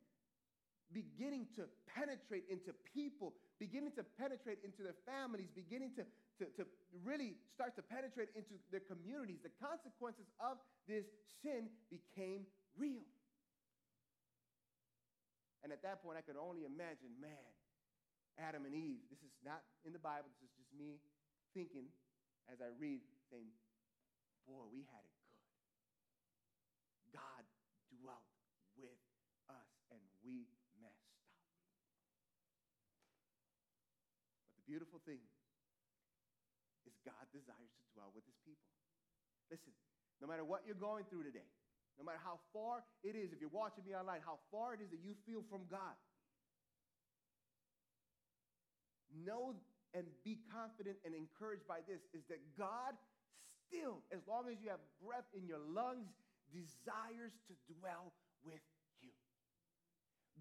beginning 0.89 1.45
to 1.53 1.69
penetrate 1.85 2.49
into 2.49 2.73
people, 2.93 3.33
beginning 3.59 3.93
to 3.93 4.03
penetrate 4.17 4.57
into 4.65 4.81
their 4.81 4.97
families, 5.05 5.49
beginning 5.53 5.93
to 5.95 6.03
to, 6.39 6.47
to 6.55 6.63
really 7.03 7.35
start 7.53 7.75
to 7.75 7.83
penetrate 7.83 8.31
into 8.31 8.55
their 8.71 8.83
communities, 8.87 9.43
the 9.43 9.51
consequences 9.59 10.25
of 10.39 10.55
this 10.87 11.03
sin 11.43 11.67
became 11.91 12.47
real. 12.79 13.03
And 15.61 15.75
at 15.75 15.83
that 15.83 15.99
point, 15.99 16.15
I 16.15 16.23
could 16.23 16.39
only 16.39 16.63
imagine, 16.63 17.11
man, 17.19 17.51
Adam 18.39 18.63
and 18.63 18.71
Eve. 18.71 19.03
This 19.11 19.19
is 19.19 19.35
not 19.43 19.59
in 19.83 19.91
the 19.91 19.99
Bible, 19.99 20.31
this 20.31 20.47
is 20.47 20.55
just 20.55 20.71
me 20.71 21.03
thinking 21.51 21.91
as 22.47 22.63
I 22.63 22.71
read, 22.79 23.03
saying, 23.27 23.51
Boy, 24.47 24.63
we 24.71 24.87
had 24.87 25.03
it 25.03 25.15
good. 25.19 27.19
God 27.19 27.43
dwelt 27.99 28.31
with 28.79 28.97
us, 29.51 29.69
and 29.91 29.99
we 30.25 30.49
messed 30.81 31.05
up. 31.11 31.21
But 34.49 34.57
the 34.57 34.65
beautiful 34.65 34.97
thing 35.05 35.21
is 35.21 35.29
God 37.05 37.29
desires 37.29 37.69
to 37.77 37.83
dwell 37.93 38.09
with 38.17 38.25
his 38.25 38.33
people. 38.41 38.65
Listen, 39.49 39.73
no 40.21 40.27
matter 40.29 40.45
what 40.45 40.61
you're 40.65 40.77
going 40.77 41.05
through 41.09 41.25
today, 41.25 41.49
no 41.97 42.05
matter 42.05 42.21
how 42.23 42.39
far 42.53 42.85
it 43.03 43.17
is, 43.17 43.33
if 43.33 43.41
you're 43.41 43.51
watching 43.51 43.83
me 43.83 43.91
online, 43.93 44.21
how 44.23 44.39
far 44.53 44.73
it 44.73 44.79
is 44.79 44.89
that 44.93 45.03
you 45.03 45.17
feel 45.25 45.43
from 45.49 45.67
God, 45.67 45.97
know 49.25 49.57
and 49.93 50.05
be 50.23 50.37
confident 50.53 51.01
and 51.01 51.17
encouraged 51.17 51.65
by 51.65 51.81
this 51.89 52.05
is 52.13 52.21
that 52.29 52.37
God 52.53 52.93
still, 53.65 54.05
as 54.13 54.21
long 54.29 54.45
as 54.45 54.61
you 54.61 54.69
have 54.69 54.81
breath 55.01 55.25
in 55.33 55.49
your 55.49 55.59
lungs, 55.59 56.13
desires 56.53 57.33
to 57.49 57.53
dwell 57.77 58.13
with 58.45 58.61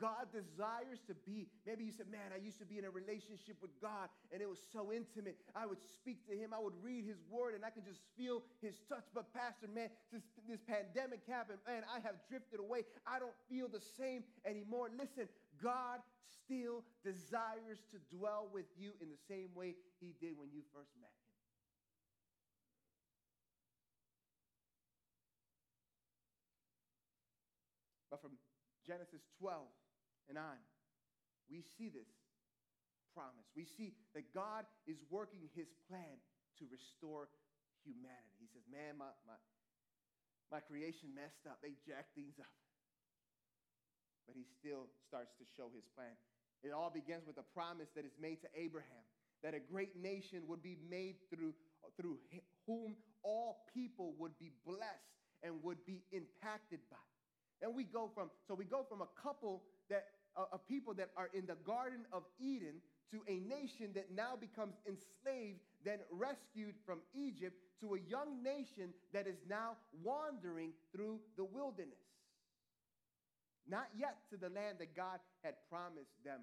God 0.01 0.31
desires 0.33 1.03
to 1.07 1.15
be. 1.27 1.51
Maybe 1.67 1.85
you 1.85 1.93
said, 1.93 2.07
Man, 2.11 2.31
I 2.35 2.39
used 2.39 2.59
to 2.59 2.67
be 2.67 2.79
in 2.79 2.87
a 2.87 2.91
relationship 2.91 3.59
with 3.61 3.75
God 3.83 4.09
and 4.33 4.41
it 4.41 4.49
was 4.49 4.63
so 4.73 4.93
intimate. 4.93 5.37
I 5.55 5.67
would 5.67 5.83
speak 5.83 6.27
to 6.31 6.35
Him, 6.35 6.55
I 6.55 6.63
would 6.63 6.79
read 6.83 7.05
His 7.05 7.19
word, 7.29 7.55
and 7.55 7.65
I 7.65 7.71
could 7.71 7.85
just 7.85 8.01
feel 8.17 8.43
His 8.63 8.79
touch. 8.89 9.05
But, 9.15 9.35
Pastor, 9.35 9.67
man, 9.69 9.91
since 10.11 10.25
this 10.49 10.61
pandemic 10.63 11.21
happened, 11.29 11.59
man, 11.67 11.83
I 11.91 12.01
have 12.01 12.17
drifted 12.31 12.61
away. 12.61 12.87
I 13.07 13.19
don't 13.19 13.37
feel 13.51 13.69
the 13.69 13.83
same 13.83 14.25
anymore. 14.47 14.89
Listen, 14.97 15.29
God 15.63 16.01
still 16.45 16.85
desires 17.05 17.83
to 17.91 17.99
dwell 18.15 18.49
with 18.53 18.67
you 18.79 18.93
in 19.01 19.09
the 19.11 19.21
same 19.29 19.49
way 19.55 19.75
He 20.01 20.15
did 20.21 20.39
when 20.39 20.49
you 20.55 20.63
first 20.73 20.95
met 21.01 21.11
Him. 21.11 21.29
But 28.11 28.23
from 28.23 28.33
Genesis 28.87 29.21
12, 29.39 29.61
and 30.29 30.37
on. 30.37 30.61
We 31.49 31.65
see 31.77 31.89
this 31.89 32.09
promise. 33.17 33.49
We 33.57 33.65
see 33.65 33.97
that 34.15 34.31
God 34.37 34.69
is 34.87 35.01
working 35.09 35.49
his 35.57 35.69
plan 35.89 36.21
to 36.61 36.69
restore 36.69 37.33
humanity. 37.83 38.37
He 38.39 38.49
says, 38.53 38.63
Man, 38.69 39.01
my, 39.01 39.11
my, 39.25 39.39
my 40.53 40.61
creation 40.61 41.11
messed 41.17 41.49
up. 41.49 41.59
They 41.65 41.75
jacked 41.83 42.15
things 42.15 42.37
up. 42.39 42.53
But 44.29 44.37
he 44.37 44.45
still 44.45 44.93
starts 45.09 45.33
to 45.41 45.45
show 45.57 45.73
his 45.73 45.89
plan. 45.97 46.13
It 46.61 46.77
all 46.77 46.93
begins 46.93 47.25
with 47.25 47.41
a 47.41 47.47
promise 47.57 47.89
that 47.97 48.05
is 48.05 48.13
made 48.21 48.45
to 48.45 48.51
Abraham 48.53 49.03
that 49.43 49.55
a 49.55 49.63
great 49.63 49.95
nation 49.97 50.43
would 50.49 50.63
be 50.63 50.77
made 50.91 51.17
through, 51.31 51.55
through 51.97 52.19
whom 52.67 52.97
all 53.23 53.65
people 53.73 54.15
would 54.19 54.37
be 54.39 54.51
blessed 54.67 55.15
and 55.43 55.63
would 55.63 55.79
be 55.87 56.03
impacted 56.11 56.81
by. 56.91 56.97
And 57.63 57.75
we 57.75 57.85
go 57.85 58.11
from, 58.15 58.31
so 58.47 58.55
we 58.55 58.65
go 58.65 58.85
from 58.89 59.03
a 59.03 59.11
couple 59.23 59.63
that 59.91 60.07
of 60.53 60.67
people 60.67 60.95
that 60.95 61.11
are 61.17 61.31
in 61.35 61.47
the 61.47 61.57
Garden 61.65 62.07
of 62.13 62.23
Eden 62.39 62.81
to 63.11 63.23
a 63.27 63.41
nation 63.41 63.91
that 63.95 64.13
now 64.15 64.37
becomes 64.39 64.75
enslaved, 64.87 65.61
then 65.85 65.99
rescued 66.11 66.75
from 66.85 67.01
Egypt, 67.15 67.57
to 67.81 67.95
a 67.95 68.01
young 68.11 68.43
nation 68.43 68.93
that 69.13 69.27
is 69.27 69.39
now 69.49 69.77
wandering 70.03 70.73
through 70.93 71.21
the 71.37 71.45
wilderness. 71.45 71.99
Not 73.69 73.89
yet 73.97 74.17
to 74.31 74.37
the 74.37 74.49
land 74.49 74.79
that 74.79 74.97
God 74.97 75.21
had 75.43 75.55
promised 75.71 76.17
them, 76.25 76.41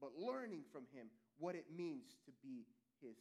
but 0.00 0.10
learning 0.18 0.62
from 0.72 0.82
him 0.92 1.06
what 1.38 1.54
it 1.54 1.66
means 1.74 2.04
to 2.26 2.32
be 2.42 2.66
his 3.00 3.16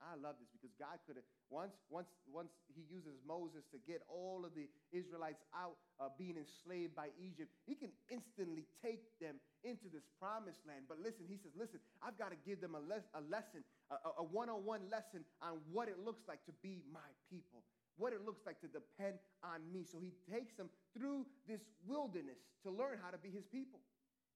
I 0.00 0.16
love 0.16 0.40
this 0.40 0.48
because 0.48 0.72
God 0.80 0.96
could 1.06 1.16
have, 1.20 1.28
once, 1.52 1.76
once, 1.92 2.08
once 2.24 2.52
he 2.72 2.82
uses 2.88 3.20
Moses 3.28 3.68
to 3.72 3.78
get 3.84 4.00
all 4.08 4.48
of 4.48 4.56
the 4.56 4.64
Israelites 4.96 5.44
out 5.52 5.76
uh, 6.00 6.08
being 6.16 6.40
enslaved 6.40 6.96
by 6.96 7.12
Egypt, 7.20 7.52
he 7.68 7.76
can 7.76 7.92
instantly 8.08 8.64
take 8.80 9.04
them 9.20 9.36
into 9.62 9.92
this 9.92 10.08
promised 10.16 10.64
land. 10.64 10.88
But 10.88 11.04
listen, 11.04 11.28
he 11.28 11.36
says, 11.36 11.52
listen, 11.52 11.80
I've 12.00 12.16
got 12.16 12.32
to 12.32 12.40
give 12.48 12.60
them 12.64 12.74
a, 12.74 12.80
les- 12.80 13.12
a 13.12 13.20
lesson, 13.28 13.60
a 13.92 14.24
one 14.24 14.48
on 14.48 14.64
one 14.64 14.88
lesson 14.88 15.20
on 15.44 15.60
what 15.68 15.88
it 15.88 16.00
looks 16.00 16.24
like 16.24 16.40
to 16.48 16.54
be 16.64 16.80
my 16.88 17.10
people, 17.28 17.60
what 18.00 18.12
it 18.16 18.24
looks 18.24 18.40
like 18.48 18.60
to 18.64 18.68
depend 18.72 19.20
on 19.44 19.60
me. 19.68 19.84
So 19.84 20.00
he 20.00 20.16
takes 20.32 20.54
them 20.56 20.70
through 20.96 21.26
this 21.46 21.60
wilderness 21.84 22.40
to 22.64 22.70
learn 22.70 22.96
how 23.02 23.10
to 23.10 23.18
be 23.18 23.28
his 23.28 23.44
people. 23.44 23.80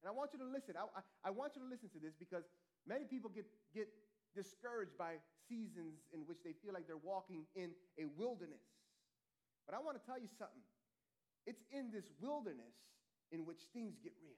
And 0.03 0.09
I 0.09 0.13
want 0.13 0.29
you 0.33 0.39
to 0.39 0.45
listen. 0.45 0.77
I, 0.77 0.85
I, 0.93 1.01
I 1.25 1.31
want 1.33 1.57
you 1.57 1.65
to 1.65 1.69
listen 1.69 1.89
to 1.97 1.99
this 1.99 2.13
because 2.13 2.45
many 2.85 3.05
people 3.05 3.31
get, 3.33 3.45
get 3.73 3.89
discouraged 4.35 4.97
by 4.97 5.15
seasons 5.47 6.03
in 6.13 6.21
which 6.27 6.43
they 6.43 6.53
feel 6.63 6.73
like 6.73 6.87
they're 6.87 6.97
walking 6.97 7.45
in 7.55 7.71
a 7.97 8.05
wilderness. 8.17 8.61
But 9.65 9.75
I 9.75 9.79
want 9.79 9.97
to 9.99 10.03
tell 10.05 10.19
you 10.19 10.29
something. 10.37 10.61
It's 11.47 11.63
in 11.71 11.91
this 11.91 12.05
wilderness 12.21 12.75
in 13.31 13.45
which 13.45 13.61
things 13.73 13.95
get 14.03 14.13
real. 14.21 14.37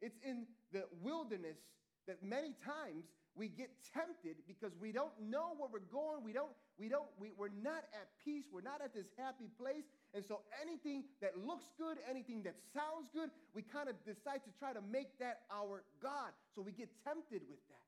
It's 0.00 0.18
in 0.24 0.46
the 0.72 0.84
wilderness 1.02 1.58
that 2.06 2.22
many 2.22 2.54
times 2.64 3.04
we 3.34 3.48
get 3.48 3.70
tempted 3.92 4.36
because 4.46 4.72
we 4.78 4.92
don't 4.92 5.14
know 5.18 5.58
where 5.58 5.68
we're 5.72 5.90
going. 5.90 6.22
We 6.22 6.32
don't, 6.32 6.52
we 6.78 6.88
don't, 6.88 7.08
we, 7.18 7.32
we're 7.36 7.54
not 7.62 7.82
at 7.90 8.06
peace. 8.24 8.44
We're 8.52 8.62
not 8.62 8.80
at 8.82 8.94
this 8.94 9.06
happy 9.18 9.50
place. 9.58 9.84
And 10.14 10.24
so 10.24 10.42
anything 10.62 11.04
that 11.20 11.34
looks 11.38 11.66
good, 11.78 11.98
anything 12.08 12.42
that 12.44 12.54
sounds 12.72 13.10
good, 13.12 13.30
we 13.54 13.62
kind 13.62 13.88
of 13.88 13.96
decide 14.06 14.44
to 14.44 14.52
try 14.58 14.72
to 14.72 14.80
make 14.80 15.18
that 15.18 15.42
our 15.50 15.82
God. 16.00 16.30
So 16.54 16.62
we 16.62 16.70
get 16.70 16.90
tempted 17.02 17.42
with 17.50 17.58
that. 17.68 17.83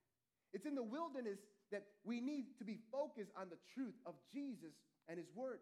It's 0.56 0.64
in 0.64 0.72
the 0.72 0.80
wilderness 0.80 1.36
that 1.68 1.84
we 2.00 2.16
need 2.24 2.56
to 2.56 2.64
be 2.64 2.80
focused 2.88 3.28
on 3.36 3.52
the 3.52 3.60
truth 3.76 3.92
of 4.08 4.16
Jesus 4.32 4.72
and 5.04 5.20
His 5.20 5.28
Word. 5.36 5.60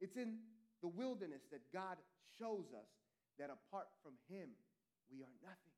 It's 0.00 0.16
in 0.16 0.40
the 0.80 0.88
wilderness 0.88 1.44
that 1.52 1.60
God 1.76 2.00
shows 2.40 2.72
us 2.72 2.88
that 3.36 3.52
apart 3.52 3.92
from 4.00 4.16
Him, 4.32 4.48
we 5.12 5.20
are 5.20 5.36
nothing. 5.44 5.76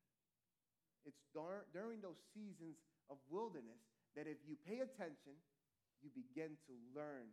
It's 1.02 1.18
dar- 1.35 1.66
during 1.74 1.98
those 1.98 2.22
seasons 2.30 2.78
of 3.11 3.18
wilderness 3.26 3.82
that 4.14 4.30
if 4.30 4.38
you 4.46 4.54
pay 4.62 4.78
attention, 4.78 5.35
you 5.98 6.14
begin 6.14 6.54
to 6.70 6.74
learn 6.94 7.26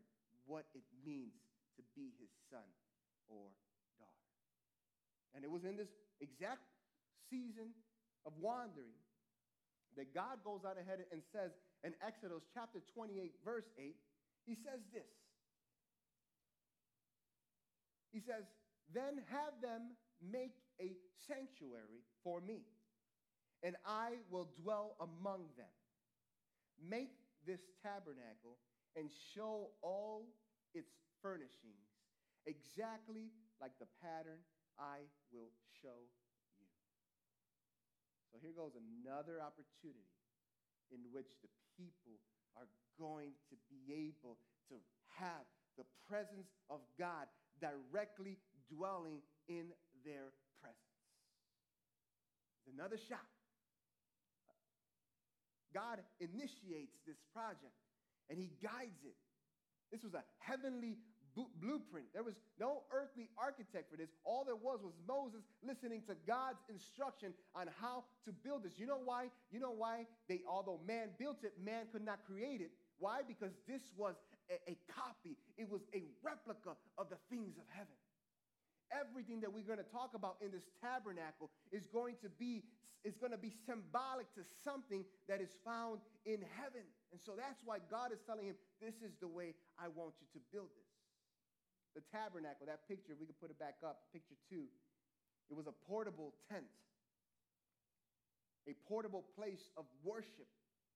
what 0.49 0.65
it 0.73 0.85
means 1.05 1.37
to 1.77 1.85
be 1.93 2.09
His 2.17 2.33
son 2.49 2.65
or 3.29 3.53
daughter. 4.01 4.33
And 5.37 5.45
it 5.45 5.51
was 5.53 5.61
in 5.61 5.77
this 5.77 5.93
exact 6.17 6.65
season 7.29 7.69
of 8.25 8.33
wandering 8.41 8.97
that 9.97 10.13
God 10.13 10.43
goes 10.43 10.61
on 10.65 10.77
ahead 10.77 11.05
and 11.11 11.21
says 11.31 11.51
in 11.83 11.93
Exodus 12.05 12.43
chapter 12.53 12.79
28, 12.93 13.33
verse 13.43 13.67
8, 13.77 13.95
he 14.45 14.55
says 14.55 14.81
this. 14.93 15.09
He 18.11 18.19
says, 18.19 18.45
Then 18.93 19.21
have 19.31 19.57
them 19.61 19.97
make 20.21 20.55
a 20.79 20.93
sanctuary 21.27 22.05
for 22.23 22.41
me, 22.41 22.61
and 23.63 23.75
I 23.85 24.21
will 24.29 24.49
dwell 24.61 24.95
among 24.99 25.49
them. 25.57 25.73
Make 26.77 27.11
this 27.45 27.61
tabernacle 27.81 28.57
and 28.95 29.09
show 29.35 29.69
all 29.81 30.27
its 30.73 30.91
furnishings 31.21 31.89
exactly 32.45 33.31
like 33.61 33.71
the 33.79 33.87
pattern 34.01 34.39
I 34.77 35.07
will 35.31 35.51
show 35.81 36.05
so 38.33 38.41
here 38.41 38.57
goes 38.57 38.73
another 38.73 39.37
opportunity 39.37 40.09
in 40.89 41.05
which 41.13 41.29
the 41.45 41.53
people 41.77 42.17
are 42.57 42.65
going 42.97 43.37
to 43.53 43.55
be 43.69 44.09
able 44.09 44.41
to 44.73 44.81
have 45.21 45.45
the 45.77 45.85
presence 46.09 46.49
of 46.65 46.81
God 46.97 47.29
directly 47.61 48.41
dwelling 48.73 49.21
in 49.45 49.69
their 50.01 50.33
presence. 50.57 50.97
There's 52.65 52.73
another 52.73 52.97
shot. 52.97 53.29
God 55.73 56.01
initiates 56.17 56.97
this 57.05 57.17
project 57.33 57.77
and 58.29 58.37
he 58.37 58.49
guides 58.61 59.01
it. 59.05 59.17
This 59.91 60.01
was 60.01 60.13
a 60.13 60.25
heavenly 60.41 60.97
blueprint. 61.35 62.07
There 62.13 62.23
was 62.23 62.35
no 62.59 62.83
earthly 62.91 63.29
architect 63.37 63.89
for 63.89 63.97
this. 63.97 64.09
All 64.23 64.43
there 64.43 64.55
was 64.55 64.81
was 64.81 64.93
Moses 65.07 65.41
listening 65.65 66.01
to 66.07 66.15
God's 66.27 66.59
instruction 66.69 67.33
on 67.55 67.67
how 67.81 68.05
to 68.25 68.31
build 68.31 68.63
this. 68.63 68.77
You 68.77 68.85
know 68.85 69.01
why? 69.03 69.29
You 69.51 69.59
know 69.59 69.73
why 69.75 70.05
they, 70.27 70.41
although 70.47 70.79
man 70.87 71.09
built 71.17 71.43
it, 71.43 71.53
man 71.63 71.85
could 71.91 72.05
not 72.05 72.19
create 72.25 72.61
it. 72.61 72.71
Why? 72.99 73.21
Because 73.27 73.51
this 73.67 73.81
was 73.97 74.15
a, 74.49 74.71
a 74.71 74.77
copy, 74.87 75.37
it 75.57 75.69
was 75.69 75.81
a 75.93 76.03
replica 76.21 76.77
of 76.97 77.09
the 77.09 77.17
things 77.29 77.57
of 77.57 77.63
heaven. 77.69 77.97
Everything 78.93 79.41
that 79.41 79.51
we're 79.51 79.65
going 79.65 79.81
to 79.81 79.91
talk 79.91 80.13
about 80.13 80.37
in 80.41 80.51
this 80.51 80.69
tabernacle 80.81 81.49
is 81.71 81.87
going 81.87 82.15
to 82.21 82.29
be 82.29 82.63
is 83.03 83.17
going 83.19 83.35
to 83.35 83.37
be 83.37 83.51
symbolic 83.67 84.31
to 84.33 84.41
something 84.63 85.03
that 85.27 85.41
is 85.41 85.51
found 85.65 85.99
in 86.25 86.39
heaven. 86.55 86.87
And 87.11 87.19
so 87.19 87.33
that's 87.35 87.59
why 87.65 87.83
God 87.91 88.15
is 88.15 88.19
telling 88.25 88.47
him, 88.47 88.55
This 88.79 88.95
is 89.03 89.11
the 89.19 89.27
way 89.27 89.55
I 89.75 89.91
want 89.91 90.15
you 90.23 90.27
to 90.31 90.39
build 90.55 90.71
this 90.71 90.82
the 91.95 92.01
tabernacle, 92.11 92.65
that 92.67 92.87
picture, 92.87 93.13
if 93.13 93.19
we 93.19 93.25
could 93.25 93.39
put 93.39 93.49
it 93.49 93.59
back 93.59 93.77
up, 93.85 94.09
picture 94.11 94.35
two, 94.49 94.65
it 95.49 95.55
was 95.55 95.67
a 95.67 95.75
portable 95.87 96.33
tent. 96.49 96.65
a 98.67 98.73
portable 98.87 99.23
place 99.35 99.69
of 99.77 99.85
worship 100.03 100.47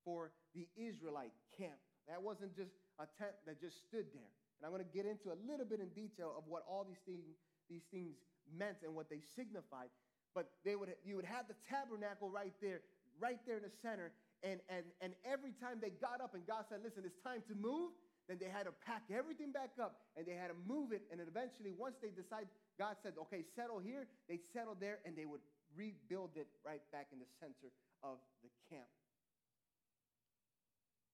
for 0.04 0.32
the 0.56 0.68
Israelite 0.78 1.34
camp. 1.58 1.76
That 2.08 2.22
wasn't 2.22 2.56
just 2.56 2.72
a 3.00 3.08
tent 3.20 3.36
that 3.46 3.60
just 3.60 3.84
stood 3.84 4.08
there. 4.16 4.32
And 4.58 4.66
I'm 4.66 4.72
going 4.72 4.84
to 4.84 4.94
get 4.96 5.06
into 5.06 5.30
a 5.30 5.38
little 5.46 5.66
bit 5.66 5.80
in 5.84 5.90
detail 5.92 6.34
of 6.38 6.48
what 6.48 6.64
all 6.64 6.88
these 6.88 7.04
things, 7.06 7.28
these 7.70 7.84
things 7.92 8.16
meant 8.48 8.78
and 8.84 8.96
what 8.96 9.10
they 9.10 9.20
signified. 9.36 9.92
But 10.34 10.50
they 10.64 10.76
would, 10.76 10.90
you 11.04 11.16
would 11.20 11.28
have 11.28 11.48
the 11.48 11.60
tabernacle 11.68 12.30
right 12.30 12.54
there, 12.62 12.82
right 13.20 13.40
there 13.46 13.58
in 13.58 13.64
the 13.64 13.76
center. 13.84 14.12
And, 14.42 14.62
and, 14.70 14.86
and 15.02 15.14
every 15.28 15.52
time 15.60 15.84
they 15.84 15.92
got 15.92 16.22
up 16.24 16.34
and 16.34 16.48
God 16.48 16.66
said, 16.70 16.80
listen, 16.84 17.04
it's 17.06 17.20
time 17.20 17.44
to 17.52 17.56
move, 17.56 17.92
then 18.28 18.38
they 18.40 18.52
had 18.52 18.68
to 18.68 18.76
pack 18.84 19.08
everything 19.08 19.52
back 19.52 19.72
up 19.80 20.04
and 20.16 20.28
they 20.28 20.36
had 20.36 20.52
to 20.52 20.60
move 20.68 20.92
it. 20.92 21.08
And 21.12 21.24
eventually, 21.24 21.72
once 21.72 21.96
they 22.04 22.12
decide, 22.12 22.52
God 22.78 23.00
said, 23.02 23.16
okay, 23.28 23.44
settle 23.56 23.80
here, 23.80 24.08
they'd 24.28 24.44
settle 24.52 24.76
there 24.76 25.00
and 25.08 25.16
they 25.16 25.26
would 25.26 25.42
rebuild 25.76 26.36
it 26.36 26.48
right 26.66 26.84
back 26.92 27.08
in 27.12 27.20
the 27.20 27.30
center 27.40 27.72
of 28.04 28.20
the 28.44 28.52
camp. 28.68 28.88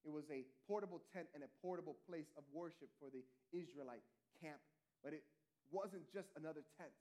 It 0.03 0.11
was 0.11 0.27
a 0.33 0.43
portable 0.67 1.01
tent 1.13 1.27
and 1.33 1.43
a 1.43 1.51
portable 1.61 1.95
place 2.09 2.27
of 2.35 2.43
worship 2.51 2.91
for 2.99 3.07
the 3.07 3.23
Israelite 3.55 4.03
camp. 4.41 4.59
But 5.03 5.13
it 5.13 5.23
wasn't 5.71 6.03
just 6.11 6.27
another 6.35 6.65
tent, 6.77 6.91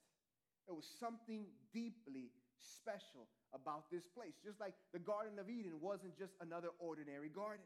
it 0.68 0.74
was 0.74 0.86
something 1.00 1.46
deeply 1.74 2.30
special 2.62 3.26
about 3.50 3.90
this 3.90 4.06
place. 4.06 4.38
Just 4.44 4.60
like 4.60 4.74
the 4.92 5.02
Garden 5.02 5.38
of 5.38 5.50
Eden 5.50 5.82
wasn't 5.82 6.16
just 6.16 6.32
another 6.40 6.70
ordinary 6.78 7.28
garden. 7.28 7.64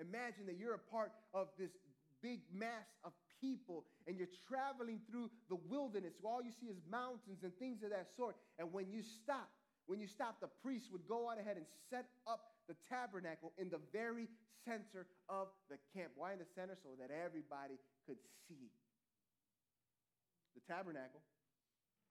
Imagine 0.00 0.46
that 0.46 0.56
you're 0.56 0.74
a 0.74 0.86
part 0.90 1.12
of 1.34 1.48
this 1.58 1.70
big 2.22 2.40
mass 2.52 2.88
of 3.04 3.12
people 3.40 3.84
and 4.06 4.16
you're 4.16 4.32
traveling 4.48 5.00
through 5.10 5.30
the 5.48 5.56
wilderness. 5.68 6.12
All 6.24 6.42
you 6.42 6.52
see 6.52 6.66
is 6.66 6.80
mountains 6.90 7.44
and 7.44 7.52
things 7.60 7.82
of 7.82 7.90
that 7.90 8.08
sort. 8.16 8.36
And 8.58 8.72
when 8.72 8.90
you 8.90 9.02
stop, 9.02 9.48
when 9.86 10.00
you 10.00 10.08
stop, 10.08 10.40
the 10.40 10.48
priest 10.62 10.88
would 10.92 11.06
go 11.08 11.28
on 11.28 11.38
ahead 11.38 11.56
and 11.56 11.66
set 11.88 12.06
up 12.26 12.56
the 12.68 12.76
tabernacle 12.88 13.52
in 13.58 13.68
the 13.68 13.80
very 13.92 14.28
center 14.64 15.06
of 15.28 15.48
the 15.68 15.76
camp. 15.96 16.12
Why 16.16 16.32
in 16.32 16.38
the 16.38 16.50
center? 16.54 16.76
So 16.82 16.96
that 17.00 17.10
everybody 17.12 17.76
could 18.06 18.20
see. 18.48 18.70
The 20.54 20.62
tabernacle 20.68 21.20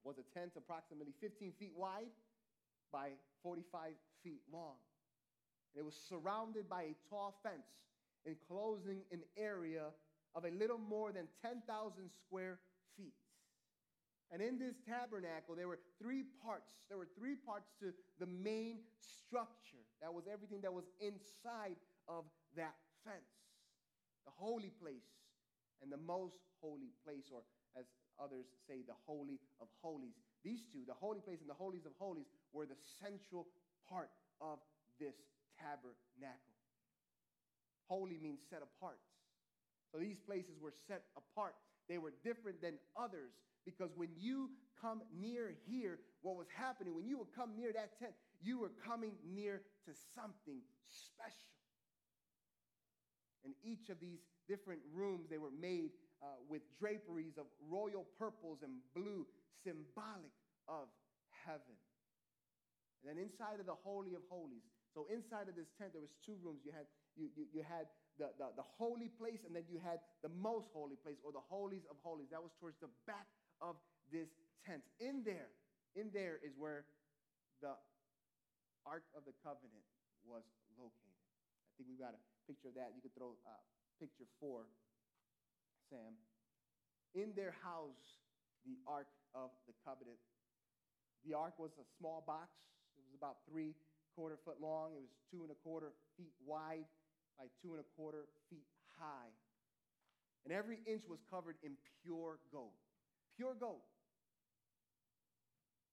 was 0.03 0.17
a 0.17 0.25
tent 0.37 0.53
approximately 0.57 1.13
15 1.21 1.53
feet 1.59 1.73
wide 1.75 2.11
by 2.91 3.11
45 3.43 3.93
feet 4.23 4.41
long. 4.51 4.75
It 5.75 5.85
was 5.85 5.95
surrounded 5.95 6.69
by 6.69 6.83
a 6.83 6.95
tall 7.09 7.39
fence 7.43 7.67
enclosing 8.25 9.01
an 9.11 9.21
area 9.37 9.85
of 10.35 10.45
a 10.45 10.49
little 10.51 10.77
more 10.77 11.11
than 11.11 11.27
10,000 11.41 11.63
square 12.25 12.59
feet. 12.97 13.13
And 14.31 14.41
in 14.41 14.59
this 14.59 14.75
tabernacle, 14.87 15.55
there 15.55 15.67
were 15.67 15.79
three 16.01 16.23
parts. 16.43 16.71
There 16.89 16.97
were 16.97 17.07
three 17.17 17.35
parts 17.35 17.71
to 17.79 17.93
the 18.19 18.27
main 18.27 18.79
structure. 18.99 19.81
That 20.01 20.13
was 20.13 20.25
everything 20.31 20.61
that 20.61 20.73
was 20.73 20.85
inside 20.99 21.77
of 22.07 22.25
that 22.55 22.75
fence 23.03 23.39
the 24.25 24.45
holy 24.45 24.69
place 24.69 25.09
and 25.81 25.91
the 25.91 25.97
most 25.97 26.37
holy 26.61 26.93
place, 27.03 27.31
or 27.33 27.41
as 27.79 27.85
others 28.21 28.45
say, 28.67 28.83
the 28.85 28.97
Holy 29.07 29.39
of 29.61 29.67
Holies. 29.81 30.13
These 30.43 30.67
two, 30.71 30.83
the 30.85 30.93
holy 30.93 31.21
place 31.21 31.39
and 31.41 31.49
the 31.49 31.57
holies 31.57 31.85
of 31.85 31.93
holies, 31.97 32.27
were 32.53 32.65
the 32.65 32.77
central 33.01 33.47
part 33.89 34.09
of 34.41 34.59
this 34.99 35.15
tabernacle. 35.59 36.55
Holy 37.87 38.17
means 38.17 38.39
set 38.49 38.61
apart. 38.61 38.99
So 39.91 39.99
these 39.99 40.19
places 40.19 40.59
were 40.61 40.73
set 40.87 41.03
apart. 41.17 41.55
They 41.87 41.97
were 41.97 42.13
different 42.23 42.61
than 42.61 42.75
others 42.95 43.33
because 43.65 43.89
when 43.95 44.09
you 44.17 44.49
come 44.79 45.01
near 45.13 45.53
here, 45.67 45.99
what 46.21 46.37
was 46.37 46.47
happening, 46.55 46.95
when 46.95 47.07
you 47.07 47.17
would 47.17 47.33
come 47.35 47.55
near 47.57 47.73
that 47.73 47.97
tent, 47.99 48.13
you 48.41 48.59
were 48.59 48.71
coming 48.85 49.13
near 49.25 49.61
to 49.85 49.91
something 50.15 50.61
special. 50.87 51.53
And 53.43 53.53
each 53.63 53.89
of 53.89 53.99
these 53.99 54.19
different 54.47 54.81
rooms, 54.93 55.27
they 55.29 55.37
were 55.37 55.53
made 55.59 55.91
uh, 56.21 56.37
with 56.49 56.61
draperies 56.79 57.37
of 57.37 57.45
royal 57.69 58.05
purples 58.17 58.59
and 58.63 58.73
blue, 58.95 59.25
symbolic 59.63 60.35
of 60.67 60.87
heaven. 61.45 61.77
And 63.01 63.09
then 63.09 63.23
inside 63.23 63.59
of 63.59 63.65
the 63.65 63.79
Holy 63.83 64.13
of 64.13 64.21
Holies, 64.29 64.67
so 64.93 65.05
inside 65.07 65.47
of 65.47 65.55
this 65.55 65.69
tent, 65.77 65.93
there 65.93 66.01
was 66.01 66.13
two 66.25 66.35
rooms. 66.41 66.65
You 66.65 66.73
had, 66.73 66.89
you, 67.13 67.29
you, 67.37 67.45
you 67.53 67.61
had 67.61 67.85
the, 68.17 68.33
the, 68.41 68.51
the 68.57 68.65
holy 68.65 69.07
place, 69.07 69.45
and 69.45 69.53
then 69.53 69.63
you 69.69 69.79
had 69.79 70.01
the 70.25 70.33
most 70.33 70.73
holy 70.73 70.97
place, 70.97 71.21
or 71.21 71.31
the 71.31 71.43
holies 71.45 71.85
of 71.87 71.95
holies. 72.01 72.27
That 72.33 72.41
was 72.41 72.51
towards 72.57 72.75
the 72.81 72.89
back 73.05 73.29
of 73.61 73.77
this 74.09 74.27
tent. 74.65 74.81
In 74.99 75.21
there, 75.21 75.53
in 75.93 76.09
there 76.11 76.41
is 76.41 76.57
where 76.57 76.89
the 77.61 77.77
Ark 78.87 79.05
of 79.13 79.23
the 79.29 79.35
Covenant 79.45 79.85
was 80.25 80.43
located. 80.75 81.21
I 81.21 81.71
think 81.77 81.87
we've 81.91 82.01
got 82.01 82.17
a 82.17 82.21
picture 82.49 82.73
of 82.73 82.75
that. 82.75 82.91
You 82.97 83.01
could 83.05 83.13
throw 83.13 83.37
uh, 83.45 83.61
picture 84.01 84.25
four, 84.41 84.65
Sam. 85.87 86.17
In 87.13 87.33
their 87.37 87.53
house, 87.61 88.19
the 88.65 88.75
Ark 88.89 89.07
of 89.37 89.53
the 89.69 89.73
Covenant. 89.85 90.19
The 91.27 91.35
Ark 91.35 91.55
was 91.59 91.71
a 91.77 91.85
small 91.99 92.23
box. 92.25 92.49
It 92.95 93.03
was 93.05 93.15
about 93.15 93.43
three 93.47 93.75
quarter 94.19 94.35
foot 94.43 94.59
long. 94.59 94.91
It 94.91 94.99
was 94.99 95.15
two 95.31 95.47
and 95.47 95.51
a 95.55 95.59
quarter 95.63 95.95
feet 96.19 96.35
wide 96.43 96.83
by 97.39 97.47
two 97.63 97.71
and 97.71 97.79
a 97.79 97.87
quarter 97.95 98.27
feet 98.51 98.67
high. 98.99 99.31
And 100.43 100.51
every 100.51 100.83
inch 100.83 101.07
was 101.07 101.23
covered 101.31 101.55
in 101.63 101.79
pure 102.03 102.43
gold 102.51 102.75
pure 103.39 103.55
gold. 103.55 103.87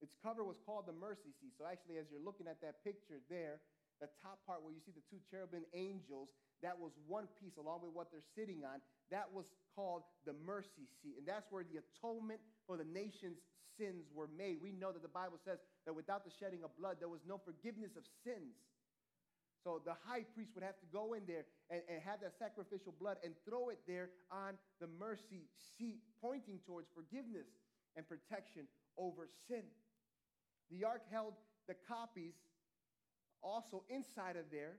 Its 0.03 0.11
cover 0.19 0.43
was 0.43 0.59
called 0.67 0.91
the 0.91 0.99
mercy 0.99 1.31
seat. 1.39 1.55
So 1.55 1.63
actually, 1.63 2.03
as 2.03 2.11
you're 2.11 2.21
looking 2.21 2.51
at 2.51 2.59
that 2.61 2.83
picture 2.83 3.23
there, 3.31 3.63
the 4.03 4.11
top 4.19 4.43
part 4.45 4.67
where 4.67 4.75
you 4.75 4.83
see 4.83 4.93
the 4.93 5.07
two 5.07 5.23
cherubim 5.31 5.63
angels, 5.73 6.29
that 6.61 6.75
was 6.75 6.91
one 7.07 7.31
piece 7.39 7.55
along 7.55 7.87
with 7.87 7.95
what 7.95 8.11
they're 8.11 8.27
sitting 8.35 8.67
on. 8.67 8.83
That 9.15 9.31
was 9.31 9.47
called 9.79 10.03
the 10.27 10.35
mercy 10.45 10.91
seat. 11.01 11.17
And 11.17 11.25
that's 11.25 11.47
where 11.55 11.63
the 11.63 11.79
atonement 11.81 12.43
for 12.67 12.77
the 12.77 12.85
nation's 12.85 13.39
sins 13.79 14.11
were 14.13 14.29
made. 14.29 14.59
We 14.61 14.75
know 14.75 14.91
that 14.91 15.07
the 15.07 15.15
Bible 15.15 15.39
says 15.47 15.63
that 15.87 15.95
without 15.95 16.25
the 16.25 16.35
shedding 16.39 16.63
of 16.63 16.77
blood, 16.77 16.97
there 16.99 17.09
was 17.09 17.23
no 17.27 17.39
forgiveness 17.39 17.97
of 17.97 18.03
sins. 18.23 18.59
So 19.63 19.81
the 19.83 19.95
high 20.07 20.23
priest 20.35 20.51
would 20.55 20.63
have 20.63 20.79
to 20.79 20.87
go 20.93 21.15
in 21.15 21.23
there 21.27 21.47
and, 21.71 21.83
and 21.89 22.03
have 22.03 22.21
that 22.21 22.39
sacrificial 22.39 22.95
blood 22.99 23.17
and 23.25 23.35
throw 23.49 23.71
it 23.71 23.79
there 23.87 24.11
on 24.31 24.55
the 24.79 24.87
mercy 24.99 25.47
seat, 25.79 26.03
pointing 26.21 26.61
towards 26.67 26.87
forgiveness 26.95 27.47
and 27.97 28.07
protection 28.07 28.67
over 28.99 29.27
sin. 29.49 29.65
The 30.71 30.85
ark 30.85 31.03
held 31.11 31.35
the 31.67 31.75
copies 31.89 32.35
also 33.43 33.83
inside 33.89 34.37
of 34.37 34.51
there 34.51 34.79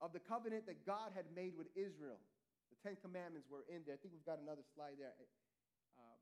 of 0.00 0.12
the 0.12 0.20
covenant 0.20 0.66
that 0.66 0.84
God 0.84 1.12
had 1.14 1.24
made 1.36 1.52
with 1.56 1.68
Israel. 1.76 2.18
The 2.72 2.78
Ten 2.88 2.96
Commandments 3.00 3.46
were 3.48 3.64
in 3.68 3.84
there. 3.86 3.94
I 3.94 3.98
think 4.00 4.12
we've 4.16 4.26
got 4.26 4.40
another 4.42 4.64
slide 4.74 4.98
there. 4.98 5.14
Um, 5.94 6.18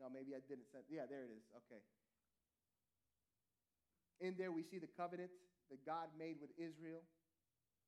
no, 0.00 0.08
maybe 0.12 0.32
I 0.36 0.42
didn't 0.48 0.68
send. 0.72 0.84
Yeah, 0.88 1.08
there 1.08 1.24
it 1.24 1.32
is. 1.32 1.44
Okay. 1.64 1.80
In 4.22 4.38
there, 4.38 4.52
we 4.52 4.62
see 4.62 4.78
the 4.78 4.90
covenant 4.94 5.30
that 5.70 5.84
God 5.84 6.12
made 6.18 6.38
with 6.40 6.50
Israel. 6.56 7.02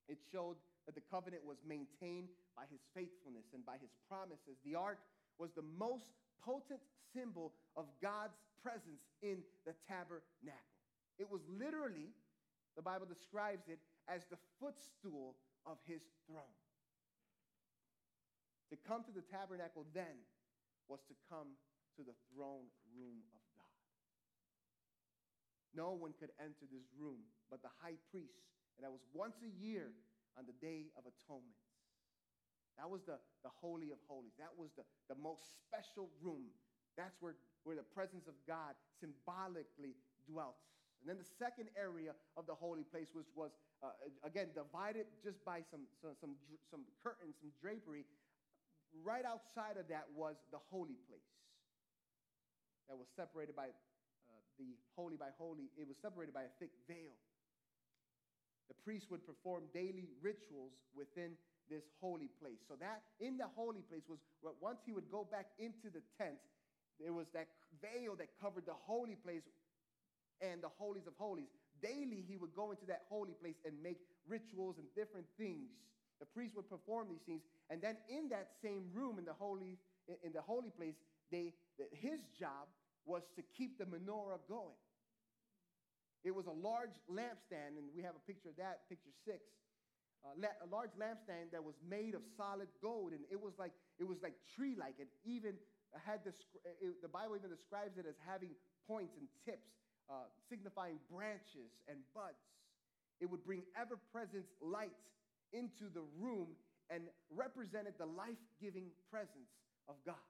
It 0.09 0.19
showed 0.33 0.57
that 0.87 0.95
the 0.95 1.05
covenant 1.09 1.47
was 1.47 1.59
maintained 1.65 2.29
by 2.57 2.65
his 2.69 2.81
faithfulness 2.93 3.47
and 3.55 3.65
by 3.65 3.81
his 3.81 3.95
promises. 4.09 4.61
The 4.65 4.75
ark 4.75 4.99
was 5.39 5.51
the 5.57 5.65
most 5.65 6.13
potent 6.45 6.83
symbol 7.15 7.55
of 7.77 7.87
God's 8.03 8.37
presence 8.63 9.07
in 9.23 9.41
the 9.65 9.73
tabernacle. 9.89 10.75
It 11.19 11.31
was 11.31 11.41
literally, 11.49 12.13
the 12.77 12.83
Bible 12.83 13.07
describes 13.07 13.69
it 13.69 13.79
as 14.09 14.27
the 14.27 14.39
footstool 14.61 15.37
of 15.65 15.79
his 15.87 16.03
throne. 16.27 16.57
To 18.71 18.77
come 18.89 19.05
to 19.05 19.13
the 19.15 19.23
tabernacle 19.23 19.87
then 19.95 20.27
was 20.89 21.01
to 21.09 21.15
come 21.31 21.55
to 21.97 22.03
the 22.03 22.17
throne 22.33 22.67
room 22.95 23.23
of 23.33 23.43
God. 23.55 23.79
no 25.75 25.95
one 25.95 26.15
could 26.19 26.31
enter 26.39 26.67
this 26.71 26.87
room 26.99 27.23
but 27.51 27.63
the 27.63 27.71
high 27.79 27.95
priest. 28.11 28.43
And 28.75 28.83
that 28.83 28.91
was 28.91 29.07
once 29.15 29.39
a 29.47 29.53
year 29.63 29.95
on 30.35 30.43
the 30.43 30.57
Day 30.59 30.91
of 30.99 31.07
Atonement. 31.07 31.55
That 32.75 32.91
was 32.91 33.07
the, 33.07 33.23
the 33.47 33.55
Holy 33.63 33.95
of 33.95 34.03
Holies. 34.11 34.35
That 34.43 34.51
was 34.51 34.75
the, 34.75 34.83
the 35.07 35.15
most 35.15 35.63
special 35.63 36.11
room. 36.19 36.51
That's 36.99 37.15
where, 37.23 37.39
where 37.63 37.79
the 37.79 37.87
presence 37.87 38.27
of 38.27 38.35
God 38.43 38.75
symbolically 38.99 39.95
dwelt. 40.27 40.59
And 40.99 41.07
then 41.07 41.19
the 41.21 41.31
second 41.39 41.71
area 41.79 42.19
of 42.35 42.51
the 42.51 42.57
holy 42.57 42.83
place, 42.83 43.15
which 43.15 43.31
was, 43.37 43.55
uh, 43.79 43.95
again, 44.27 44.51
divided 44.51 45.07
just 45.23 45.39
by 45.47 45.63
some, 45.71 45.87
some, 46.03 46.19
some, 46.19 46.35
some 46.67 46.83
curtains, 46.99 47.39
some 47.39 47.55
drapery, 47.63 48.03
right 49.05 49.23
outside 49.23 49.79
of 49.79 49.87
that 49.95 50.11
was 50.11 50.35
the 50.51 50.59
holy 50.71 50.99
place 51.07 51.31
that 52.89 52.97
was 52.97 53.09
separated 53.17 53.57
by 53.57 53.69
uh, 53.69 54.41
the 54.59 54.77
holy 54.97 55.17
by 55.17 55.33
holy, 55.39 55.71
it 55.77 55.87
was 55.89 55.97
separated 56.01 56.35
by 56.35 56.45
a 56.45 56.53
thick 56.61 56.71
veil. 56.89 57.17
The 58.69 58.77
priest 58.85 59.11
would 59.11 59.27
perform 59.27 59.65
daily 59.73 60.09
rituals 60.23 60.73
within 60.97 61.37
this 61.69 61.85
holy 62.01 62.29
place. 62.41 62.61
So 62.69 62.77
that 62.81 63.03
in 63.21 63.37
the 63.37 63.49
holy 63.57 63.81
place 63.89 64.05
was 64.09 64.21
once 64.61 64.81
he 64.85 64.93
would 64.93 65.11
go 65.11 65.27
back 65.29 65.47
into 65.59 65.89
the 65.93 66.01
tent, 66.17 66.41
there 67.01 67.13
was 67.13 67.27
that 67.33 67.49
veil 67.81 68.17
that 68.17 68.29
covered 68.41 68.67
the 68.67 68.77
holy 68.77 69.17
place 69.17 69.45
and 70.41 70.63
the 70.63 70.73
holies 70.79 71.07
of 71.07 71.15
holies. 71.19 71.49
Daily, 71.83 72.25
he 72.27 72.37
would 72.37 72.55
go 72.55 72.71
into 72.71 72.87
that 72.87 73.05
holy 73.09 73.33
place 73.33 73.57
and 73.65 73.75
make 73.83 74.01
rituals 74.29 74.77
and 74.79 74.87
different 74.97 75.27
things. 75.37 75.69
The 76.21 76.27
priest 76.27 76.57
would 76.57 76.71
perform 76.71 77.09
these 77.11 77.25
things, 77.27 77.43
and 77.69 77.83
then 77.83 77.97
in 78.09 78.29
that 78.31 78.57
same 78.63 78.89
room 78.95 79.19
in 79.19 79.25
the 79.25 79.35
holy 79.35 79.77
in 80.23 80.33
the 80.33 80.41
holy 80.41 80.69
place, 80.69 80.95
they 81.35 81.47
his 81.91 82.23
job 82.39 82.71
was 83.03 83.23
to 83.35 83.43
keep 83.59 83.77
the 83.83 83.85
menorah 83.85 84.39
going. 84.47 84.79
It 86.23 86.33
was 86.33 86.47
a 86.47 86.55
large 86.55 86.97
lampstand, 87.11 87.77
and 87.77 87.91
we 87.93 88.01
have 88.07 88.17
a 88.17 88.25
picture 88.25 88.49
of 88.49 88.57
that, 88.57 88.89
picture 88.89 89.13
six. 89.27 89.43
Uh, 90.25 90.33
a 90.65 90.69
large 90.73 90.95
lampstand 90.97 91.53
that 91.53 91.61
was 91.61 91.77
made 91.85 92.15
of 92.15 92.23
solid 92.39 92.69
gold, 92.81 93.13
and 93.13 93.21
it 93.29 93.37
was 93.37 93.53
like 93.59 93.75
it 93.99 94.07
was 94.09 94.23
like 94.23 94.33
tree-like. 94.57 94.97
It 94.99 95.11
even 95.27 95.59
had 96.07 96.25
this. 96.25 96.39
It, 96.81 97.03
the 97.03 97.13
Bible 97.13 97.37
even 97.37 97.51
describes 97.51 97.99
it 97.99 98.07
as 98.09 98.17
having 98.25 98.57
points 98.89 99.13
and 99.21 99.29
tips, 99.45 99.69
uh, 100.09 100.31
signifying 100.49 100.97
branches 101.13 101.77
and 101.91 101.99
buds. 102.15 102.41
It 103.21 103.29
would 103.29 103.45
bring 103.45 103.63
ever-present 103.77 104.47
light 104.63 104.97
into 105.53 105.93
the 105.93 106.03
room 106.19 106.57
and 106.91 107.05
represented 107.31 107.95
the 107.99 108.07
life-giving 108.07 108.89
presence 109.13 109.53
of 109.89 109.97
God. 110.05 110.25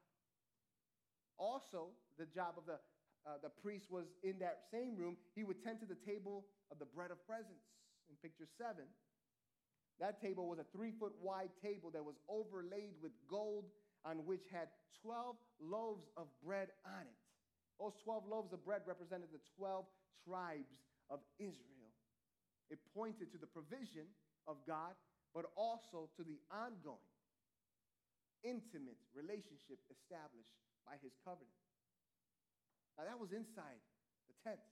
Also, 1.38 1.90
the 2.18 2.26
job 2.26 2.54
of 2.56 2.66
the, 2.66 2.78
uh, 3.26 3.38
the 3.42 3.50
priest 3.62 3.90
was 3.90 4.06
in 4.22 4.38
that 4.38 4.64
same 4.70 4.96
room. 4.96 5.16
He 5.34 5.44
would 5.44 5.62
tend 5.62 5.80
to 5.80 5.86
the 5.86 5.98
table 6.06 6.46
of 6.70 6.78
the 6.78 6.86
bread 6.86 7.10
of 7.10 7.18
presence 7.26 7.64
in 8.08 8.16
picture 8.22 8.46
seven. 8.58 8.84
That 10.00 10.20
table 10.20 10.48
was 10.48 10.58
a 10.58 10.66
three 10.74 10.92
foot 10.98 11.14
wide 11.22 11.54
table 11.62 11.90
that 11.94 12.04
was 12.04 12.16
overlaid 12.28 12.94
with 13.02 13.12
gold, 13.30 13.64
on 14.04 14.26
which 14.26 14.44
had 14.52 14.68
12 15.02 15.36
loaves 15.60 16.04
of 16.16 16.26
bread 16.44 16.68
on 16.84 17.06
it. 17.06 17.20
Those 17.78 17.94
12 18.04 18.24
loaves 18.28 18.52
of 18.52 18.64
bread 18.64 18.82
represented 18.86 19.28
the 19.32 19.42
12 19.56 19.84
tribes 20.26 20.78
of 21.10 21.20
Israel. 21.38 21.92
It 22.70 22.78
pointed 22.94 23.30
to 23.32 23.38
the 23.38 23.46
provision 23.46 24.08
of 24.46 24.56
God, 24.66 24.94
but 25.34 25.46
also 25.56 26.08
to 26.16 26.22
the 26.22 26.38
ongoing, 26.50 27.10
intimate 28.44 29.00
relationship 29.16 29.80
established 29.90 30.63
by 30.86 31.00
his 31.02 31.12
covenant. 31.24 31.52
Now, 32.96 33.04
that 33.04 33.18
was 33.18 33.32
inside 33.32 33.82
the 34.30 34.36
tent, 34.46 34.62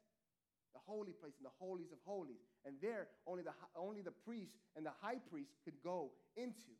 the 0.72 0.80
holy 0.86 1.12
place, 1.12 1.34
and 1.36 1.46
the 1.46 1.56
holies 1.58 1.90
of 1.90 1.98
holies. 2.06 2.40
And 2.64 2.78
there, 2.80 3.08
only 3.26 3.42
the, 3.42 3.52
only 3.74 4.00
the 4.00 4.14
priest 4.14 4.54
and 4.76 4.86
the 4.86 4.94
high 5.02 5.18
priest 5.30 5.52
could 5.64 5.76
go 5.82 6.12
into. 6.36 6.76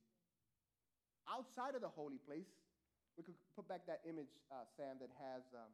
Outside 1.26 1.74
of 1.74 1.82
the 1.82 1.90
holy 1.90 2.18
place, 2.18 2.48
we 3.16 3.22
could 3.24 3.36
put 3.54 3.68
back 3.68 3.84
that 3.86 4.00
image, 4.08 4.32
uh, 4.50 4.64
Sam, 4.76 4.96
that 5.00 5.10
has. 5.20 5.42
Um, 5.52 5.70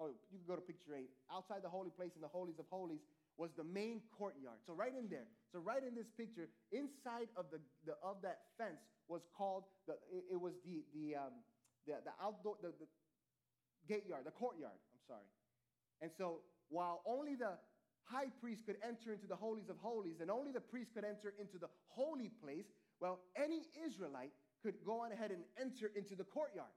oh, 0.00 0.10
you 0.30 0.38
can 0.38 0.46
go 0.46 0.54
to 0.54 0.60
picture 0.60 0.94
eight. 0.94 1.10
Outside 1.32 1.62
the 1.62 1.72
holy 1.72 1.90
place 1.90 2.12
and 2.14 2.22
the 2.22 2.28
holies 2.28 2.58
of 2.58 2.66
holies 2.68 3.00
was 3.36 3.50
the 3.56 3.64
main 3.64 4.00
courtyard. 4.16 4.60
So 4.66 4.72
right 4.72 4.92
in 4.92 5.08
there. 5.08 5.28
So 5.52 5.58
right 5.58 5.82
in 5.82 5.94
this 5.94 6.08
picture, 6.16 6.48
inside 6.72 7.28
of 7.36 7.46
the, 7.50 7.60
the 7.84 7.94
of 8.02 8.20
that 8.22 8.52
fence 8.58 8.80
was 9.08 9.22
called 9.36 9.64
the. 9.86 9.94
It, 10.12 10.36
it 10.36 10.40
was 10.40 10.54
the 10.64 10.84
the 10.92 11.16
um, 11.16 11.32
the, 11.86 11.94
the 12.04 12.14
outdoor, 12.22 12.56
the, 12.62 12.72
the 12.78 12.88
gate 13.88 14.04
yard, 14.08 14.26
the 14.26 14.34
courtyard, 14.34 14.76
I'm 14.92 15.02
sorry. 15.06 15.30
And 16.02 16.10
so 16.16 16.42
while 16.68 17.02
only 17.06 17.34
the 17.34 17.56
high 18.04 18.30
priest 18.40 18.66
could 18.66 18.76
enter 18.82 19.12
into 19.12 19.26
the 19.26 19.36
holies 19.36 19.68
of 19.68 19.76
holies 19.78 20.20
and 20.20 20.30
only 20.30 20.52
the 20.52 20.60
priest 20.60 20.94
could 20.94 21.04
enter 21.04 21.34
into 21.38 21.58
the 21.58 21.68
holy 21.88 22.30
place, 22.42 22.66
well, 23.00 23.20
any 23.36 23.66
Israelite 23.74 24.32
could 24.62 24.74
go 24.84 25.02
on 25.02 25.12
ahead 25.12 25.30
and 25.30 25.42
enter 25.60 25.90
into 25.94 26.14
the 26.14 26.24
courtyard. 26.24 26.72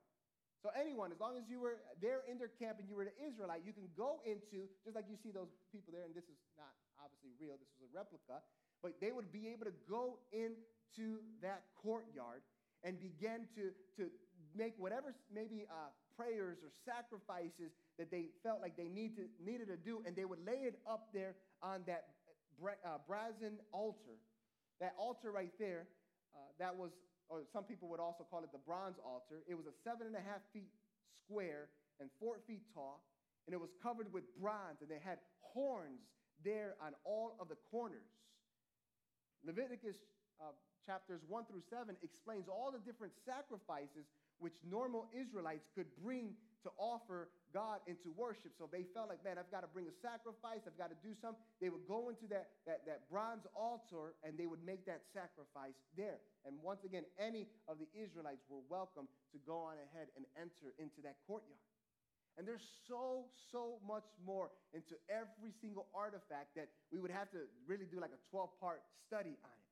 So 0.62 0.68
anyone, 0.76 1.16
as 1.16 1.20
long 1.24 1.40
as 1.40 1.48
you 1.48 1.64
were 1.64 1.80
there 2.04 2.28
in 2.28 2.36
their 2.36 2.52
camp 2.52 2.84
and 2.84 2.88
you 2.90 2.96
were 2.96 3.08
an 3.08 3.16
Israelite, 3.16 3.64
you 3.64 3.72
can 3.72 3.88
go 3.96 4.20
into, 4.28 4.68
just 4.84 4.96
like 4.96 5.08
you 5.08 5.16
see 5.16 5.32
those 5.32 5.48
people 5.72 5.96
there, 5.96 6.04
and 6.04 6.12
this 6.12 6.28
is 6.28 6.36
not 6.60 6.76
obviously 7.00 7.32
real, 7.40 7.56
this 7.56 7.72
was 7.80 7.88
a 7.88 7.92
replica, 7.96 8.44
but 8.84 9.00
they 9.00 9.16
would 9.16 9.32
be 9.32 9.48
able 9.48 9.64
to 9.64 9.76
go 9.88 10.20
into 10.36 11.24
that 11.40 11.64
courtyard 11.80 12.44
and 12.84 13.00
begin 13.00 13.48
to, 13.56 13.72
to 13.96 14.12
make 14.56 14.74
whatever 14.78 15.16
maybe 15.34 15.66
uh, 15.70 15.90
prayers 16.16 16.58
or 16.64 16.70
sacrifices 16.86 17.72
that 17.98 18.12
they 18.12 18.28
felt 18.44 18.62
like 18.62 18.76
they 18.76 18.88
need 18.88 19.16
to, 19.16 19.24
needed 19.44 19.68
to 19.68 19.78
do, 19.78 20.02
and 20.06 20.16
they 20.16 20.26
would 20.26 20.44
lay 20.46 20.68
it 20.68 20.80
up 20.90 21.10
there 21.14 21.36
on 21.62 21.82
that 21.88 22.16
uh, 22.64 22.98
brazen 23.08 23.60
altar. 23.72 24.20
That 24.80 24.94
altar 24.98 25.32
right 25.32 25.52
there, 25.60 25.88
uh, 26.36 26.40
that 26.60 26.76
was, 26.76 26.92
or 27.28 27.44
some 27.52 27.64
people 27.64 27.90
would 27.90 28.00
also 28.00 28.26
call 28.30 28.44
it 28.44 28.52
the 28.52 28.64
bronze 28.64 28.96
altar. 29.04 29.44
It 29.48 29.56
was 29.56 29.66
a 29.66 29.76
seven 29.84 30.08
and 30.08 30.16
a 30.16 30.24
half 30.24 30.42
feet 30.54 30.72
square 31.24 31.70
and 32.00 32.10
four 32.20 32.40
feet 32.48 32.64
tall, 32.74 33.04
and 33.46 33.54
it 33.54 33.60
was 33.60 33.70
covered 33.84 34.12
with 34.12 34.24
bronze, 34.40 34.80
and 34.82 34.90
they 34.90 35.04
had 35.04 35.20
horns 35.42 36.00
there 36.44 36.76
on 36.82 36.94
all 37.04 37.36
of 37.40 37.50
the 37.50 37.58
corners. 37.72 38.08
Leviticus 39.46 39.96
uh, 40.40 40.56
chapters 40.86 41.22
1 41.28 41.46
through 41.46 41.64
7 41.70 41.96
explains 42.04 42.48
all 42.48 42.72
the 42.72 42.80
different 42.80 43.14
sacrifices 43.26 44.08
which 44.40 44.56
normal 44.64 45.08
Israelites 45.14 45.68
could 45.76 45.88
bring 46.04 46.36
to 46.64 46.70
offer 46.78 47.30
God 47.54 47.80
into 47.88 48.12
worship. 48.14 48.52
So 48.60 48.68
they 48.68 48.86
felt 48.94 49.08
like, 49.10 49.24
man, 49.24 49.40
I've 49.40 49.50
got 49.50 49.64
to 49.64 49.72
bring 49.72 49.88
a 49.88 49.96
sacrifice, 50.04 50.68
I've 50.68 50.78
got 50.78 50.92
to 50.92 51.00
do 51.00 51.16
something. 51.18 51.40
They 51.64 51.72
would 51.72 51.88
go 51.88 52.12
into 52.12 52.28
that, 52.30 52.60
that, 52.68 52.84
that 52.86 53.08
bronze 53.10 53.48
altar 53.56 54.14
and 54.24 54.38
they 54.38 54.46
would 54.46 54.62
make 54.64 54.86
that 54.86 55.08
sacrifice 55.16 55.78
there. 55.96 56.20
And 56.46 56.60
once 56.62 56.84
again, 56.84 57.08
any 57.18 57.48
of 57.68 57.80
the 57.80 57.88
Israelites 57.96 58.44
were 58.52 58.62
welcome 58.68 59.08
to 59.32 59.38
go 59.48 59.72
on 59.72 59.80
ahead 59.92 60.12
and 60.20 60.28
enter 60.36 60.76
into 60.78 61.00
that 61.04 61.18
courtyard. 61.26 61.64
And 62.38 62.48
there's 62.48 62.64
so, 62.88 63.28
so 63.52 63.84
much 63.84 64.08
more 64.24 64.52
into 64.72 64.96
every 65.12 65.52
single 65.60 65.88
artifact 65.92 66.56
that 66.56 66.70
we 66.92 67.00
would 67.00 67.12
have 67.12 67.32
to 67.32 67.50
really 67.68 67.84
do 67.84 68.00
like 68.00 68.16
a 68.16 68.22
12 68.32 68.48
part 68.62 68.80
study 69.08 69.36
on 69.44 69.52
it. 69.52 69.69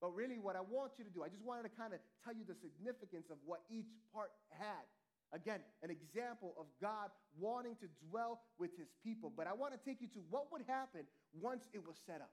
But 0.00 0.14
really, 0.14 0.38
what 0.38 0.54
I 0.54 0.62
want 0.62 0.94
you 0.98 1.04
to 1.04 1.10
do, 1.10 1.26
I 1.26 1.28
just 1.28 1.42
wanted 1.42 1.66
to 1.66 1.74
kind 1.74 1.92
of 1.92 1.98
tell 2.22 2.32
you 2.32 2.46
the 2.46 2.54
significance 2.54 3.30
of 3.30 3.38
what 3.44 3.66
each 3.66 3.90
part 4.14 4.30
had. 4.54 4.86
Again, 5.34 5.60
an 5.82 5.90
example 5.90 6.54
of 6.56 6.66
God 6.80 7.10
wanting 7.36 7.74
to 7.82 7.88
dwell 8.08 8.40
with 8.58 8.70
his 8.78 8.88
people. 9.04 9.32
But 9.34 9.46
I 9.46 9.52
want 9.52 9.74
to 9.74 9.80
take 9.82 10.00
you 10.00 10.08
to 10.14 10.20
what 10.30 10.50
would 10.52 10.62
happen 10.66 11.02
once 11.34 11.68
it 11.74 11.82
was 11.84 11.96
set 12.06 12.22
up. 12.22 12.30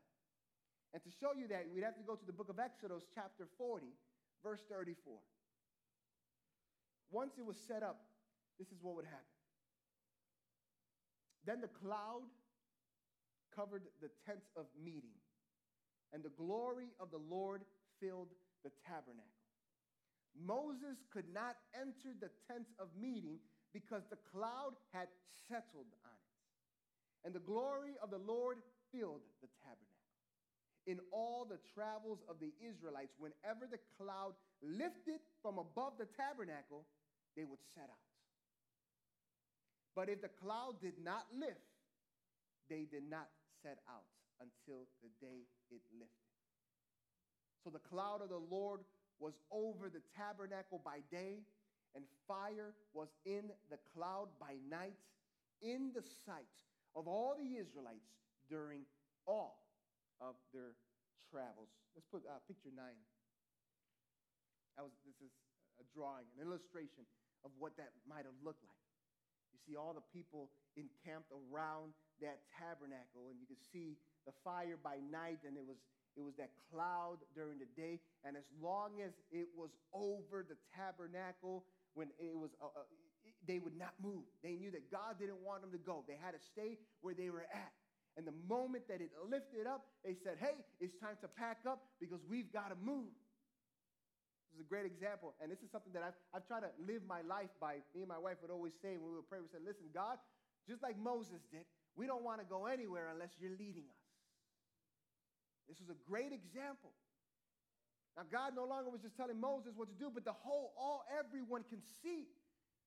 And 0.94 1.04
to 1.04 1.10
show 1.10 1.34
you 1.36 1.50
that, 1.50 1.66
we'd 1.74 1.84
have 1.84 1.98
to 1.98 2.06
go 2.08 2.16
to 2.16 2.26
the 2.26 2.32
book 2.32 2.48
of 2.48 2.60
Exodus, 2.60 3.04
chapter 3.14 3.48
40, 3.58 3.88
verse 4.44 4.62
34. 4.70 5.18
Once 7.12 7.34
it 7.38 7.46
was 7.46 7.58
set 7.58 7.84
up, 7.84 8.00
this 8.58 8.70
is 8.70 8.78
what 8.82 8.96
would 8.96 9.06
happen. 9.06 9.36
Then 11.46 11.60
the 11.62 11.68
cloud 11.68 12.30
covered 13.54 13.84
the 14.02 14.10
tent 14.26 14.42
of 14.56 14.66
meeting 14.84 15.20
and 16.16 16.24
the 16.24 16.32
glory 16.40 16.96
of 16.98 17.12
the 17.12 17.20
Lord 17.20 17.68
filled 18.00 18.32
the 18.64 18.72
tabernacle. 18.88 19.44
Moses 20.32 21.04
could 21.12 21.28
not 21.28 21.60
enter 21.76 22.16
the 22.16 22.32
tent 22.48 22.72
of 22.80 22.88
meeting 22.96 23.36
because 23.76 24.08
the 24.08 24.24
cloud 24.32 24.80
had 24.96 25.12
settled 25.52 25.92
on 26.08 26.16
it. 26.16 27.28
And 27.28 27.36
the 27.36 27.44
glory 27.44 28.00
of 28.00 28.16
the 28.16 28.24
Lord 28.24 28.64
filled 28.96 29.28
the 29.44 29.52
tabernacle. 29.60 29.92
In 30.88 31.04
all 31.12 31.44
the 31.44 31.60
travels 31.76 32.24
of 32.32 32.40
the 32.40 32.56
Israelites, 32.64 33.12
whenever 33.20 33.68
the 33.68 33.84
cloud 34.00 34.40
lifted 34.64 35.20
from 35.44 35.60
above 35.60 36.00
the 36.00 36.08
tabernacle, 36.16 36.88
they 37.36 37.44
would 37.44 37.60
set 37.76 37.92
out. 37.92 38.08
But 40.00 40.08
if 40.08 40.22
the 40.22 40.32
cloud 40.40 40.80
did 40.80 40.96
not 41.04 41.28
lift, 41.36 41.76
they 42.70 42.88
did 42.88 43.04
not 43.04 43.28
set 43.64 43.80
out 43.90 44.08
until 44.40 44.88
the 45.02 45.10
day 45.22 45.48
it 45.72 45.82
lifted. 45.94 46.32
So 47.64 47.70
the 47.70 47.82
cloud 47.82 48.22
of 48.22 48.30
the 48.30 48.42
Lord 48.42 48.82
was 49.20 49.34
over 49.52 49.90
the 49.90 50.04
tabernacle 50.16 50.82
by 50.84 51.00
day, 51.10 51.42
and 51.96 52.04
fire 52.28 52.76
was 52.94 53.08
in 53.26 53.50
the 53.72 53.80
cloud 53.96 54.28
by 54.40 54.60
night, 54.70 55.00
in 55.62 55.92
the 55.96 56.04
sight 56.26 56.52
of 56.96 57.08
all 57.08 57.36
the 57.40 57.58
Israelites 57.58 58.12
during 58.50 58.84
all 59.26 59.66
of 60.22 60.36
their 60.54 60.76
travels. 61.32 61.72
Let's 61.96 62.08
put 62.12 62.24
uh, 62.28 62.38
picture 62.48 62.70
nine. 62.76 63.00
That 64.76 64.84
was, 64.84 64.92
this 65.08 65.18
is 65.24 65.32
a 65.80 65.86
drawing, 65.96 66.28
an 66.36 66.44
illustration 66.44 67.08
of 67.48 67.52
what 67.58 67.76
that 67.80 67.96
might 68.04 68.28
have 68.28 68.36
looked 68.44 68.64
like. 68.68 68.84
You 69.56 69.60
see 69.64 69.76
all 69.80 69.96
the 69.96 70.04
people 70.12 70.52
encamped 70.76 71.32
around 71.32 71.96
that 72.20 72.44
tabernacle, 72.52 73.32
and 73.32 73.40
you 73.40 73.48
can 73.48 73.60
see 73.72 73.96
the 74.26 74.34
fire 74.44 74.78
by 74.82 74.98
night, 75.12 75.40
and 75.46 75.58
it 75.58 75.66
was 75.66 75.78
it 76.16 76.24
was 76.24 76.36
that 76.40 76.52
cloud 76.72 77.20
during 77.36 77.60
the 77.60 77.68
day. 77.76 78.00
And 78.24 78.38
as 78.40 78.48
long 78.64 79.04
as 79.04 79.12
it 79.32 79.52
was 79.52 79.70
over 79.92 80.48
the 80.48 80.56
tabernacle, 80.72 81.66
when 81.94 82.08
it 82.20 82.32
was, 82.36 82.52
uh, 82.64 82.72
uh, 82.72 82.88
they 83.48 83.60
would 83.60 83.76
not 83.76 83.92
move. 84.02 84.24
They 84.44 84.56
knew 84.56 84.72
that 84.72 84.92
God 84.92 85.20
didn't 85.20 85.44
want 85.44 85.62
them 85.62 85.72
to 85.72 85.78
go. 85.78 86.04
They 86.08 86.16
had 86.16 86.32
to 86.32 86.40
stay 86.40 86.80
where 87.02 87.14
they 87.14 87.30
were 87.30 87.48
at. 87.52 87.74
And 88.16 88.24
the 88.24 88.36
moment 88.48 88.88
that 88.88 89.04
it 89.04 89.12
lifted 89.28 89.68
up, 89.68 89.92
they 90.04 90.16
said, 90.16 90.40
Hey, 90.40 90.64
it's 90.80 90.96
time 91.04 91.20
to 91.20 91.28
pack 91.28 91.68
up 91.68 91.84
because 92.00 92.24
we've 92.30 92.52
got 92.52 92.72
to 92.72 92.80
move. 92.80 93.12
This 94.52 94.64
is 94.64 94.64
a 94.64 94.70
great 94.72 94.88
example. 94.88 95.36
And 95.44 95.52
this 95.52 95.60
is 95.60 95.68
something 95.68 95.92
that 95.92 96.04
I've, 96.04 96.16
I've 96.32 96.48
tried 96.48 96.64
to 96.64 96.72
live 96.80 97.04
my 97.04 97.28
life 97.28 97.52
by. 97.60 97.84
Me 97.92 98.08
and 98.08 98.12
my 98.12 98.20
wife 98.20 98.40
would 98.40 98.52
always 98.56 98.72
say 98.80 98.96
when 98.96 99.12
we 99.12 99.20
would 99.20 99.28
pray, 99.28 99.44
we 99.44 99.52
said, 99.52 99.68
Listen, 99.68 99.92
God, 99.92 100.16
just 100.64 100.80
like 100.80 100.96
Moses 100.96 101.44
did, 101.52 101.68
we 102.00 102.08
don't 102.08 102.24
want 102.24 102.40
to 102.40 102.48
go 102.48 102.72
anywhere 102.72 103.12
unless 103.12 103.36
you're 103.36 103.56
leading 103.60 103.84
us. 103.92 104.05
This 105.68 105.80
was 105.80 105.90
a 105.90 106.00
great 106.08 106.32
example. 106.32 106.94
Now, 108.16 108.24
God 108.32 108.56
no 108.56 108.64
longer 108.64 108.90
was 108.90 109.02
just 109.02 109.18
telling 109.18 109.40
Moses 109.40 109.76
what 109.76 109.92
to 109.92 109.98
do, 109.98 110.08
but 110.08 110.24
the 110.24 110.36
whole, 110.36 110.72
all, 110.80 111.04
everyone 111.12 111.68
can 111.68 111.84
see 112.02 112.32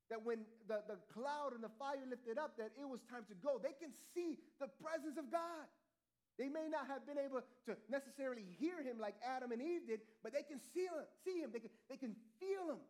that 0.09 0.25
when 0.25 0.49
the, 0.69 0.81
the 0.89 0.97
cloud 1.13 1.53
and 1.53 1.61
the 1.61 1.73
fire 1.77 2.01
lifted 2.09 2.41
up, 2.41 2.57
that 2.57 2.73
it 2.81 2.89
was 2.89 3.05
time 3.13 3.29
to 3.29 3.37
go. 3.45 3.61
They 3.61 3.77
can 3.77 3.93
see 4.17 4.41
the 4.57 4.69
presence 4.81 5.21
of 5.21 5.29
God. 5.29 5.69
They 6.41 6.49
may 6.49 6.71
not 6.71 6.87
have 6.87 7.05
been 7.05 7.19
able 7.19 7.43
to 7.67 7.77
necessarily 7.91 8.47
hear 8.57 8.81
him 8.81 8.97
like 8.97 9.21
Adam 9.21 9.53
and 9.53 9.61
Eve 9.61 9.85
did, 9.91 10.01
but 10.23 10.33
they 10.33 10.47
can 10.47 10.63
see 10.73 10.87
him. 10.87 11.05
See 11.27 11.43
him. 11.43 11.51
They, 11.53 11.61
can, 11.61 11.71
they 11.91 12.01
can 12.01 12.15
feel 12.41 12.73
him. 12.73 12.81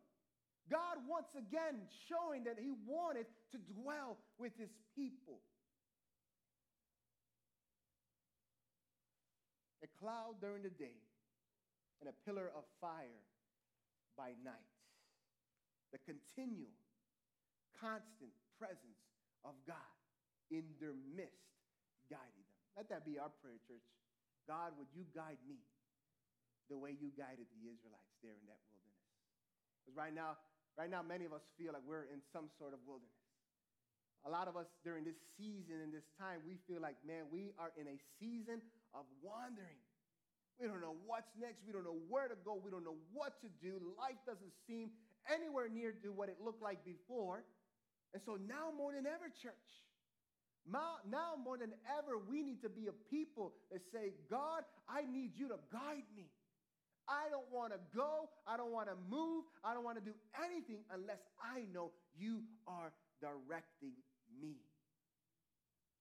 God 0.71 1.01
once 1.09 1.33
again 1.33 1.81
showing 2.07 2.45
that 2.45 2.61
he 2.61 2.71
wanted 2.87 3.25
to 3.51 3.59
dwell 3.73 4.21
with 4.39 4.53
his 4.61 4.69
people. 4.95 5.41
Cloud 9.99 10.41
during 10.41 10.63
the 10.63 10.73
day 10.73 10.97
and 12.01 12.09
a 12.09 12.17
pillar 12.25 12.51
of 12.55 12.63
fire 12.81 13.23
by 14.17 14.35
night. 14.47 14.71
The 15.91 15.99
continual, 16.07 16.75
constant 17.79 18.35
presence 18.59 19.03
of 19.43 19.55
God 19.67 19.99
in 20.51 20.65
their 20.79 20.95
midst 21.15 21.59
guiding 22.11 22.47
them. 22.47 22.59
Let 22.77 22.87
that 22.91 23.03
be 23.05 23.19
our 23.19 23.33
prayer, 23.43 23.59
church. 23.67 23.85
God, 24.47 24.73
would 24.81 24.89
you 24.95 25.05
guide 25.13 25.41
me 25.45 25.61
the 26.73 26.77
way 26.77 26.97
you 26.97 27.13
guided 27.13 27.49
the 27.53 27.63
Israelites 27.69 28.17
there 28.25 28.37
in 28.37 28.47
that 28.49 28.61
wilderness? 28.73 29.09
Because 29.83 29.97
right 29.97 30.15
now, 30.15 30.41
right 30.77 30.89
now, 30.89 31.05
many 31.05 31.25
of 31.29 31.33
us 31.33 31.45
feel 31.57 31.73
like 31.77 31.85
we're 31.85 32.09
in 32.09 32.21
some 32.33 32.49
sort 32.57 32.73
of 32.73 32.81
wilderness. 32.89 33.13
A 34.27 34.31
lot 34.31 34.49
of 34.49 34.59
us 34.59 34.67
during 34.83 35.05
this 35.05 35.19
season 35.39 35.79
and 35.85 35.93
this 35.95 36.07
time, 36.19 36.43
we 36.43 36.59
feel 36.67 36.83
like, 36.83 36.99
man, 37.07 37.31
we 37.31 37.55
are 37.57 37.71
in 37.79 37.87
a 37.87 37.97
season 38.19 38.61
of 38.93 39.05
wandering. 39.23 39.79
We 40.59 40.67
don't 40.67 40.83
know 40.83 40.99
what's 41.07 41.31
next. 41.39 41.63
We 41.63 41.73
don't 41.73 41.87
know 41.87 42.03
where 42.11 42.27
to 42.27 42.35
go. 42.45 42.59
We 42.59 42.71
don't 42.71 42.83
know 42.83 42.99
what 43.15 43.39
to 43.47 43.49
do. 43.63 43.79
Life 43.95 44.19
doesn't 44.27 44.51
seem 44.67 44.91
anywhere 45.31 45.71
near 45.71 45.95
to 46.03 46.11
what 46.11 46.29
it 46.29 46.43
looked 46.43 46.63
like 46.63 46.85
before. 46.85 47.47
And 48.13 48.23
so 48.27 48.35
now 48.35 48.75
more 48.75 48.91
than 48.91 49.07
ever, 49.07 49.31
church, 49.31 49.69
now 50.67 51.39
more 51.39 51.57
than 51.57 51.73
ever, 51.87 52.19
we 52.19 52.43
need 52.43 52.61
to 52.63 52.69
be 52.69 52.91
a 52.91 52.97
people 53.09 53.55
that 53.71 53.81
say, 53.95 54.13
God, 54.29 54.67
I 54.91 55.07
need 55.07 55.39
you 55.39 55.49
to 55.49 55.59
guide 55.71 56.09
me. 56.17 56.27
I 57.09 57.31
don't 57.31 57.49
want 57.55 57.73
to 57.73 57.81
go. 57.97 58.29
I 58.45 58.59
don't 58.59 58.73
want 58.73 58.89
to 58.89 58.97
move. 59.09 59.45
I 59.65 59.73
don't 59.73 59.85
want 59.85 59.97
to 59.97 60.05
do 60.05 60.13
anything 60.45 60.83
unless 60.93 61.23
I 61.41 61.65
know 61.73 61.93
you 62.19 62.43
are 62.67 62.93
directing 63.23 63.97
me. 64.43 64.59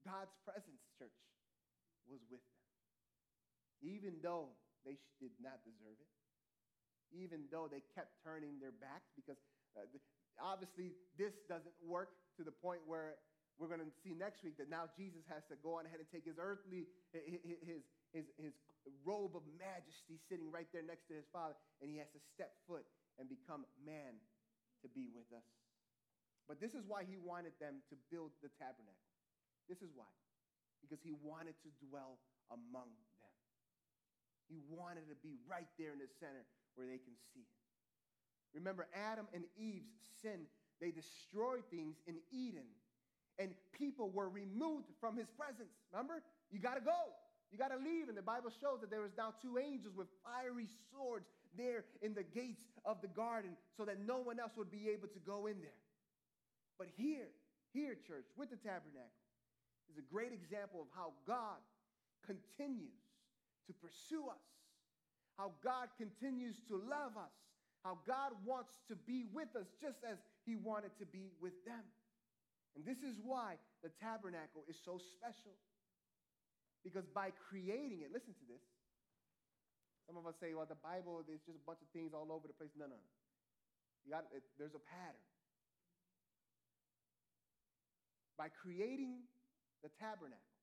God's 0.03 0.33
presence, 0.43 0.81
church, 0.97 1.15
was 2.09 2.19
with 2.31 2.41
them 2.41 2.56
even 3.81 4.17
though 4.23 4.53
they 4.85 4.97
did 5.19 5.33
not 5.41 5.61
deserve 5.65 5.97
it, 5.99 6.11
even 7.13 7.47
though 7.51 7.71
they 7.71 7.81
kept 7.95 8.19
turning 8.23 8.59
their 8.59 8.75
backs, 8.75 9.07
because 9.15 9.39
uh, 9.79 9.87
obviously 10.41 10.93
this 11.15 11.33
doesn't 11.47 11.75
work 11.79 12.11
to 12.35 12.43
the 12.43 12.51
point 12.51 12.83
where 12.85 13.15
we're 13.57 13.71
going 13.71 13.81
to 13.81 13.89
see 14.05 14.13
next 14.13 14.45
week 14.45 14.53
that 14.61 14.69
now 14.69 14.85
Jesus 14.93 15.25
has 15.33 15.41
to 15.49 15.57
go 15.65 15.81
on 15.81 15.89
ahead 15.89 15.97
and 15.97 16.09
take 16.13 16.29
his 16.29 16.37
earthly, 16.37 16.85
his, 17.09 17.81
his, 18.13 18.25
his 18.37 18.53
robe 19.01 19.33
of 19.33 19.41
majesty 19.57 20.21
sitting 20.29 20.53
right 20.53 20.69
there 20.69 20.85
next 20.85 21.09
to 21.09 21.17
his 21.17 21.25
father, 21.33 21.57
and 21.81 21.89
he 21.89 21.97
has 21.97 22.07
to 22.13 22.21
step 22.37 22.53
foot 22.69 22.85
and 23.17 23.25
become 23.25 23.65
man 23.81 24.13
to 24.85 24.87
be 24.93 25.09
with 25.09 25.25
us. 25.33 25.47
But 26.45 26.61
this 26.61 26.77
is 26.77 26.85
why 26.85 27.03
he 27.03 27.17
wanted 27.17 27.57
them 27.59 27.81
to 27.89 27.95
build 28.13 28.31
the 28.39 28.53
tabernacle. 28.61 29.09
This 29.65 29.81
is 29.83 29.91
why. 29.97 30.07
Because 30.79 31.01
he 31.03 31.11
wanted 31.11 31.57
to 31.65 31.69
dwell 31.83 32.21
among 32.53 32.93
he 34.49 34.59
wanted 34.69 35.07
to 35.09 35.15
be 35.21 35.37
right 35.47 35.67
there 35.77 35.91
in 35.93 35.99
the 35.99 36.09
center 36.19 36.43
where 36.75 36.87
they 36.87 36.97
can 36.97 37.15
see 37.33 37.43
him. 37.43 37.63
Remember, 38.55 38.87
Adam 38.95 39.27
and 39.33 39.43
Eve's 39.59 39.91
sin, 40.21 40.47
they 40.79 40.91
destroyed 40.91 41.63
things 41.69 41.95
in 42.07 42.15
Eden, 42.31 42.67
and 43.39 43.51
people 43.73 44.09
were 44.09 44.29
removed 44.29 44.89
from 44.99 45.17
his 45.17 45.27
presence. 45.37 45.69
Remember? 45.91 46.23
You 46.49 46.59
got 46.59 46.75
to 46.75 46.81
go. 46.81 47.13
You 47.51 47.57
got 47.57 47.69
to 47.69 47.77
leave. 47.77 48.09
And 48.09 48.17
the 48.17 48.25
Bible 48.25 48.49
shows 48.49 48.81
that 48.81 48.89
there 48.89 49.01
was 49.01 49.11
now 49.17 49.33
two 49.41 49.57
angels 49.57 49.95
with 49.95 50.07
fiery 50.23 50.67
swords 50.89 51.27
there 51.57 51.85
in 52.01 52.13
the 52.13 52.23
gates 52.23 52.63
of 52.85 53.01
the 53.01 53.07
garden 53.07 53.51
so 53.75 53.85
that 53.85 53.99
no 53.99 54.17
one 54.19 54.39
else 54.39 54.51
would 54.57 54.71
be 54.71 54.89
able 54.89 55.07
to 55.09 55.19
go 55.19 55.45
in 55.47 55.59
there. 55.61 55.81
But 56.77 56.87
here, 56.95 57.29
here, 57.73 57.95
church, 58.07 58.25
with 58.37 58.49
the 58.49 58.57
tabernacle, 58.57 59.21
is 59.89 59.97
a 59.97 60.05
great 60.13 60.33
example 60.33 60.81
of 60.81 60.87
how 60.95 61.13
God 61.25 61.61
continues 62.25 63.06
to 63.67 63.73
pursue 63.73 64.27
us, 64.31 64.43
how 65.37 65.53
God 65.63 65.91
continues 65.97 66.57
to 66.67 66.81
love 66.81 67.13
us, 67.15 67.35
how 67.83 67.99
God 68.07 68.33
wants 68.43 68.73
to 68.89 68.95
be 68.95 69.27
with 69.31 69.53
us 69.55 69.67
just 69.79 70.01
as 70.03 70.17
he 70.45 70.55
wanted 70.55 70.91
to 70.99 71.05
be 71.05 71.29
with 71.39 71.53
them. 71.63 71.85
And 72.75 72.85
this 72.85 73.03
is 73.05 73.19
why 73.21 73.61
the 73.83 73.89
tabernacle 74.01 74.65
is 74.67 74.77
so 74.81 74.97
special. 74.97 75.53
Because 76.83 77.05
by 77.09 77.33
creating 77.49 78.01
it, 78.05 78.13
listen 78.13 78.33
to 78.33 78.45
this. 78.47 78.63
Some 80.07 80.15
of 80.15 80.23
us 80.25 80.39
say, 80.39 80.55
well, 80.55 80.69
the 80.69 80.79
Bible 80.79 81.19
is 81.19 81.27
just 81.43 81.59
a 81.59 81.65
bunch 81.67 81.83
of 81.83 81.89
things 81.91 82.15
all 82.15 82.31
over 82.31 82.47
the 82.47 82.55
place. 82.55 82.71
No, 82.79 82.87
no. 82.87 83.01
You 84.07 84.15
got, 84.15 84.23
it, 84.31 84.43
there's 84.55 84.71
a 84.77 84.83
pattern. 84.87 85.27
By 88.39 88.47
creating 88.47 89.27
the 89.83 89.91
tabernacle, 89.99 90.56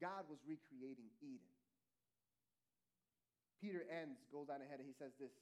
God 0.00 0.28
was 0.28 0.38
recreating 0.44 1.08
Eden. 1.22 1.52
Peter 3.60 3.88
Enns, 3.88 4.20
goes 4.28 4.52
on 4.52 4.60
ahead, 4.60 4.78
and 4.78 4.88
he 4.88 4.96
says 4.96 5.16
this 5.16 5.32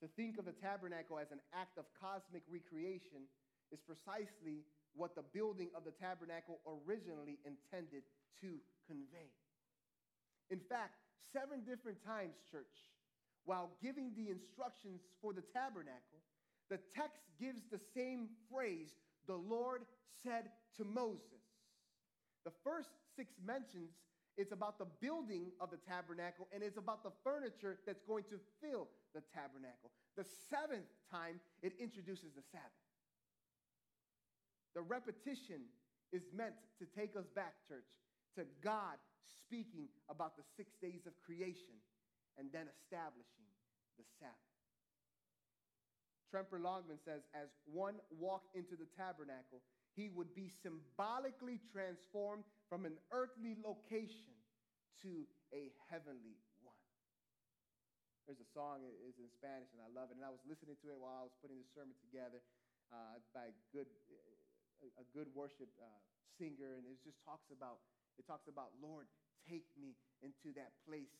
To 0.00 0.08
think 0.14 0.38
of 0.38 0.46
the 0.46 0.54
tabernacle 0.54 1.18
as 1.18 1.34
an 1.34 1.42
act 1.50 1.78
of 1.78 1.84
cosmic 1.98 2.46
recreation 2.46 3.26
is 3.74 3.82
precisely 3.82 4.62
what 4.94 5.18
the 5.18 5.26
building 5.34 5.68
of 5.74 5.82
the 5.82 5.90
tabernacle 5.98 6.62
originally 6.64 7.42
intended 7.42 8.06
to 8.40 8.62
convey. 8.86 9.34
In 10.50 10.60
fact, 10.60 11.02
seven 11.34 11.66
different 11.66 11.98
times, 12.04 12.38
church, 12.46 12.94
while 13.44 13.74
giving 13.82 14.14
the 14.14 14.30
instructions 14.30 15.02
for 15.20 15.32
the 15.32 15.42
tabernacle, 15.52 16.22
the 16.70 16.78
text 16.94 17.20
gives 17.40 17.66
the 17.70 17.80
same 17.94 18.28
phrase 18.50 18.94
the 19.26 19.36
Lord 19.36 19.82
said 20.22 20.50
to 20.76 20.84
Moses. 20.84 21.44
The 22.44 22.52
first 22.62 22.90
six 23.16 23.34
mentions 23.44 23.90
it's 24.36 24.50
about 24.50 24.78
the 24.78 24.90
building 25.00 25.54
of 25.60 25.70
the 25.70 25.78
tabernacle 25.86 26.48
and 26.52 26.62
it's 26.62 26.76
about 26.76 27.04
the 27.04 27.14
furniture 27.22 27.78
that's 27.86 28.02
going 28.02 28.24
to 28.30 28.38
fill 28.58 28.88
the 29.14 29.22
tabernacle. 29.30 29.94
The 30.18 30.26
seventh 30.50 30.90
time, 31.10 31.38
it 31.62 31.72
introduces 31.78 32.34
the 32.34 32.42
Sabbath. 32.50 32.82
The 34.74 34.82
repetition 34.82 35.70
is 36.10 36.26
meant 36.34 36.58
to 36.82 36.86
take 36.98 37.14
us 37.14 37.30
back, 37.30 37.54
church, 37.70 37.86
to 38.34 38.42
God 38.58 38.98
speaking 39.22 39.86
about 40.10 40.34
the 40.34 40.42
six 40.58 40.74
days 40.82 41.06
of 41.06 41.14
creation 41.22 41.78
and 42.34 42.50
then 42.50 42.66
establishing 42.66 43.46
the 43.94 44.04
Sabbath. 44.18 44.50
Tremper 46.34 46.58
Longman 46.58 46.98
says, 47.06 47.22
as 47.30 47.54
one 47.70 47.94
walked 48.10 48.50
into 48.58 48.74
the 48.74 48.90
tabernacle, 48.98 49.62
he 49.94 50.10
would 50.10 50.34
be 50.34 50.50
symbolically 50.62 51.62
transformed 51.70 52.42
from 52.68 52.84
an 52.84 52.98
earthly 53.14 53.54
location 53.62 54.34
to 55.02 55.22
a 55.54 55.70
heavenly 55.90 56.34
one. 56.66 56.78
There's 58.26 58.42
a 58.42 58.50
song, 58.56 58.82
it 58.82 58.96
is 59.06 59.14
in 59.20 59.30
Spanish, 59.30 59.70
and 59.70 59.80
I 59.84 59.90
love 59.92 60.10
it. 60.10 60.18
And 60.18 60.26
I 60.26 60.32
was 60.32 60.42
listening 60.48 60.74
to 60.82 60.86
it 60.90 60.98
while 60.98 61.14
I 61.14 61.24
was 61.24 61.34
putting 61.38 61.60
the 61.60 61.68
sermon 61.76 61.94
together 62.08 62.42
uh, 62.90 63.20
by 63.36 63.52
good, 63.70 63.86
a 64.98 65.06
good 65.12 65.28
worship 65.36 65.70
uh, 65.78 66.00
singer, 66.40 66.80
and 66.80 66.88
it 66.88 66.98
just 67.04 67.20
talks 67.22 67.48
about 67.54 67.84
it 68.18 68.26
talks 68.30 68.46
about 68.46 68.70
Lord, 68.78 69.10
take 69.50 69.66
me 69.74 69.98
into 70.22 70.54
that 70.54 70.70
place, 70.86 71.10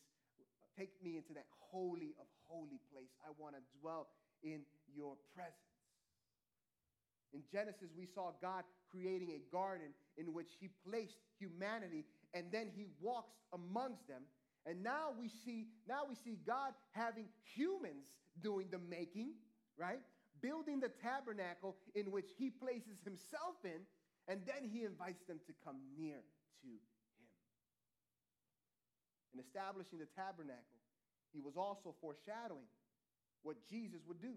take 0.79 0.95
me 1.03 1.19
into 1.19 1.35
that 1.35 1.47
holy 1.71 2.15
of 2.19 2.27
holy 2.47 2.79
place. 2.91 3.11
I 3.23 3.35
want 3.35 3.55
to 3.59 3.61
dwell 3.79 4.07
in 4.43 4.63
your 4.87 5.19
presence. 5.35 5.64
In 7.33 7.41
Genesis, 7.51 7.89
we 7.97 8.05
saw 8.05 8.31
God 8.41 8.63
creating 8.91 9.31
a 9.31 9.41
garden 9.51 9.87
in 10.17 10.33
which 10.33 10.49
he 10.59 10.69
placed 10.87 11.17
humanity 11.39 12.05
and 12.33 12.45
then 12.51 12.69
he 12.75 12.85
walks 13.01 13.33
amongst 13.53 14.07
them. 14.07 14.23
And 14.65 14.83
now 14.83 15.13
we 15.17 15.29
see 15.29 15.67
now 15.87 16.03
we 16.07 16.15
see 16.15 16.39
God 16.45 16.73
having 16.91 17.27
humans 17.53 18.05
doing 18.41 18.67
the 18.71 18.79
making, 18.79 19.33
right? 19.77 19.99
Building 20.41 20.79
the 20.79 20.89
tabernacle 20.89 21.75
in 21.93 22.11
which 22.11 22.29
he 22.37 22.49
places 22.49 22.97
himself 23.03 23.55
in 23.63 23.85
and 24.27 24.41
then 24.45 24.69
he 24.69 24.83
invites 24.83 25.23
them 25.27 25.39
to 25.45 25.53
come 25.63 25.77
near 25.97 26.17
to 26.17 26.67
him. 26.67 26.79
In 29.33 29.39
establishing 29.39 29.99
the 29.99 30.07
tabernacle, 30.15 30.79
he 31.33 31.41
was 31.41 31.57
also 31.57 31.93
foreshadowing 32.01 32.71
what 33.43 33.57
Jesus 33.69 33.99
would 34.07 34.21
do 34.21 34.33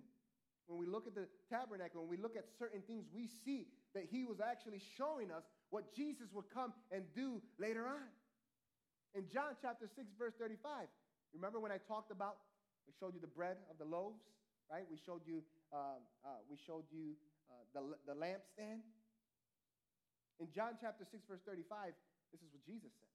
when 0.69 0.79
we 0.79 0.85
look 0.85 1.09
at 1.09 1.17
the 1.17 1.27
tabernacle, 1.49 2.05
when 2.05 2.13
we 2.13 2.21
look 2.21 2.37
at 2.37 2.45
certain 2.61 2.85
things, 2.85 3.09
we 3.09 3.27
see 3.45 3.67
that 3.97 4.05
he 4.05 4.29
was 4.29 4.37
actually 4.37 4.81
showing 5.01 5.33
us 5.33 5.43
what 5.73 5.97
Jesus 5.97 6.29
would 6.37 6.45
come 6.53 6.77
and 6.93 7.05
do 7.17 7.41
later 7.59 7.89
on. 7.89 8.05
In 9.17 9.25
John 9.33 9.57
chapter 9.61 9.89
6, 9.89 10.13
verse 10.21 10.37
35, 10.39 10.87
remember 11.33 11.59
when 11.59 11.73
I 11.73 11.81
talked 11.89 12.13
about, 12.13 12.37
we 12.85 12.93
showed 13.01 13.17
you 13.17 13.21
the 13.21 13.33
bread 13.33 13.57
of 13.73 13.81
the 13.81 13.89
loaves, 13.89 14.21
right? 14.71 14.85
We 14.93 15.01
showed 15.01 15.25
you, 15.25 15.41
uh, 15.73 16.05
uh, 16.21 16.45
we 16.53 16.61
showed 16.61 16.85
you 16.93 17.17
uh, 17.49 17.65
the, 17.73 18.13
the 18.13 18.17
lampstand. 18.21 18.85
In 20.39 20.53
John 20.53 20.77
chapter 20.77 21.09
6, 21.09 21.25
verse 21.25 21.41
35, 21.49 21.97
this 22.29 22.45
is 22.45 22.53
what 22.53 22.61
Jesus 22.69 22.93
said 22.93 23.09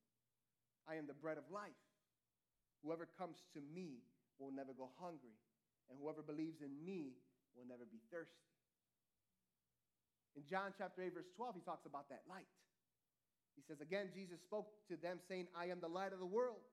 I 0.89 0.97
am 0.97 1.05
the 1.05 1.13
bread 1.13 1.37
of 1.37 1.45
life. 1.53 1.77
Whoever 2.81 3.07
comes 3.15 3.37
to 3.53 3.61
me 3.61 4.01
will 4.41 4.51
never 4.51 4.73
go 4.73 4.89
hungry, 4.97 5.37
and 5.87 6.01
whoever 6.01 6.25
believes 6.25 6.59
in 6.65 6.73
me 6.83 7.13
will 7.55 7.69
never 7.69 7.85
be 7.85 8.01
thirsty. 8.09 8.43
In 10.35 10.43
John 10.49 10.73
chapter 10.77 11.01
8, 11.05 11.13
verse 11.13 11.29
12, 11.37 11.61
he 11.61 11.63
talks 11.63 11.85
about 11.85 12.09
that 12.09 12.25
light. 12.25 12.49
He 13.53 13.61
says, 13.61 13.81
Again, 13.81 14.09
Jesus 14.13 14.41
spoke 14.41 14.69
to 14.89 14.97
them, 14.97 15.21
saying, 15.29 15.45
I 15.53 15.69
am 15.69 15.77
the 15.77 15.91
light 15.91 16.13
of 16.13 16.19
the 16.19 16.29
world. 16.29 16.65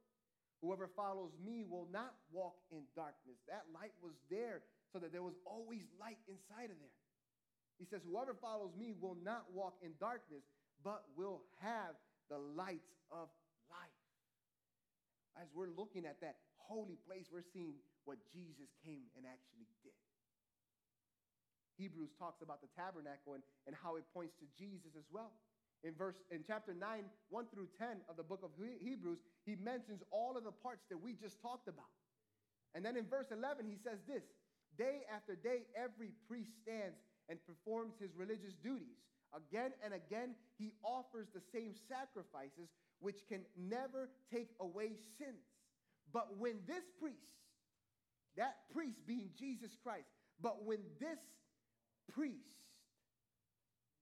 Whoever 0.65 0.89
follows 0.93 1.33
me 1.41 1.65
will 1.65 1.89
not 1.93 2.13
walk 2.33 2.57
in 2.73 2.85
darkness. 2.97 3.41
That 3.49 3.65
light 3.73 3.97
was 4.05 4.17
there 4.29 4.61
so 4.93 4.99
that 5.01 5.13
there 5.13 5.25
was 5.25 5.37
always 5.45 5.89
light 5.97 6.21
inside 6.29 6.69
of 6.69 6.77
there. 6.81 7.01
He 7.81 7.89
says, 7.89 8.05
Whoever 8.05 8.37
follows 8.37 8.73
me 8.77 8.93
will 8.93 9.17
not 9.25 9.49
walk 9.53 9.81
in 9.81 9.93
darkness, 10.01 10.45
but 10.85 11.05
will 11.17 11.41
have 11.61 11.97
the 12.29 12.37
light 12.37 12.85
of 13.09 13.33
life. 13.73 14.01
As 15.41 15.49
we're 15.57 15.73
looking 15.73 16.05
at 16.05 16.21
that 16.21 16.37
holy 16.57 17.01
place, 17.09 17.25
we're 17.33 17.47
seeing 17.53 17.81
what 18.05 18.19
Jesus 18.33 18.69
came 18.85 19.09
and 19.17 19.25
actually 19.25 19.65
did. 19.81 19.97
Hebrews 21.81 22.13
talks 22.21 22.45
about 22.45 22.61
the 22.61 22.69
tabernacle 22.77 23.33
and, 23.33 23.43
and 23.67 23.73
how 23.73 23.97
it 23.97 24.05
points 24.13 24.37
to 24.45 24.47
Jesus 24.53 24.93
as 24.93 25.09
well. 25.09 25.33
In 25.83 25.97
verse 25.97 26.21
in 26.31 26.45
chapter 26.47 26.77
9, 26.77 26.85
1 27.31 27.45
through 27.49 27.69
10 27.81 28.05
of 28.09 28.21
the 28.21 28.23
book 28.23 28.45
of 28.45 28.53
Hebrews, 28.61 29.19
he 29.49 29.57
mentions 29.57 30.05
all 30.13 30.37
of 30.37 30.45
the 30.45 30.53
parts 30.53 30.85
that 30.93 31.01
we 31.01 31.17
just 31.17 31.41
talked 31.41 31.69
about. 31.69 31.89
And 32.75 32.85
then 32.85 32.97
in 32.97 33.09
verse 33.09 33.33
11, 33.33 33.65
he 33.65 33.81
says 33.81 34.05
this 34.07 34.23
Day 34.77 35.09
after 35.09 35.35
day, 35.35 35.65
every 35.75 36.13
priest 36.29 36.53
stands 36.63 37.01
and 37.29 37.39
performs 37.47 37.95
his 37.99 38.15
religious 38.15 38.55
duties. 38.63 39.01
Again 39.33 39.73
and 39.85 39.95
again, 39.95 40.35
he 40.59 40.73
offers 40.85 41.29
the 41.33 41.41
same 41.41 41.73
sacrifices, 41.89 42.69
which 42.99 43.25
can 43.29 43.41
never 43.57 44.11
take 44.31 44.51
away 44.61 44.93
sins. 45.19 45.49
But 46.13 46.37
when 46.37 46.59
this 46.67 46.85
priest, 47.01 47.41
that 48.37 48.57
priest 48.75 48.99
being 49.07 49.31
Jesus 49.39 49.71
Christ, 49.83 50.09
but 50.43 50.65
when 50.65 50.81
this 50.99 51.19
priest 52.13 52.61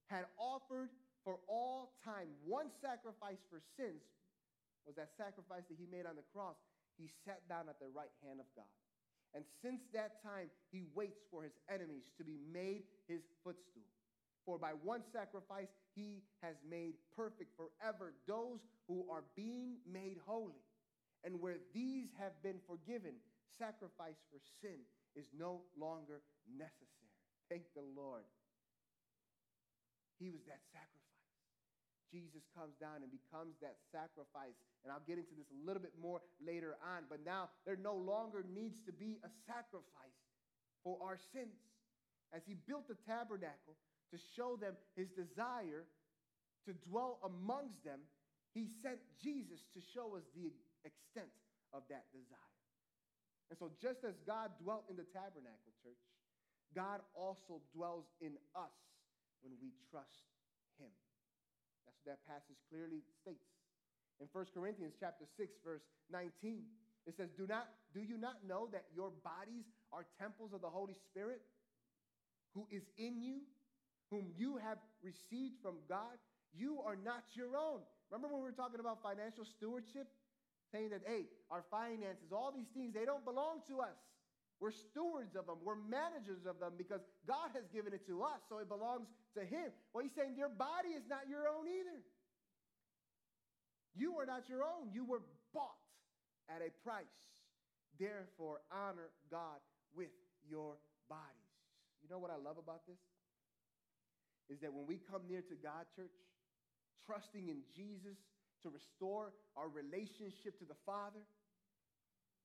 had 0.07 0.25
offered 0.37 0.89
for 1.23 1.37
all 1.47 1.93
time 2.03 2.27
one 2.45 2.73
sacrifice 2.81 3.41
for 3.49 3.61
sins, 3.77 4.01
was 4.85 4.95
that 4.95 5.13
sacrifice 5.17 5.63
that 5.69 5.77
he 5.77 5.85
made 5.85 6.05
on 6.09 6.15
the 6.15 6.25
cross, 6.33 6.57
he 6.97 7.09
sat 7.25 7.45
down 7.47 7.69
at 7.69 7.79
the 7.79 7.87
right 7.93 8.11
hand 8.25 8.39
of 8.39 8.47
God. 8.55 8.69
And 9.35 9.45
since 9.61 9.85
that 9.93 10.23
time, 10.23 10.49
he 10.71 10.83
waits 10.95 11.21
for 11.29 11.43
his 11.43 11.53
enemies 11.69 12.09
to 12.17 12.23
be 12.23 12.39
made 12.51 12.83
his 13.07 13.21
footstool. 13.43 13.85
For 14.45 14.57
by 14.57 14.73
one 14.81 15.03
sacrifice, 15.13 15.69
he 15.93 16.23
has 16.41 16.55
made 16.67 16.95
perfect 17.15 17.53
forever 17.53 18.13
those 18.27 18.59
who 18.87 19.05
are 19.11 19.23
being 19.35 19.77
made 19.85 20.17
holy. 20.25 20.65
And 21.23 21.39
where 21.39 21.57
these 21.75 22.07
have 22.17 22.33
been 22.41 22.57
forgiven, 22.65 23.13
sacrifice 23.59 24.17
for 24.31 24.39
sin 24.61 24.79
is 25.15 25.25
no 25.37 25.61
longer 25.77 26.21
necessary. 26.49 26.98
Thank 27.49 27.65
the 27.73 27.85
Lord. 27.97 28.23
He 30.21 30.29
was 30.29 30.45
that 30.45 30.61
sacrifice. 30.69 30.99
Jesus 32.09 32.41
comes 32.57 32.73
down 32.81 33.05
and 33.05 33.09
becomes 33.09 33.57
that 33.61 33.77
sacrifice. 33.93 34.57
And 34.81 34.89
I'll 34.89 35.05
get 35.05 35.21
into 35.21 35.33
this 35.37 35.49
a 35.53 35.59
little 35.61 35.81
bit 35.81 35.93
more 35.97 36.21
later 36.41 36.77
on. 36.81 37.05
But 37.09 37.25
now 37.25 37.49
there 37.65 37.77
no 37.77 37.93
longer 37.93 38.45
needs 38.45 38.81
to 38.85 38.93
be 38.93 39.21
a 39.21 39.29
sacrifice 39.45 40.21
for 40.83 40.97
our 41.01 41.17
sins. 41.33 41.57
As 42.33 42.41
he 42.45 42.53
built 42.53 42.89
the 42.89 42.97
tabernacle 43.05 43.77
to 44.13 44.17
show 44.37 44.57
them 44.57 44.73
his 44.97 45.09
desire 45.13 45.85
to 46.65 46.73
dwell 46.89 47.21
amongst 47.25 47.81
them, 47.85 48.01
he 48.53 48.69
sent 48.81 49.01
Jesus 49.21 49.61
to 49.73 49.79
show 49.93 50.17
us 50.17 50.25
the 50.33 50.49
extent 50.85 51.29
of 51.73 51.85
that 51.89 52.09
desire. 52.13 52.57
And 53.49 53.57
so, 53.57 53.69
just 53.81 54.05
as 54.05 54.17
God 54.25 54.53
dwelt 54.61 54.85
in 54.89 54.97
the 54.97 55.05
tabernacle, 55.09 55.73
church, 55.81 55.97
God 56.75 57.01
also 57.15 57.61
dwells 57.73 58.05
in 58.21 58.37
us 58.55 58.75
when 59.41 59.53
we 59.61 59.73
trust 59.89 60.27
him. 60.77 60.91
That's 61.85 61.97
what 62.03 62.17
that 62.17 62.21
passage 62.27 62.59
clearly 62.69 63.01
states. 63.21 63.49
In 64.19 64.27
1 64.31 64.45
Corinthians 64.53 64.93
chapter 64.99 65.25
6 65.37 65.49
verse 65.63 65.83
19, 66.11 66.65
it 67.07 67.15
says, 67.15 67.29
"Do 67.37 67.47
not 67.47 67.67
do 67.93 68.01
you 68.01 68.17
not 68.17 68.43
know 68.43 68.67
that 68.67 68.85
your 68.93 69.09
bodies 69.09 69.65
are 69.91 70.05
temples 70.19 70.53
of 70.53 70.61
the 70.61 70.69
Holy 70.69 70.93
Spirit 71.09 71.41
who 72.53 72.67
is 72.69 72.83
in 72.97 73.21
you, 73.21 73.41
whom 74.09 74.29
you 74.35 74.57
have 74.57 74.77
received 75.01 75.57
from 75.61 75.79
God? 75.87 76.19
You 76.53 76.81
are 76.81 76.97
not 76.97 77.23
your 77.35 77.55
own." 77.55 77.81
Remember 78.09 78.27
when 78.27 78.43
we 78.43 78.49
were 78.49 78.57
talking 78.57 78.79
about 78.79 79.01
financial 79.01 79.45
stewardship? 79.45 80.07
Saying 80.71 80.89
that, 80.89 81.01
hey, 81.05 81.25
our 81.49 81.63
finances, 81.63 82.31
all 82.31 82.51
these 82.51 82.69
things, 82.75 82.93
they 82.93 83.05
don't 83.05 83.25
belong 83.25 83.63
to 83.67 83.81
us. 83.81 83.97
We're 84.59 84.75
stewards 84.75 85.35
of 85.35 85.47
them. 85.47 85.63
We're 85.63 85.79
managers 85.79 86.43
of 86.45 86.59
them 86.59 86.73
because 86.77 86.99
God 87.25 87.55
has 87.55 87.63
given 87.71 87.93
it 87.93 88.05
to 88.07 88.23
us, 88.23 88.43
so 88.49 88.59
it 88.59 88.67
belongs 88.67 89.07
to 89.35 89.45
Him. 89.45 89.71
Well, 89.93 90.03
He's 90.03 90.15
saying 90.15 90.35
your 90.35 90.51
body 90.51 90.91
is 90.95 91.07
not 91.07 91.31
your 91.31 91.47
own 91.47 91.67
either. 91.67 92.03
You 93.95 94.19
are 94.19 94.25
not 94.25 94.47
your 94.47 94.63
own. 94.63 94.91
You 94.93 95.05
were 95.05 95.23
bought 95.53 95.79
at 96.49 96.61
a 96.61 96.71
price. 96.83 97.07
Therefore, 97.99 98.59
honor 98.71 99.11
God 99.31 99.59
with 99.95 100.11
your 100.47 100.75
bodies. 101.09 101.51
You 102.03 102.09
know 102.09 102.19
what 102.19 102.31
I 102.31 102.37
love 102.37 102.57
about 102.57 102.87
this? 102.87 102.99
Is 104.49 104.59
that 104.61 104.73
when 104.73 104.87
we 104.87 104.99
come 105.09 105.21
near 105.27 105.41
to 105.41 105.55
God, 105.55 105.85
church, 105.95 106.15
trusting 107.05 107.49
in 107.49 107.61
Jesus 107.75 108.17
to 108.63 108.69
restore 108.69 109.31
our 109.55 109.69
relationship 109.69 110.57
to 110.59 110.65
the 110.65 110.79
Father, 110.85 111.21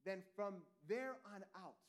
then 0.05 0.23
from 0.37 0.55
there 0.89 1.17
on 1.35 1.43
out, 1.57 1.81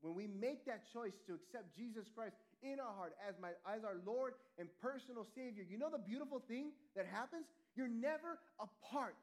when 0.00 0.14
we 0.14 0.26
make 0.26 0.66
that 0.66 0.84
choice 0.92 1.14
to 1.26 1.34
accept 1.34 1.76
Jesus 1.76 2.06
Christ 2.14 2.36
in 2.62 2.78
our 2.80 2.94
heart 2.94 3.16
as, 3.26 3.34
my, 3.40 3.50
as 3.66 3.84
our 3.84 3.96
Lord 4.04 4.34
and 4.58 4.68
personal 4.80 5.26
Savior, 5.34 5.64
you 5.68 5.78
know 5.78 5.90
the 5.90 6.02
beautiful 6.02 6.42
thing 6.46 6.72
that 6.94 7.06
happens? 7.06 7.46
You're 7.74 7.88
never 7.88 8.38
apart 8.60 9.16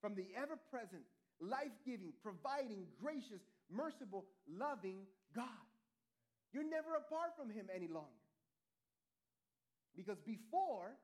from 0.00 0.14
the 0.14 0.26
ever 0.36 0.58
present, 0.70 1.02
life 1.40 1.74
giving, 1.84 2.12
providing, 2.22 2.86
gracious, 3.02 3.42
merciful, 3.70 4.24
loving 4.48 5.06
God. 5.34 5.66
You're 6.52 6.68
never 6.68 6.96
apart 6.96 7.36
from 7.38 7.50
Him 7.50 7.66
any 7.74 7.86
longer. 7.86 8.08
Because 9.96 10.18
before, 10.26 10.96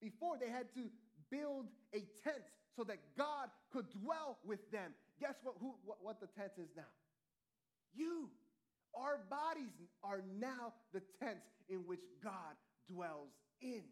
before 0.00 0.38
they 0.38 0.48
had 0.50 0.72
to 0.74 0.90
build 1.30 1.66
a 1.92 2.02
tent 2.24 2.42
so 2.76 2.84
that 2.84 2.98
God 3.16 3.50
could 3.72 3.86
dwell 4.02 4.38
with 4.44 4.70
them. 4.70 4.94
Guess 5.20 5.34
what, 5.42 5.56
who, 5.60 5.74
what, 5.84 5.98
what 6.00 6.20
the 6.20 6.28
tent 6.28 6.52
is 6.58 6.70
now? 6.76 6.88
You. 7.98 8.30
Our 8.94 9.18
bodies 9.26 9.74
are 10.06 10.22
now 10.38 10.72
the 10.94 11.02
tents 11.18 11.50
in 11.66 11.82
which 11.84 12.02
God 12.22 12.54
dwells 12.86 13.34
in. 13.60 13.82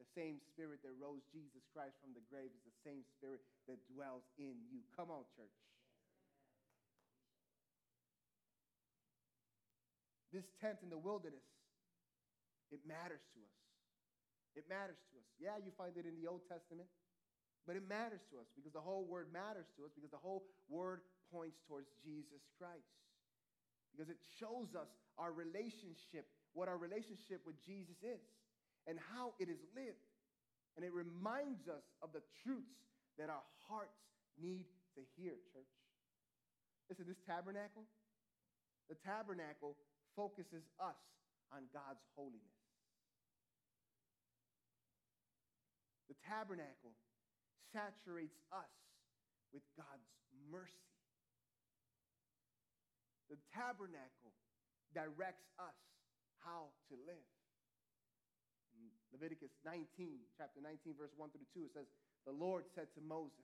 The 0.00 0.08
same 0.16 0.42
spirit 0.50 0.82
that 0.82 0.96
rose 0.98 1.22
Jesus 1.30 1.62
Christ 1.70 1.94
from 2.02 2.16
the 2.16 2.24
grave 2.26 2.50
is 2.50 2.64
the 2.66 2.78
same 2.82 3.04
spirit 3.14 3.44
that 3.68 3.78
dwells 3.92 4.24
in 4.40 4.58
you. 4.72 4.82
Come 4.96 5.12
on, 5.12 5.22
church. 5.38 5.54
This 10.34 10.50
tent 10.58 10.82
in 10.82 10.90
the 10.90 10.98
wilderness, 10.98 11.46
it 12.74 12.82
matters 12.82 13.22
to 13.38 13.38
us. 13.38 13.58
It 14.58 14.66
matters 14.66 14.98
to 15.14 15.22
us. 15.22 15.28
Yeah, 15.38 15.62
you 15.62 15.70
find 15.78 15.94
it 15.94 16.10
in 16.10 16.18
the 16.18 16.26
Old 16.26 16.42
Testament, 16.50 16.90
but 17.70 17.78
it 17.78 17.86
matters 17.86 18.22
to 18.34 18.42
us 18.42 18.50
because 18.58 18.74
the 18.74 18.82
whole 18.82 19.06
word 19.06 19.30
matters 19.30 19.70
to 19.78 19.86
us 19.86 19.94
because 19.94 20.10
the 20.10 20.18
whole 20.18 20.42
word 20.66 21.06
points 21.34 21.58
towards 21.66 21.90
Jesus 22.06 22.46
Christ. 22.54 22.94
Because 23.90 24.06
it 24.06 24.22
shows 24.38 24.78
us 24.78 24.86
our 25.18 25.34
relationship, 25.34 26.30
what 26.54 26.70
our 26.70 26.78
relationship 26.78 27.42
with 27.42 27.58
Jesus 27.66 27.98
is, 28.06 28.22
and 28.86 28.98
how 29.10 29.34
it 29.42 29.50
is 29.50 29.58
lived. 29.74 30.06
And 30.78 30.86
it 30.86 30.94
reminds 30.94 31.66
us 31.66 31.82
of 32.02 32.14
the 32.14 32.22
truths 32.46 32.78
that 33.18 33.30
our 33.30 33.46
hearts 33.66 33.98
need 34.38 34.66
to 34.94 35.02
hear, 35.18 35.34
church. 35.50 35.74
Listen, 36.90 37.06
this 37.06 37.22
tabernacle, 37.26 37.86
the 38.90 38.98
tabernacle 39.02 39.74
focuses 40.14 40.66
us 40.78 40.98
on 41.50 41.66
God's 41.72 42.02
holiness. 42.14 42.58
The 46.10 46.18
tabernacle 46.26 46.94
saturates 47.72 48.38
us 48.52 48.74
with 49.54 49.62
God's 49.78 50.10
mercy. 50.50 50.93
The 53.34 53.42
tabernacle 53.50 54.30
directs 54.94 55.42
us 55.58 55.74
how 56.46 56.70
to 56.86 56.94
live. 57.02 57.26
Leviticus 59.10 59.50
19, 59.66 60.22
chapter 60.38 60.62
19, 60.62 60.94
verse 60.94 61.10
1 61.18 61.34
through 61.34 61.50
2, 61.50 61.66
it 61.66 61.74
says, 61.74 61.90
The 62.30 62.34
Lord 62.34 62.70
said 62.70 62.94
to 62.94 63.02
Moses, 63.02 63.42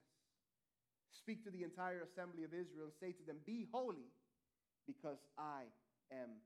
Speak 1.11 1.43
to 1.43 1.51
the 1.51 1.67
entire 1.67 2.07
assembly 2.07 2.47
of 2.47 2.55
Israel 2.55 2.87
and 2.87 2.95
say 3.03 3.11
to 3.11 3.23
them, 3.27 3.43
Be 3.43 3.67
holy, 3.67 4.15
because 4.87 5.19
I 5.35 5.67
am, 6.07 6.39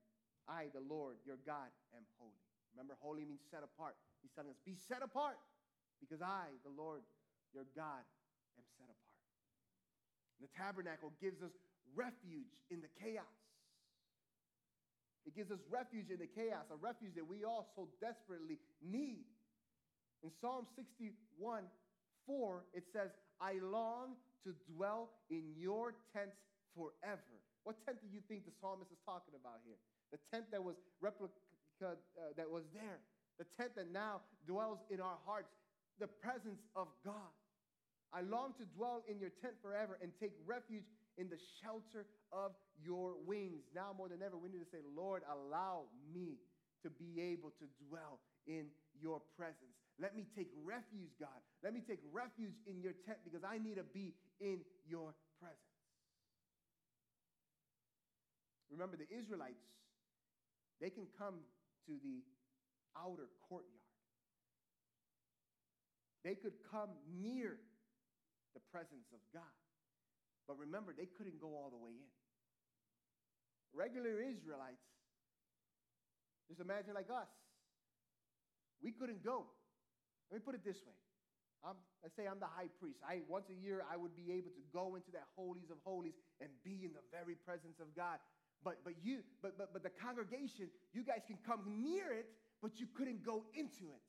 I, 0.50 0.66
the 0.74 0.82
Lord, 0.82 1.22
your 1.22 1.38
God, 1.46 1.70
am 1.94 2.02
holy. 2.18 2.42
Remember, 2.74 2.98
holy 2.98 3.22
means 3.22 3.46
set 3.46 3.62
apart. 3.62 3.94
He's 4.26 4.34
telling 4.34 4.50
us, 4.50 4.58
Be 4.66 4.74
set 4.74 5.06
apart, 5.06 5.38
because 6.02 6.18
I, 6.18 6.50
the 6.66 6.74
Lord, 6.74 7.06
your 7.54 7.66
God, 7.78 8.02
am 8.58 8.66
set 8.74 8.90
apart. 8.90 9.06
The 10.42 10.50
tabernacle 10.50 11.14
gives 11.22 11.46
us 11.46 11.54
refuge 11.94 12.50
in 12.70 12.80
the 12.80 12.90
chaos. 12.98 13.24
It 15.26 15.34
gives 15.34 15.50
us 15.50 15.58
refuge 15.70 16.10
in 16.10 16.18
the 16.18 16.30
chaos, 16.30 16.70
a 16.70 16.78
refuge 16.78 17.14
that 17.18 17.26
we 17.26 17.42
all 17.42 17.66
so 17.74 17.88
desperately 18.00 18.58
need. 18.78 19.26
In 20.22 20.30
Psalm 20.40 20.66
61 20.76 21.64
4, 22.26 22.64
it 22.74 22.84
says, 22.92 23.10
I 23.40 23.58
long 23.62 24.18
to 24.42 24.54
dwell 24.74 25.10
in 25.30 25.42
your 25.58 25.94
tents 26.14 26.38
forever. 26.74 27.38
What 27.66 27.78
tent 27.84 27.98
do 28.02 28.08
you 28.10 28.22
think 28.30 28.46
the 28.46 28.54
psalmist 28.62 28.90
is 28.90 28.98
talking 29.02 29.34
about 29.34 29.62
here? 29.66 29.78
The 30.14 30.22
tent 30.30 30.46
that 30.54 30.62
was 30.62 30.78
replica, 31.02 31.34
uh, 31.82 32.34
that 32.36 32.46
was 32.46 32.62
there. 32.72 33.02
The 33.38 33.46
tent 33.58 33.74
that 33.74 33.90
now 33.90 34.22
dwells 34.46 34.78
in 34.90 35.00
our 35.00 35.18
hearts. 35.26 35.50
The 35.98 36.06
presence 36.06 36.62
of 36.74 36.86
God. 37.04 37.34
I 38.14 38.22
long 38.22 38.54
to 38.58 38.64
dwell 38.78 39.02
in 39.10 39.18
your 39.18 39.34
tent 39.42 39.54
forever 39.60 39.98
and 40.00 40.12
take 40.20 40.32
refuge 40.46 40.86
in 41.18 41.28
the 41.28 41.38
shelter 41.62 42.06
of 42.32 42.52
your 42.82 43.14
wings. 43.26 43.64
Now 43.74 43.94
more 43.96 44.08
than 44.08 44.22
ever, 44.22 44.36
we 44.36 44.48
need 44.48 44.60
to 44.60 44.70
say, 44.70 44.84
Lord, 44.96 45.22
allow 45.24 45.88
me 46.12 46.36
to 46.82 46.90
be 46.90 47.20
able 47.20 47.50
to 47.58 47.66
dwell 47.88 48.20
in 48.46 48.66
your 49.00 49.20
presence. 49.36 49.74
Let 49.98 50.14
me 50.14 50.26
take 50.36 50.48
refuge, 50.64 51.16
God. 51.18 51.40
Let 51.64 51.72
me 51.72 51.80
take 51.80 52.00
refuge 52.12 52.54
in 52.66 52.80
your 52.80 52.92
tent 53.06 53.18
because 53.24 53.42
I 53.42 53.58
need 53.58 53.76
to 53.76 53.84
be 53.84 54.12
in 54.40 54.60
your 54.88 55.14
presence. 55.40 55.60
Remember, 58.70 58.96
the 58.96 59.08
Israelites, 59.08 59.62
they 60.80 60.90
can 60.90 61.06
come 61.16 61.40
to 61.86 61.92
the 62.04 62.20
outer 62.98 63.28
courtyard. 63.48 63.72
They 66.24 66.34
could 66.34 66.58
come 66.70 66.90
near 67.22 67.56
the 68.54 68.60
presence 68.72 69.06
of 69.14 69.20
God. 69.32 69.54
But 70.46 70.58
remember, 70.58 70.94
they 70.96 71.06
couldn't 71.06 71.40
go 71.40 71.48
all 71.48 71.70
the 71.70 71.78
way 71.78 71.90
in. 71.90 72.12
Regular 73.74 74.22
Israelites, 74.22 74.86
just 76.48 76.60
imagine 76.60 76.94
like 76.94 77.10
us, 77.10 77.28
we 78.82 78.92
couldn't 78.92 79.22
go. 79.22 79.44
Let 80.30 80.40
me 80.40 80.42
put 80.44 80.54
it 80.54 80.64
this 80.64 80.78
way. 80.86 80.94
I'm, 81.64 81.76
let's 82.02 82.14
say 82.14 82.26
I'm 82.26 82.38
the 82.38 82.50
high 82.50 82.70
priest. 82.78 83.00
I 83.02 83.20
once 83.28 83.50
a 83.50 83.58
year 83.58 83.82
I 83.90 83.96
would 83.96 84.14
be 84.14 84.30
able 84.32 84.54
to 84.54 84.64
go 84.72 84.94
into 84.94 85.10
that 85.12 85.26
holies 85.34 85.70
of 85.70 85.78
holies 85.82 86.14
and 86.40 86.50
be 86.62 86.86
in 86.86 86.92
the 86.94 87.02
very 87.10 87.34
presence 87.34 87.80
of 87.80 87.94
God. 87.96 88.18
But 88.62 88.84
but 88.84 88.94
you 89.02 89.20
but 89.42 89.58
but 89.58 89.72
but 89.72 89.82
the 89.82 89.90
congregation, 89.90 90.70
you 90.92 91.02
guys 91.02 91.22
can 91.26 91.38
come 91.44 91.82
near 91.82 92.12
it, 92.12 92.26
but 92.62 92.78
you 92.78 92.86
couldn't 92.96 93.24
go 93.24 93.44
into 93.54 93.90
it. 93.90 94.02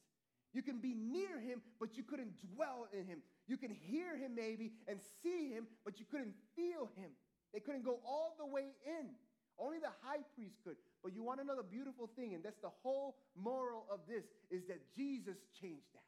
You 0.53 0.61
can 0.61 0.79
be 0.79 0.93
near 0.93 1.39
him, 1.39 1.61
but 1.79 1.97
you 1.97 2.03
couldn't 2.03 2.37
dwell 2.55 2.87
in 2.93 3.05
him. 3.05 3.19
You 3.47 3.57
can 3.57 3.71
hear 3.71 4.15
him 4.17 4.35
maybe 4.35 4.73
and 4.87 4.99
see 5.23 5.49
him, 5.49 5.67
but 5.85 5.99
you 5.99 6.05
couldn't 6.05 6.35
feel 6.55 6.91
him. 6.95 7.11
They 7.53 7.59
couldn't 7.59 7.83
go 7.83 7.99
all 8.05 8.35
the 8.37 8.45
way 8.45 8.75
in. 8.85 9.07
Only 9.57 9.79
the 9.79 9.93
high 10.03 10.21
priest 10.35 10.59
could. 10.63 10.75
But 11.01 11.15
you 11.15 11.23
want 11.23 11.39
to 11.39 11.45
know 11.47 11.55
the 11.55 11.63
beautiful 11.63 12.11
thing, 12.15 12.35
and 12.35 12.43
that's 12.43 12.59
the 12.59 12.73
whole 12.83 13.17
moral 13.35 13.87
of 13.89 14.01
this, 14.07 14.25
is 14.51 14.67
that 14.67 14.83
Jesus 14.93 15.37
changed 15.59 15.87
that. 15.95 16.05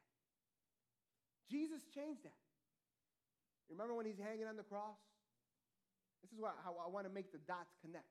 Jesus 1.50 1.82
changed 1.90 2.22
that. 2.22 2.36
Remember 3.70 3.94
when 3.94 4.06
he's 4.06 4.20
hanging 4.20 4.46
on 4.46 4.54
the 4.54 4.66
cross? 4.66 4.98
This 6.22 6.30
is 6.30 6.38
what, 6.38 6.54
how 6.62 6.76
I 6.78 6.86
want 6.86 7.08
to 7.08 7.12
make 7.12 7.32
the 7.32 7.42
dots 7.48 7.74
connect. 7.80 8.06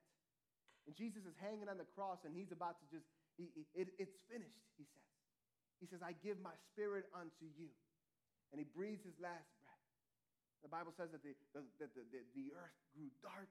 And 0.88 0.96
Jesus 0.98 1.24
is 1.24 1.38
hanging 1.38 1.70
on 1.70 1.78
the 1.78 1.88
cross 1.96 2.26
and 2.26 2.34
he's 2.34 2.52
about 2.52 2.82
to 2.82 2.86
just, 2.90 3.06
he, 3.38 3.54
it, 3.78 3.94
it's 4.02 4.18
finished, 4.26 4.66
he 4.76 4.84
says. 4.84 5.08
He 5.80 5.86
says, 5.88 6.02
I 6.04 6.18
give 6.20 6.42
my 6.42 6.56
spirit 6.72 7.06
unto 7.16 7.48
you. 7.56 7.72
And 8.52 8.58
he 8.58 8.66
breathes 8.66 9.06
his 9.06 9.18
last 9.22 9.50
breath. 9.62 9.86
The 10.64 10.72
Bible 10.72 10.92
says 10.98 11.10
that 11.12 11.24
the, 11.24 11.34
the, 11.54 11.62
the, 11.80 11.88
the, 11.96 12.22
the 12.36 12.48
earth 12.58 12.76
grew 12.92 13.08
dark 13.22 13.48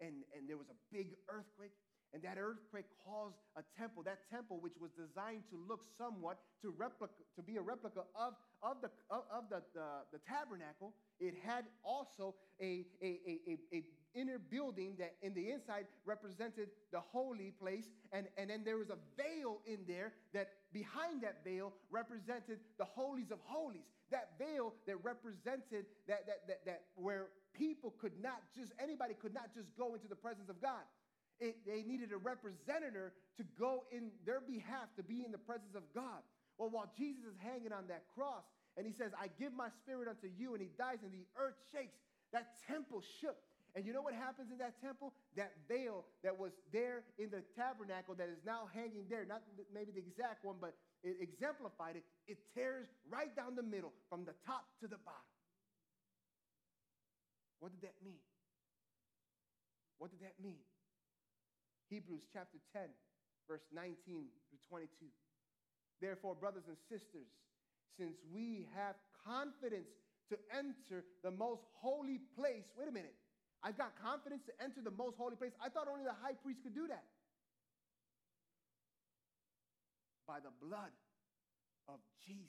and, 0.00 0.26
and 0.36 0.48
there 0.48 0.56
was 0.56 0.68
a 0.70 0.78
big 0.92 1.16
earthquake. 1.28 1.72
And 2.12 2.22
that 2.22 2.38
earthquake 2.38 2.86
caused 3.04 3.34
a 3.56 3.62
temple, 3.76 4.04
that 4.04 4.30
temple 4.30 4.58
which 4.60 4.74
was 4.80 4.92
designed 4.94 5.42
to 5.50 5.58
look 5.68 5.82
somewhat 5.98 6.38
to 6.62 6.72
replica, 6.78 7.12
to 7.34 7.42
be 7.42 7.56
a 7.56 7.60
replica 7.60 8.06
of, 8.14 8.34
of, 8.62 8.76
the, 8.82 8.90
of, 9.10 9.50
the, 9.50 9.62
the, 9.74 10.06
the, 10.12 10.18
tabernacle. 10.22 10.94
It 11.18 11.34
had 11.42 11.64
also 11.82 12.36
a, 12.62 12.86
a, 13.02 13.18
a, 13.26 13.58
a, 13.74 13.82
inner 14.14 14.38
building 14.38 14.94
that 15.00 15.16
in 15.22 15.34
the 15.34 15.50
inside 15.50 15.86
represented 16.04 16.68
the 16.92 17.00
holy 17.00 17.52
place. 17.60 17.90
And, 18.12 18.28
and 18.38 18.48
then 18.48 18.62
there 18.64 18.78
was 18.78 18.90
a 18.90 18.98
veil 19.16 19.58
in 19.66 19.80
there 19.88 20.12
that 20.34 20.50
behind 20.74 21.22
that 21.22 21.46
veil 21.46 21.72
represented 21.90 22.58
the 22.76 22.84
holies 22.84 23.30
of 23.30 23.38
holies. 23.44 23.86
That 24.10 24.34
veil 24.36 24.74
that 24.86 24.98
represented 25.02 25.86
that, 26.10 26.26
that, 26.26 26.46
that, 26.48 26.60
that 26.66 26.80
where 26.96 27.30
people 27.54 27.94
could 28.02 28.18
not 28.20 28.42
just, 28.58 28.72
anybody 28.82 29.14
could 29.14 29.32
not 29.32 29.54
just 29.54 29.70
go 29.78 29.94
into 29.94 30.08
the 30.08 30.18
presence 30.18 30.50
of 30.50 30.60
God. 30.60 30.82
It, 31.40 31.62
they 31.64 31.82
needed 31.86 32.12
a 32.12 32.18
representative 32.18 33.14
to 33.38 33.44
go 33.58 33.84
in 33.90 34.10
their 34.26 34.42
behalf 34.42 34.90
to 34.96 35.02
be 35.02 35.24
in 35.24 35.30
the 35.30 35.38
presence 35.38 35.74
of 35.74 35.82
God. 35.94 36.20
Well, 36.58 36.70
while 36.70 36.90
Jesus 36.98 37.24
is 37.24 37.38
hanging 37.38 37.72
on 37.72 37.86
that 37.88 38.04
cross 38.14 38.44
and 38.76 38.86
he 38.86 38.92
says, 38.92 39.12
I 39.14 39.30
give 39.38 39.54
my 39.54 39.68
spirit 39.82 40.08
unto 40.10 40.26
you, 40.36 40.54
and 40.54 40.62
he 40.62 40.70
dies, 40.76 40.98
and 41.02 41.12
the 41.14 41.26
earth 41.38 41.54
shakes, 41.70 41.94
that 42.32 42.58
temple 42.66 43.02
shook. 43.20 43.38
And 43.74 43.82
you 43.82 43.92
know 43.92 44.02
what 44.02 44.14
happens 44.14 44.54
in 44.54 44.58
that 44.58 44.78
temple? 44.78 45.12
That 45.34 45.50
veil 45.66 46.06
that 46.22 46.38
was 46.38 46.52
there 46.70 47.02
in 47.18 47.30
the 47.34 47.42
tabernacle 47.58 48.14
that 48.14 48.30
is 48.30 48.38
now 48.46 48.70
hanging 48.70 49.10
there, 49.10 49.26
not 49.26 49.42
maybe 49.74 49.90
the 49.90 49.98
exact 49.98 50.44
one, 50.46 50.62
but 50.62 50.78
it 51.02 51.18
exemplified 51.18 51.98
it, 51.98 52.06
it 52.30 52.38
tears 52.54 52.86
right 53.10 53.34
down 53.34 53.58
the 53.58 53.66
middle 53.66 53.92
from 54.08 54.24
the 54.24 54.34
top 54.46 54.70
to 54.78 54.86
the 54.86 54.98
bottom. 55.02 55.34
What 57.58 57.74
did 57.74 57.82
that 57.82 57.98
mean? 58.04 58.22
What 59.98 60.10
did 60.14 60.22
that 60.22 60.38
mean? 60.38 60.62
Hebrews 61.90 62.22
chapter 62.32 62.58
10, 62.72 62.82
verse 63.48 63.66
19 63.74 63.96
through 64.06 64.62
22. 64.70 64.86
Therefore, 66.00 66.34
brothers 66.34 66.64
and 66.68 66.76
sisters, 66.86 67.26
since 67.98 68.14
we 68.30 68.68
have 68.74 68.94
confidence 69.26 69.90
to 70.30 70.38
enter 70.54 71.04
the 71.22 71.30
most 71.30 71.62
holy 71.80 72.20
place, 72.38 72.64
wait 72.78 72.88
a 72.88 72.92
minute. 72.92 73.14
I've 73.64 73.78
got 73.78 73.96
confidence 73.96 74.44
to 74.44 74.52
enter 74.62 74.84
the 74.84 74.92
most 74.92 75.16
holy 75.16 75.36
place. 75.36 75.52
I 75.56 75.70
thought 75.70 75.88
only 75.88 76.04
the 76.04 76.12
high 76.12 76.36
priest 76.44 76.60
could 76.62 76.74
do 76.74 76.86
that. 76.88 77.04
By 80.28 80.40
the 80.40 80.52
blood 80.60 80.92
of 81.88 81.96
Jesus. 82.20 82.44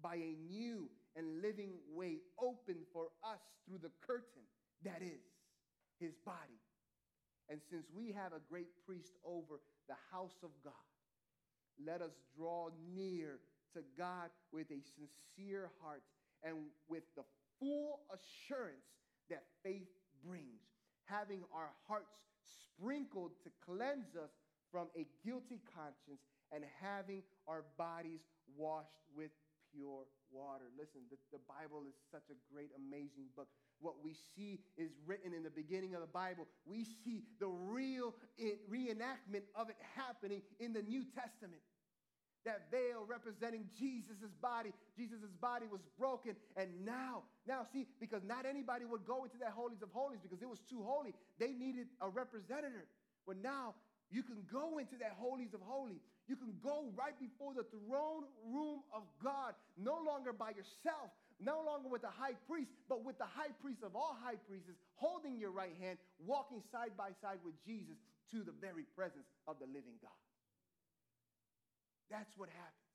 By 0.00 0.14
a 0.14 0.36
new 0.48 0.88
and 1.16 1.42
living 1.42 1.74
way 1.92 2.18
open 2.38 2.76
for 2.92 3.10
us 3.26 3.42
through 3.66 3.78
the 3.82 3.90
curtain 4.06 4.46
that 4.84 5.02
is 5.02 5.20
his 5.98 6.14
body. 6.24 6.62
And 7.50 7.60
since 7.68 7.86
we 7.92 8.12
have 8.12 8.32
a 8.32 8.40
great 8.48 8.70
priest 8.86 9.12
over 9.24 9.58
the 9.88 9.98
house 10.12 10.38
of 10.44 10.50
God, 10.62 10.72
let 11.84 12.00
us 12.00 12.12
draw 12.36 12.70
near 12.94 13.40
to 13.74 13.82
God 13.98 14.30
with 14.52 14.70
a 14.70 14.78
sincere 14.94 15.70
heart 15.82 16.02
and 16.44 16.56
with 16.88 17.02
the 17.16 17.22
full 17.60 18.00
assurance 18.10 18.88
that 19.28 19.44
faith 19.62 19.88
brings, 20.24 20.64
having 21.04 21.44
our 21.54 21.70
hearts 21.86 22.16
sprinkled 22.40 23.32
to 23.44 23.50
cleanse 23.64 24.16
us 24.16 24.32
from 24.72 24.88
a 24.96 25.06
guilty 25.24 25.60
conscience 25.76 26.24
and 26.50 26.64
having 26.80 27.22
our 27.46 27.64
bodies 27.76 28.24
washed 28.56 29.04
with 29.14 29.30
pure 29.70 30.08
water. 30.32 30.66
Listen, 30.74 31.02
the, 31.10 31.18
the 31.30 31.42
Bible 31.46 31.86
is 31.86 31.94
such 32.10 32.26
a 32.30 32.38
great, 32.50 32.70
amazing 32.74 33.30
book 33.36 33.46
what 33.80 33.94
we 34.04 34.14
see 34.36 34.60
is 34.76 34.90
written 35.06 35.32
in 35.32 35.42
the 35.42 35.50
beginning 35.50 35.94
of 35.94 36.00
the 36.00 36.06
Bible. 36.06 36.46
We 36.64 36.84
see 36.84 37.24
the 37.40 37.48
real 37.48 38.14
reenactment 38.70 39.48
of 39.54 39.70
it 39.70 39.76
happening 39.96 40.42
in 40.60 40.72
the 40.72 40.82
New 40.82 41.04
Testament. 41.16 41.62
That 42.44 42.70
veil 42.70 43.04
representing 43.06 43.68
Jesus' 43.78 44.32
body. 44.40 44.72
Jesus' 44.96 45.30
body 45.40 45.66
was 45.70 45.80
broken. 45.98 46.36
And 46.56 46.70
now, 46.84 47.22
now 47.46 47.66
see, 47.72 47.86
because 48.00 48.22
not 48.24 48.46
anybody 48.46 48.84
would 48.84 49.04
go 49.04 49.24
into 49.24 49.36
that 49.38 49.52
holies 49.52 49.82
of 49.82 49.90
holies 49.92 50.20
because 50.22 50.40
it 50.40 50.48
was 50.48 50.60
too 50.60 50.82
holy. 50.82 51.12
They 51.38 51.52
needed 51.52 51.88
a 52.00 52.08
representative. 52.08 52.88
But 53.26 53.42
now 53.42 53.74
you 54.10 54.22
can 54.22 54.42
go 54.50 54.78
into 54.78 54.96
that 54.98 55.14
holies 55.18 55.54
of 55.54 55.60
holies. 55.60 56.00
You 56.26 56.36
can 56.36 56.54
go 56.62 56.90
right 56.96 57.18
before 57.18 57.54
the 57.54 57.64
throne 57.70 58.24
room 58.46 58.80
of 58.92 59.02
God, 59.22 59.54
no 59.78 59.98
longer 60.04 60.32
by 60.32 60.50
yourself, 60.50 61.10
no 61.38 61.62
longer 61.64 61.88
with 61.88 62.02
the 62.02 62.12
high 62.12 62.34
priest, 62.48 62.70
but 62.88 63.04
with 63.04 63.18
the 63.18 63.26
high 63.26 63.54
priest 63.62 63.82
of 63.82 63.94
all 63.94 64.16
high 64.18 64.36
priests, 64.48 64.68
holding 64.94 65.38
your 65.38 65.50
right 65.50 65.74
hand, 65.80 65.98
walking 66.18 66.62
side 66.70 66.92
by 66.96 67.10
side 67.22 67.38
with 67.44 67.54
Jesus 67.64 67.96
to 68.32 68.42
the 68.42 68.52
very 68.60 68.84
presence 68.94 69.26
of 69.46 69.58
the 69.58 69.66
living 69.66 69.98
God. 70.02 70.14
That's 72.10 72.34
what 72.36 72.50
happens. 72.50 72.90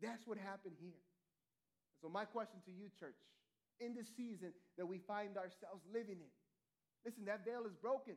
That's 0.00 0.22
what 0.26 0.38
happened 0.38 0.76
here. 0.78 1.02
So, 2.00 2.08
my 2.08 2.24
question 2.24 2.60
to 2.66 2.70
you, 2.70 2.86
church, 3.00 3.18
in 3.80 3.94
this 3.94 4.06
season 4.14 4.54
that 4.76 4.86
we 4.86 5.00
find 5.08 5.36
ourselves 5.36 5.82
living 5.90 6.22
in, 6.22 6.30
listen, 7.04 7.24
that 7.26 7.44
veil 7.44 7.66
is 7.66 7.74
broken. 7.82 8.14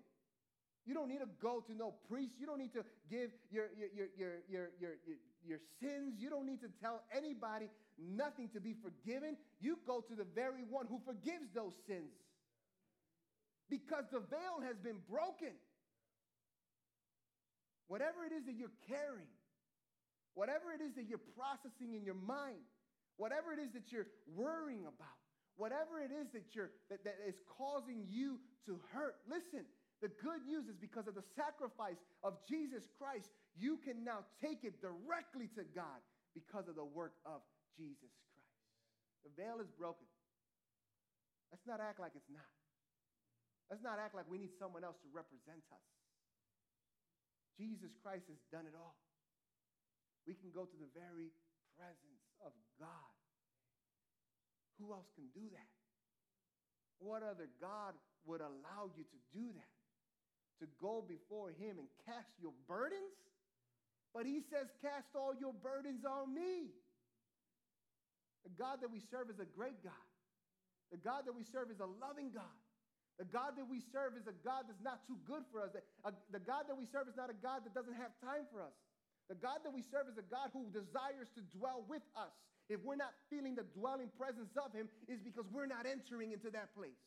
You 0.85 0.93
don't 0.93 1.09
need 1.09 1.21
to 1.21 1.29
go 1.41 1.61
to 1.61 1.73
no 1.73 1.93
priest. 2.09 2.33
You 2.39 2.45
don't 2.45 2.57
need 2.57 2.73
to 2.73 2.83
give 3.09 3.29
your, 3.53 3.69
your, 3.77 3.89
your, 3.93 4.07
your, 4.17 4.33
your, 4.49 4.65
your, 4.81 4.93
your, 5.05 5.17
your 5.45 5.59
sins. 5.79 6.17
You 6.17 6.29
don't 6.29 6.45
need 6.45 6.61
to 6.61 6.69
tell 6.81 7.05
anybody 7.15 7.69
nothing 8.01 8.49
to 8.53 8.59
be 8.59 8.73
forgiven. 8.81 9.37
You 9.61 9.77
go 9.85 10.01
to 10.01 10.15
the 10.15 10.25
very 10.33 10.65
one 10.67 10.87
who 10.89 10.99
forgives 11.05 11.53
those 11.53 11.73
sins 11.85 12.17
because 13.69 14.05
the 14.11 14.25
veil 14.25 14.65
has 14.65 14.75
been 14.81 14.97
broken. 15.05 15.53
Whatever 17.87 18.25
it 18.25 18.33
is 18.33 18.45
that 18.49 18.55
you're 18.57 18.73
carrying, 18.89 19.29
whatever 20.33 20.71
it 20.71 20.81
is 20.81 20.95
that 20.95 21.07
you're 21.07 21.23
processing 21.37 21.93
in 21.95 22.03
your 22.03 22.17
mind, 22.17 22.63
whatever 23.17 23.51
it 23.51 23.59
is 23.59 23.71
that 23.73 23.91
you're 23.91 24.07
worrying 24.31 24.87
about, 24.87 25.19
whatever 25.55 25.99
it 25.99 26.11
is 26.11 26.31
that, 26.33 26.55
you're, 26.55 26.71
that, 26.89 27.03
that 27.03 27.19
is 27.27 27.35
causing 27.57 28.07
you 28.07 28.39
to 28.65 28.79
hurt, 28.93 29.19
listen, 29.27 29.67
the 30.01 30.09
good 30.23 30.41
news 30.49 30.65
is 30.65 30.77
because 30.81 31.05
of 31.05 31.13
the 31.13 31.25
sacrifice 31.37 32.01
of 32.25 32.41
Jesus 32.49 32.89
Christ, 32.97 33.29
you 33.53 33.77
can 33.77 34.01
now 34.01 34.25
take 34.41 34.65
it 34.65 34.81
directly 34.81 35.45
to 35.53 35.61
God 35.75 36.01
because 36.33 36.65
of 36.65 36.73
the 36.73 36.87
work 36.87 37.13
of 37.21 37.45
Jesus 37.77 38.09
Christ. 38.33 38.57
The 39.27 39.31
veil 39.37 39.61
is 39.61 39.69
broken. 39.77 40.09
Let's 41.53 41.67
not 41.67 41.83
act 41.83 41.99
like 41.99 42.15
it's 42.15 42.31
not. 42.31 42.47
Let's 43.69 43.83
not 43.83 43.99
act 43.99 44.15
like 44.15 44.25
we 44.25 44.39
need 44.39 44.55
someone 44.57 44.83
else 44.83 44.97
to 45.05 45.09
represent 45.13 45.61
us. 45.69 45.85
Jesus 47.59 47.93
Christ 48.01 48.25
has 48.31 48.41
done 48.49 48.65
it 48.65 48.73
all. 48.73 48.97
We 50.27 50.37
can 50.37 50.53
go 50.53 50.65
to 50.65 50.77
the 50.77 50.91
very 50.93 51.33
presence 51.77 52.25
of 52.45 52.53
God. 52.77 53.13
Who 54.77 54.93
else 54.93 55.09
can 55.13 55.29
do 55.33 55.45
that? 55.53 55.71
What 57.01 57.25
other 57.25 57.49
God 57.57 57.97
would 58.25 58.41
allow 58.41 58.93
you 58.93 59.05
to 59.05 59.19
do 59.33 59.49
that? 59.53 59.75
To 60.61 60.69
go 60.77 61.01
before 61.01 61.49
Him 61.49 61.81
and 61.81 61.89
cast 62.05 62.29
your 62.37 62.53
burdens? 62.69 63.17
But 64.13 64.25
He 64.25 64.41
says, 64.49 64.69
Cast 64.81 65.13
all 65.17 65.33
your 65.33 65.53
burdens 65.53 66.05
on 66.05 66.33
me. 66.33 66.69
The 68.45 68.53
God 68.57 68.81
that 68.81 68.89
we 68.89 69.01
serve 69.01 69.29
is 69.29 69.41
a 69.41 69.49
great 69.49 69.81
God. 69.81 70.05
The 70.91 70.97
God 70.97 71.25
that 71.25 71.33
we 71.33 71.45
serve 71.45 71.69
is 71.69 71.79
a 71.79 71.89
loving 72.01 72.33
God. 72.33 72.57
The 73.21 73.29
God 73.29 73.53
that 73.57 73.69
we 73.69 73.81
serve 73.93 74.17
is 74.17 74.25
a 74.25 74.33
God 74.41 74.65
that's 74.65 74.81
not 74.81 75.05
too 75.05 75.17
good 75.29 75.45
for 75.53 75.61
us. 75.61 75.69
The 75.73 75.81
uh, 76.01 76.41
God 76.41 76.65
that 76.67 76.77
we 76.77 76.89
serve 76.89 77.05
is 77.05 77.13
not 77.13 77.29
a 77.29 77.37
God 77.37 77.61
that 77.65 77.73
doesn't 77.77 77.93
have 77.93 78.11
time 78.17 78.49
for 78.49 78.65
us. 78.65 78.73
The 79.29 79.35
God 79.35 79.63
that 79.63 79.73
we 79.73 79.81
serve 79.81 80.09
is 80.09 80.17
a 80.17 80.27
God 80.27 80.49
who 80.53 80.67
desires 80.71 81.29
to 81.35 81.41
dwell 81.57 81.85
with 81.87 82.03
us. 82.15 82.33
If 82.69 82.79
we're 82.83 82.99
not 82.99 83.11
feeling 83.29 83.55
the 83.55 83.67
dwelling 83.75 84.09
presence 84.15 84.55
of 84.55 84.71
Him, 84.71 84.87
is 85.07 85.19
because 85.19 85.45
we're 85.51 85.67
not 85.67 85.85
entering 85.85 86.31
into 86.31 86.51
that 86.51 86.75
place. 86.75 86.99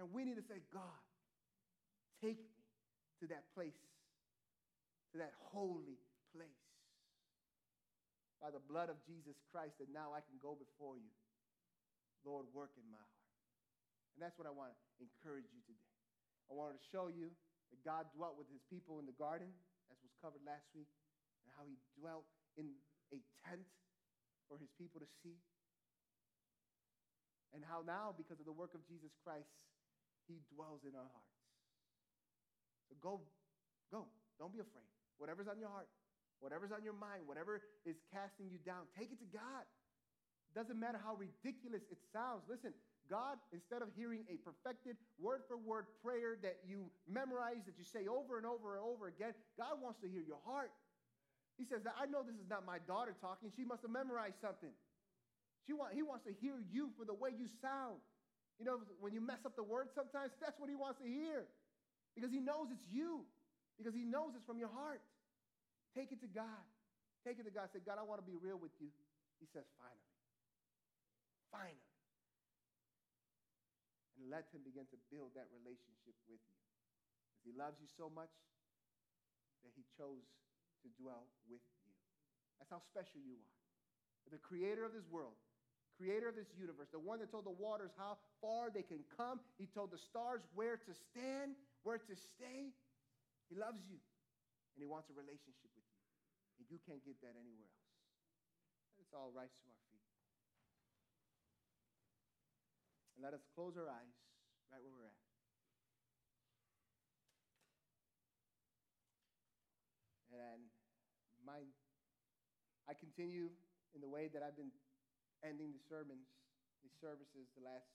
And 0.00 0.08
we 0.12 0.24
need 0.24 0.40
to 0.40 0.46
say, 0.48 0.60
God, 0.72 1.00
take 2.24 2.40
me 2.40 2.60
to 3.20 3.28
that 3.28 3.44
place, 3.52 3.76
to 5.12 5.20
that 5.20 5.36
holy 5.52 6.00
place. 6.32 6.64
By 8.40 8.48
the 8.48 8.64
blood 8.64 8.88
of 8.88 8.96
Jesus 9.04 9.36
Christ, 9.52 9.76
that 9.80 9.92
now 9.92 10.16
I 10.16 10.24
can 10.24 10.40
go 10.40 10.56
before 10.56 10.96
you. 10.96 11.12
Lord, 12.24 12.48
work 12.56 12.72
in 12.80 12.84
my 12.88 12.96
heart. 13.00 13.28
And 14.16 14.24
that's 14.24 14.36
what 14.40 14.48
I 14.48 14.52
want 14.52 14.72
to 14.72 14.76
encourage 15.04 15.48
you 15.52 15.60
today. 15.68 15.88
I 16.48 16.56
wanted 16.56 16.80
to 16.80 16.84
show 16.88 17.12
you 17.12 17.28
that 17.72 17.80
God 17.84 18.08
dwelt 18.16 18.36
with 18.40 18.48
his 18.48 18.64
people 18.72 19.00
in 19.00 19.04
the 19.04 19.16
garden, 19.16 19.52
covered 20.20 20.44
last 20.44 20.68
week, 20.76 20.88
and 21.44 21.50
how 21.56 21.64
he 21.64 21.80
dwelt 21.96 22.28
in 22.56 22.76
a 23.12 23.18
tent 23.48 23.66
for 24.46 24.60
his 24.60 24.68
people 24.76 25.00
to 25.00 25.08
see. 25.24 25.40
And 27.50 27.66
how 27.66 27.82
now, 27.82 28.14
because 28.14 28.38
of 28.38 28.46
the 28.46 28.54
work 28.54 28.78
of 28.78 28.86
Jesus 28.86 29.10
Christ, 29.26 29.50
he 30.30 30.38
dwells 30.54 30.86
in 30.86 30.94
our 30.94 31.10
hearts. 31.10 31.36
So 32.86 32.94
go, 33.02 33.26
go. 33.90 34.06
Don't 34.38 34.54
be 34.54 34.62
afraid. 34.62 34.86
Whatever's 35.18 35.50
on 35.50 35.58
your 35.58 35.68
heart, 35.68 35.90
whatever's 36.38 36.72
on 36.72 36.80
your 36.80 36.94
mind, 36.94 37.26
whatever 37.26 37.60
is 37.84 37.98
casting 38.08 38.48
you 38.48 38.56
down, 38.62 38.86
take 38.96 39.12
it 39.12 39.18
to 39.20 39.28
God. 39.28 39.66
Doesn't 40.54 40.78
matter 40.78 40.98
how 40.98 41.14
ridiculous 41.14 41.82
it 41.90 41.98
sounds. 42.10 42.42
Listen, 42.48 42.72
God, 43.10 43.42
instead 43.50 43.82
of 43.82 43.90
hearing 43.98 44.22
a 44.30 44.38
perfected 44.38 44.94
word 45.18 45.42
for 45.50 45.58
word 45.58 45.90
prayer 45.98 46.38
that 46.46 46.62
you 46.62 46.86
memorize, 47.10 47.66
that 47.66 47.74
you 47.74 47.82
say 47.82 48.06
over 48.06 48.38
and 48.38 48.46
over 48.46 48.78
and 48.78 48.86
over 48.86 49.10
again, 49.10 49.34
God 49.58 49.82
wants 49.82 49.98
to 50.00 50.08
hear 50.08 50.22
your 50.22 50.38
heart. 50.46 50.70
He 51.58 51.66
says, 51.66 51.82
I 51.84 52.06
know 52.06 52.22
this 52.22 52.38
is 52.38 52.46
not 52.48 52.64
my 52.64 52.78
daughter 52.86 53.12
talking. 53.18 53.50
She 53.52 53.66
must 53.66 53.82
have 53.82 53.90
memorized 53.90 54.38
something. 54.38 54.70
She 55.66 55.74
want, 55.74 55.92
he 55.92 56.06
wants 56.06 56.24
to 56.24 56.32
hear 56.38 56.56
you 56.70 56.94
for 56.94 57.04
the 57.04 57.12
way 57.12 57.34
you 57.34 57.50
sound. 57.60 57.98
You 58.62 58.64
know, 58.64 58.80
when 59.02 59.12
you 59.12 59.20
mess 59.20 59.42
up 59.44 59.58
the 59.58 59.66
word 59.66 59.90
sometimes, 59.92 60.30
that's 60.38 60.56
what 60.62 60.70
he 60.70 60.78
wants 60.78 61.02
to 61.02 61.08
hear. 61.10 61.50
Because 62.14 62.30
he 62.30 62.40
knows 62.40 62.70
it's 62.70 62.86
you. 62.88 63.26
Because 63.76 63.92
he 63.92 64.06
knows 64.06 64.32
it's 64.38 64.46
from 64.46 64.56
your 64.56 64.70
heart. 64.70 65.02
Take 65.98 66.14
it 66.14 66.22
to 66.22 66.30
God. 66.30 66.64
Take 67.26 67.42
it 67.42 67.44
to 67.44 67.52
God. 67.52 67.68
Say, 67.74 67.82
God, 67.84 67.98
I 67.98 68.06
want 68.06 68.22
to 68.22 68.26
be 68.26 68.38
real 68.38 68.56
with 68.56 68.72
you. 68.80 68.88
He 69.42 69.46
says, 69.52 69.66
finally. 69.76 70.14
Finally 71.50 71.89
and 74.20 74.28
let 74.28 74.44
him 74.52 74.60
begin 74.60 74.84
to 74.92 74.98
build 75.08 75.32
that 75.32 75.48
relationship 75.48 76.12
with 76.28 76.44
you. 76.44 76.60
Because 77.32 77.44
he 77.48 77.56
loves 77.56 77.80
you 77.80 77.88
so 77.96 78.12
much 78.12 78.28
that 79.64 79.72
he 79.72 79.80
chose 79.96 80.28
to 80.84 80.92
dwell 81.00 81.24
with 81.48 81.64
you. 81.88 81.96
That's 82.60 82.68
how 82.68 82.84
special 82.84 83.24
you 83.24 83.40
are. 83.40 83.56
The 84.28 84.38
creator 84.38 84.86
of 84.86 84.94
this 84.94 85.08
world, 85.10 85.34
creator 85.98 86.30
of 86.30 86.36
this 86.38 86.52
universe, 86.54 86.86
the 86.94 87.02
one 87.02 87.18
that 87.18 87.34
told 87.34 87.48
the 87.48 87.56
waters 87.56 87.90
how 87.98 88.14
far 88.38 88.70
they 88.70 88.86
can 88.86 89.02
come, 89.18 89.42
he 89.58 89.66
told 89.66 89.90
the 89.90 89.98
stars 89.98 90.44
where 90.54 90.78
to 90.78 90.92
stand, 91.10 91.58
where 91.82 91.98
to 91.98 92.14
stay. 92.14 92.70
He 93.50 93.58
loves 93.58 93.82
you, 93.90 93.98
and 93.98 94.78
he 94.78 94.86
wants 94.86 95.10
a 95.10 95.16
relationship 95.18 95.66
with 95.74 95.82
you. 95.82 95.98
And 96.62 96.64
you 96.70 96.78
can't 96.86 97.02
get 97.02 97.18
that 97.26 97.34
anywhere 97.34 97.66
else. 97.66 97.90
It's 99.02 99.10
all 99.10 99.34
right 99.34 99.50
to 99.50 99.64
our 99.66 99.80
feet. 99.90 100.06
And 103.20 103.28
let 103.28 103.36
us 103.36 103.44
close 103.52 103.76
our 103.76 103.84
eyes 103.84 104.16
right 104.72 104.80
where 104.80 104.96
we're 104.96 105.04
at. 105.04 105.20
And 110.32 110.64
my, 111.44 111.60
I 112.88 112.96
continue 112.96 113.52
in 113.92 114.00
the 114.00 114.08
way 114.08 114.32
that 114.32 114.40
I've 114.40 114.56
been 114.56 114.72
ending 115.44 115.76
the 115.76 115.84
sermons, 115.84 116.32
the 116.80 116.88
services 116.96 117.52
the 117.52 117.60
last 117.60 117.92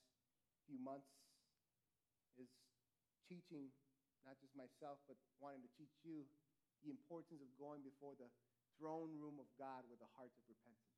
few 0.69 0.78
months, 0.78 1.09
is 2.38 2.53
teaching 3.26 3.73
not 4.30 4.38
just 4.38 4.53
myself, 4.53 5.01
but 5.09 5.17
wanting 5.41 5.65
to 5.65 5.71
teach 5.73 6.05
you 6.05 6.21
the 6.86 6.93
importance 6.93 7.41
of 7.41 7.49
going 7.57 7.82
before 7.82 8.13
the 8.21 8.30
throne 8.78 9.17
room 9.17 9.41
of 9.41 9.49
God 9.57 9.89
with 9.89 9.97
a 10.05 10.09
heart 10.13 10.30
of 10.38 10.45
repentance. 10.45 10.95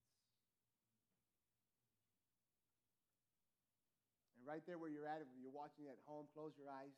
Right 4.48 4.64
there 4.64 4.80
where 4.80 4.88
you're 4.88 5.06
at, 5.06 5.20
if 5.20 5.28
you're 5.36 5.52
watching 5.52 5.92
at 5.92 6.00
home, 6.08 6.32
close 6.32 6.56
your 6.56 6.72
eyes. 6.72 6.96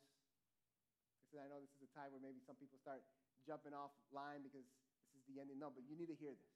Listen, 1.26 1.42
I 1.42 1.50
know 1.50 1.58
this 1.58 1.74
is 1.82 1.90
a 1.90 1.92
time 1.98 2.14
where 2.14 2.22
maybe 2.22 2.38
some 2.46 2.54
people 2.54 2.78
start 2.78 3.02
jumping 3.42 3.74
off 3.74 3.90
line 4.14 4.46
because 4.46 4.62
this 5.10 5.18
is 5.18 5.26
the 5.26 5.42
ending. 5.42 5.58
No, 5.58 5.74
but 5.74 5.82
you 5.82 5.98
need 5.98 6.06
to 6.06 6.18
hear 6.18 6.30
this. 6.30 6.54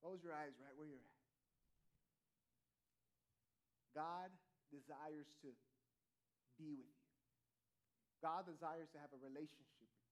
Close 0.00 0.24
your 0.24 0.32
eyes 0.32 0.56
right 0.56 0.72
where 0.72 0.88
you're 0.88 1.04
at. 1.04 1.20
God 3.92 4.32
desires 4.72 5.28
to 5.44 5.52
be 6.56 6.72
with 6.72 6.88
you. 6.88 7.12
God 8.24 8.48
desires 8.48 8.88
to 8.96 8.98
have 9.04 9.12
a 9.12 9.20
relationship 9.20 9.76
with 9.76 9.92
you. 9.92 10.08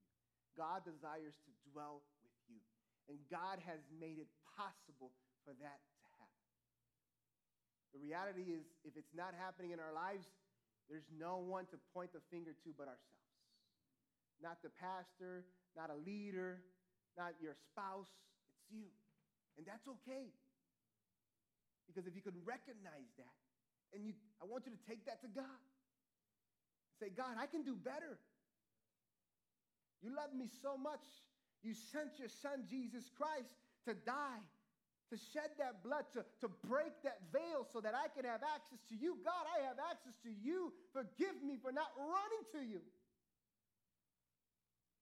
God 0.53 0.85
desires 0.85 1.41
to 1.49 1.51
dwell 1.73 2.05
with 2.21 2.37
you. 2.53 2.61
And 3.09 3.17
God 3.33 3.65
has 3.65 3.81
made 3.89 4.21
it 4.21 4.29
possible 4.57 5.17
for 5.45 5.57
that 5.65 5.81
the 7.93 8.01
reality 8.01 8.53
is, 8.53 8.65
if 8.85 8.97
it's 8.97 9.15
not 9.17 9.33
happening 9.33 9.73
in 9.73 9.81
our 9.81 9.93
lives, 9.93 10.29
there's 10.89 11.09
no 11.13 11.41
one 11.41 11.65
to 11.73 11.77
point 11.93 12.13
the 12.13 12.21
finger 12.33 12.53
to 12.53 12.69
but 12.77 12.89
ourselves. 12.89 13.33
Not 14.41 14.61
the 14.63 14.73
pastor, 14.77 15.45
not 15.77 15.91
a 15.91 15.99
leader, 16.05 16.61
not 17.17 17.35
your 17.41 17.57
spouse. 17.57 18.09
It's 18.49 18.65
you. 18.71 18.89
And 19.57 19.67
that's 19.67 19.89
okay. 19.89 20.31
Because 21.89 22.07
if 22.07 22.15
you 22.15 22.23
can 22.23 22.37
recognize 22.45 23.11
that, 23.17 23.37
and 23.97 24.05
you, 24.05 24.13
I 24.41 24.45
want 24.45 24.69
you 24.69 24.73
to 24.73 24.83
take 24.85 25.09
that 25.09 25.25
to 25.25 25.29
God. 25.33 25.61
Say, 27.01 27.09
God, 27.09 27.41
I 27.41 27.47
can 27.47 27.65
do 27.65 27.75
better. 27.75 28.21
You 30.05 30.15
love 30.15 30.37
me 30.37 30.47
so 30.63 30.77
much. 30.77 31.03
You 31.63 31.75
sent 31.75 32.21
your 32.21 32.29
son, 32.29 32.69
Jesus 32.69 33.11
Christ, 33.17 33.51
to 33.87 33.95
die 33.95 34.45
to 35.11 35.17
shed 35.17 35.51
that 35.57 35.83
blood, 35.83 36.05
to, 36.13 36.25
to 36.41 36.49
break 36.69 36.93
that 37.03 37.19
veil 37.33 37.65
so 37.73 37.81
that 37.81 37.95
I 37.97 38.13
can 38.13 38.29
have 38.29 38.45
access 38.45 38.79
to 38.93 38.95
you. 38.95 39.17
God, 39.25 39.45
I 39.49 39.65
have 39.65 39.81
access 39.81 40.13
to 40.25 40.31
you. 40.31 40.73
Forgive 40.93 41.41
me 41.41 41.57
for 41.57 41.73
not 41.73 41.89
running 41.97 42.45
to 42.53 42.61
you. 42.61 42.85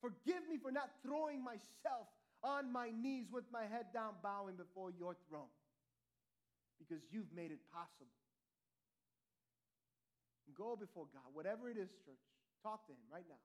Forgive 0.01 0.47
me 0.49 0.59
for 0.63 0.71
not 0.71 0.91
throwing 1.03 1.43
myself 1.43 2.07
on 2.45 2.71
my 2.71 2.95
knees 2.95 3.27
with 3.33 3.45
my 3.51 3.67
head 3.67 3.91
down, 3.93 4.15
bowing 4.23 4.55
before 4.55 4.95
your 4.95 5.17
throne 5.27 5.51
because 6.79 7.03
you've 7.11 7.33
made 7.35 7.51
it 7.51 7.61
possible. 7.73 8.13
Go 10.57 10.73
before 10.73 11.05
God, 11.13 11.29
whatever 11.37 11.69
it 11.69 11.77
is, 11.77 11.93
church. 12.01 12.23
Talk 12.65 12.87
to 12.89 12.93
Him 12.97 13.05
right 13.13 13.27
now. 13.29 13.43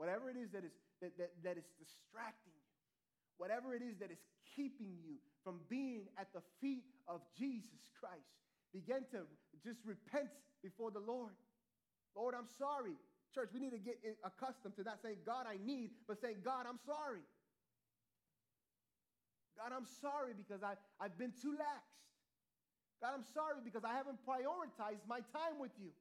Whatever 0.00 0.32
it 0.32 0.40
is 0.40 0.48
that 0.56 0.64
is, 0.64 0.72
that, 1.04 1.12
that, 1.20 1.32
that 1.44 1.56
is 1.60 1.68
distracting 1.76 2.55
whatever 3.38 3.74
it 3.74 3.82
is 3.82 3.98
that 3.98 4.10
is 4.10 4.18
keeping 4.54 4.96
you 5.04 5.16
from 5.44 5.60
being 5.68 6.08
at 6.18 6.32
the 6.32 6.42
feet 6.60 6.84
of 7.06 7.20
Jesus 7.38 7.86
Christ, 7.98 8.32
begin 8.72 9.04
to 9.12 9.24
just 9.62 9.80
repent 9.84 10.30
before 10.62 10.90
the 10.90 11.00
Lord. 11.00 11.32
Lord, 12.14 12.34
I'm 12.34 12.48
sorry. 12.58 12.96
Church, 13.34 13.50
we 13.52 13.60
need 13.60 13.76
to 13.76 13.78
get 13.78 13.98
accustomed 14.24 14.76
to 14.76 14.82
not 14.82 15.00
saying, 15.02 15.18
God, 15.26 15.46
I 15.46 15.58
need, 15.64 15.90
but 16.08 16.20
saying, 16.20 16.40
God, 16.44 16.64
I'm 16.68 16.80
sorry. 16.86 17.20
God, 19.56 19.72
I'm 19.76 19.86
sorry 20.00 20.32
because 20.36 20.62
I, 20.62 20.74
I've 21.00 21.16
been 21.16 21.32
too 21.42 21.52
lax. 21.56 21.84
God, 23.00 23.12
I'm 23.12 23.24
sorry 23.34 23.60
because 23.64 23.84
I 23.84 23.92
haven't 23.92 24.20
prioritized 24.24 25.04
my 25.08 25.20
time 25.32 25.60
with 25.60 25.72
you. 25.76 25.92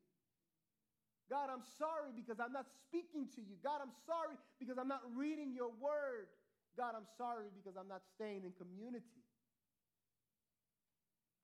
God, 1.30 1.50
I'm 1.52 1.64
sorry 1.80 2.14
because 2.16 2.40
I'm 2.40 2.54
not 2.54 2.68
speaking 2.88 3.28
to 3.36 3.42
you. 3.42 3.58
God, 3.64 3.82
I'm 3.82 3.92
sorry 4.06 4.38
because 4.60 4.78
I'm 4.78 4.88
not 4.88 5.02
reading 5.16 5.52
your 5.54 5.72
word. 5.82 6.30
God, 6.76 6.92
I'm 6.92 7.08
sorry 7.16 7.48
because 7.56 7.80
I'm 7.80 7.88
not 7.88 8.04
staying 8.20 8.44
in 8.44 8.52
community. 8.60 9.24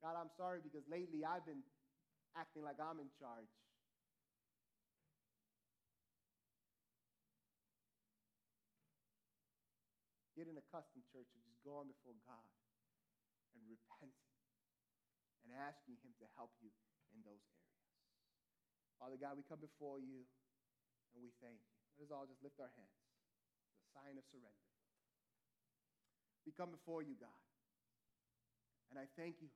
God, 0.04 0.20
I'm 0.20 0.32
sorry 0.36 0.60
because 0.60 0.84
lately 0.92 1.24
I've 1.24 1.48
been 1.48 1.64
acting 2.36 2.68
like 2.68 2.76
I'm 2.84 3.00
in 3.00 3.08
charge. 3.16 3.48
Getting 10.36 10.60
accustomed, 10.60 11.08
church, 11.16 11.28
of 11.32 11.42
just 11.48 11.62
going 11.64 11.88
before 11.88 12.18
God 12.28 12.48
and 13.56 13.64
repenting 13.68 14.32
and 15.48 15.54
asking 15.54 15.96
Him 16.02 16.12
to 16.20 16.28
help 16.36 16.52
you 16.60 16.72
in 17.16 17.20
those 17.24 17.44
areas. 17.46 17.88
Father 18.98 19.20
God, 19.22 19.38
we 19.38 19.46
come 19.46 19.62
before 19.62 20.02
you 20.02 20.28
and 21.14 21.22
we 21.22 21.32
thank 21.40 21.62
you. 21.62 21.78
Let 22.00 22.10
us 22.10 22.12
all 22.16 22.26
just 22.26 22.42
lift 22.42 22.58
our 22.58 22.72
hands. 22.74 23.00
A 23.80 23.86
sign 23.94 24.18
of 24.18 24.26
surrender. 24.34 24.71
We 26.46 26.52
come 26.54 26.72
before 26.72 27.02
you, 27.02 27.16
God. 27.20 27.42
And 28.90 29.00
I 29.00 29.08
thank 29.16 29.40
you 29.40 29.48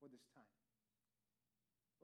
for 0.00 0.08
this 0.08 0.24
time. 0.34 0.54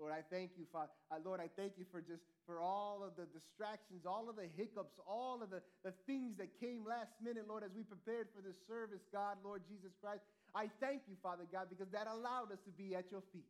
Lord, 0.01 0.17
I 0.17 0.25
thank 0.33 0.57
you, 0.57 0.65
Father. 0.73 0.89
Uh, 1.13 1.21
Lord, 1.21 1.45
I 1.45 1.53
thank 1.61 1.77
you 1.77 1.85
for 1.93 2.01
just 2.01 2.25
for 2.49 2.57
all 2.57 3.05
of 3.05 3.21
the 3.21 3.29
distractions, 3.37 4.09
all 4.09 4.33
of 4.33 4.37
the 4.41 4.49
hiccups, 4.57 4.97
all 5.05 5.45
of 5.45 5.53
the, 5.53 5.61
the 5.85 5.93
things 6.09 6.41
that 6.41 6.57
came 6.57 6.89
last 6.89 7.13
minute, 7.21 7.45
Lord, 7.45 7.69
as 7.69 7.71
we 7.77 7.85
prepared 7.85 8.33
for 8.33 8.41
this 8.41 8.57
service, 8.65 9.05
God, 9.13 9.37
Lord 9.45 9.61
Jesus 9.69 9.93
Christ. 10.01 10.25
I 10.57 10.73
thank 10.81 11.05
you, 11.05 11.21
Father 11.21 11.45
God, 11.53 11.69
because 11.69 11.93
that 11.93 12.09
allowed 12.09 12.49
us 12.49 12.59
to 12.65 12.73
be 12.73 12.97
at 12.97 13.13
your 13.13 13.21
feet. 13.29 13.45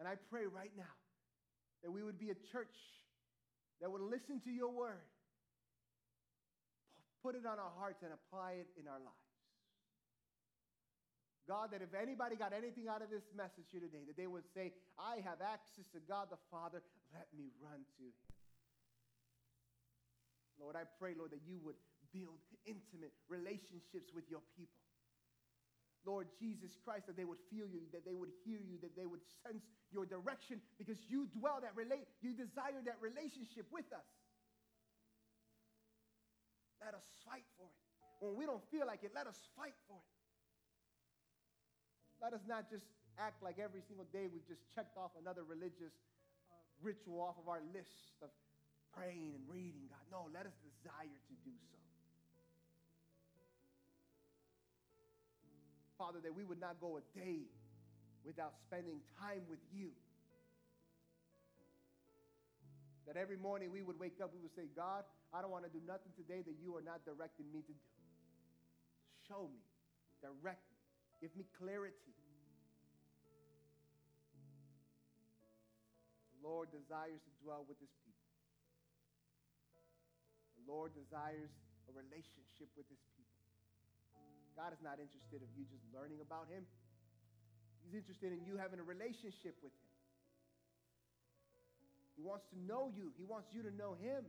And 0.00 0.08
I 0.08 0.16
pray 0.32 0.48
right 0.48 0.72
now 0.72 0.96
that 1.84 1.92
we 1.92 2.02
would 2.02 2.18
be 2.18 2.30
a 2.30 2.38
church 2.48 2.74
that 3.80 3.92
would 3.92 4.00
listen 4.00 4.40
to 4.48 4.50
your 4.50 4.72
word, 4.72 5.04
put 7.28 7.36
it 7.36 7.44
on 7.44 7.60
our 7.60 7.76
hearts, 7.76 8.00
and 8.00 8.08
apply 8.08 8.56
it 8.64 8.72
in 8.80 8.88
our 8.88 8.96
lives. 8.96 9.28
God, 11.44 11.76
that 11.76 11.84
if 11.84 11.92
anybody 11.92 12.40
got 12.40 12.56
anything 12.56 12.88
out 12.88 13.04
of 13.04 13.12
this 13.12 13.28
message 13.36 13.68
here 13.68 13.84
today, 13.84 14.00
that 14.08 14.16
they 14.16 14.24
would 14.24 14.48
say, 14.56 14.72
I 14.96 15.20
have 15.20 15.44
access 15.44 15.84
to 15.92 16.00
God 16.08 16.32
the 16.32 16.40
Father, 16.48 16.80
let 17.12 17.28
me 17.36 17.52
run 17.60 17.84
to 17.84 18.04
him. 18.08 18.32
Lord, 20.56 20.72
I 20.72 20.88
pray, 20.96 21.12
Lord, 21.12 21.36
that 21.36 21.44
you 21.44 21.60
would 21.68 21.76
build 22.16 22.40
intimate 22.64 23.12
relationships 23.28 24.08
with 24.16 24.24
your 24.32 24.40
people. 24.56 24.80
Lord 26.08 26.32
Jesus 26.40 26.72
Christ, 26.80 27.12
that 27.12 27.16
they 27.20 27.28
would 27.28 27.44
feel 27.52 27.68
you, 27.68 27.84
that 27.92 28.08
they 28.08 28.16
would 28.16 28.32
hear 28.40 28.60
you, 28.64 28.80
that 28.80 28.96
they 28.96 29.04
would 29.04 29.20
sense 29.44 29.68
your 29.92 30.08
direction 30.08 30.64
because 30.80 30.96
you 31.12 31.28
dwell 31.36 31.60
that 31.60 31.76
relate, 31.76 32.08
you 32.24 32.32
desire 32.32 32.80
that 32.88 32.96
relationship 33.04 33.68
with 33.68 33.88
us. 33.92 34.08
Let 36.84 36.94
us 36.94 37.06
fight 37.26 37.46
for 37.58 37.66
it. 37.66 37.78
When 38.20 38.34
we 38.34 38.46
don't 38.46 38.62
feel 38.70 38.86
like 38.86 39.02
it, 39.02 39.12
let 39.14 39.26
us 39.26 39.38
fight 39.54 39.74
for 39.86 39.98
it. 39.98 40.18
Let 42.22 42.34
us 42.34 42.42
not 42.46 42.66
just 42.70 42.86
act 43.18 43.42
like 43.42 43.58
every 43.58 43.82
single 43.82 44.06
day 44.10 44.26
we've 44.26 44.46
just 44.46 44.62
checked 44.74 44.98
off 44.98 45.14
another 45.18 45.42
religious 45.46 45.94
uh, 46.50 46.54
ritual 46.82 47.22
off 47.22 47.38
of 47.38 47.46
our 47.46 47.62
list 47.74 48.18
of 48.22 48.30
praying 48.94 49.34
and 49.34 49.42
reading, 49.46 49.86
God. 49.90 50.02
No, 50.10 50.20
let 50.34 50.46
us 50.46 50.54
desire 50.62 51.18
to 51.30 51.34
do 51.46 51.54
so. 51.70 51.78
Father, 55.98 56.18
that 56.22 56.34
we 56.34 56.44
would 56.44 56.60
not 56.60 56.78
go 56.80 56.98
a 56.98 57.02
day 57.18 57.46
without 58.24 58.54
spending 58.66 59.02
time 59.18 59.42
with 59.50 59.58
you. 59.74 59.90
That 63.06 63.16
every 63.16 63.36
morning 63.36 63.70
we 63.72 63.82
would 63.82 63.98
wake 63.98 64.20
up, 64.22 64.30
we 64.34 64.40
would 64.40 64.54
say, 64.54 64.70
God, 64.76 65.02
I 65.32 65.44
don't 65.44 65.52
want 65.52 65.68
to 65.68 65.72
do 65.72 65.84
nothing 65.84 66.12
today 66.16 66.40
that 66.40 66.56
you 66.60 66.72
are 66.76 66.84
not 66.84 67.04
directing 67.04 67.46
me 67.52 67.60
to 67.66 67.74
do. 67.74 67.88
Show 69.28 69.48
me, 69.52 69.60
direct 70.24 70.64
me 70.72 70.78
Give 71.18 71.34
me 71.34 71.50
clarity. 71.58 72.14
The 76.30 76.38
Lord 76.46 76.70
desires 76.70 77.18
to 77.18 77.32
dwell 77.42 77.66
with 77.66 77.74
his 77.82 77.90
people. 78.06 78.30
The 80.62 80.64
Lord 80.70 80.94
desires 80.94 81.50
a 81.90 81.92
relationship 81.92 82.70
with 82.78 82.86
his 82.86 83.02
people. 83.18 83.34
God 84.54 84.70
is 84.70 84.78
not 84.78 85.02
interested 85.02 85.42
in 85.42 85.50
you 85.58 85.66
just 85.66 85.82
learning 85.90 86.22
about 86.22 86.46
him. 86.46 86.62
He's 87.82 87.98
interested 87.98 88.30
in 88.30 88.46
you 88.46 88.54
having 88.54 88.78
a 88.78 88.86
relationship 88.86 89.58
with 89.58 89.74
him. 89.74 89.90
He 92.14 92.22
wants 92.22 92.46
to 92.54 92.58
know 92.62 92.90
you. 92.94 93.10
He 93.18 93.26
wants 93.26 93.50
you 93.50 93.62
to 93.66 93.74
know 93.74 93.98
him. 93.98 94.22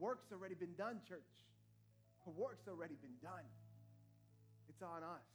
Work's 0.00 0.32
already 0.32 0.56
been 0.56 0.72
done, 0.80 0.98
church. 1.04 1.28
The 2.24 2.32
work's 2.32 2.64
already 2.64 2.96
been 3.04 3.20
done. 3.20 3.44
It's 4.72 4.80
on 4.80 5.04
us. 5.04 5.28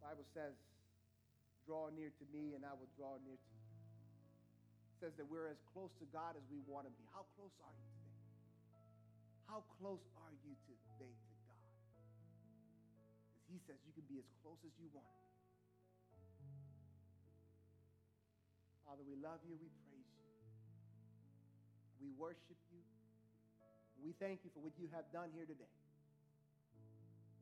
The 0.00 0.08
Bible 0.08 0.26
says, 0.32 0.56
draw 1.68 1.92
near 1.92 2.08
to 2.08 2.24
me 2.32 2.56
and 2.56 2.64
I 2.64 2.72
will 2.72 2.88
draw 2.96 3.20
near 3.20 3.36
to 3.36 3.50
you. 3.52 3.68
It 4.96 4.96
says 5.04 5.12
that 5.20 5.28
we're 5.28 5.52
as 5.52 5.60
close 5.76 5.92
to 6.00 6.08
God 6.08 6.32
as 6.40 6.44
we 6.48 6.64
want 6.64 6.88
to 6.88 6.92
be. 6.96 7.04
How 7.12 7.28
close 7.36 7.52
are 7.60 7.76
you 7.76 7.92
today? 8.00 8.16
How 9.44 9.60
close 9.76 10.00
are 10.24 10.32
you 10.40 10.56
today 10.64 11.12
to 11.12 11.34
God? 11.44 11.68
Because 13.36 13.44
he 13.52 13.60
says 13.68 13.76
you 13.84 13.92
can 13.92 14.08
be 14.08 14.16
as 14.16 14.28
close 14.40 14.56
as 14.64 14.72
you 14.80 14.88
want 14.96 15.04
to 15.04 15.20
be. 15.20 15.36
Father, 18.88 19.04
we 19.04 19.20
love 19.20 19.44
you. 19.44 19.58
We 19.60 19.68
you. 19.68 19.95
We 22.06 22.14
worship 22.14 22.54
you. 22.70 22.78
We 23.98 24.14
thank 24.22 24.46
you 24.46 24.50
for 24.54 24.62
what 24.62 24.78
you 24.78 24.86
have 24.94 25.10
done 25.10 25.34
here 25.34 25.42
today. 25.42 25.74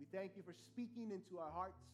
We 0.00 0.08
thank 0.08 0.32
you 0.40 0.42
for 0.42 0.56
speaking 0.72 1.12
into 1.12 1.36
our 1.36 1.52
hearts. 1.52 1.84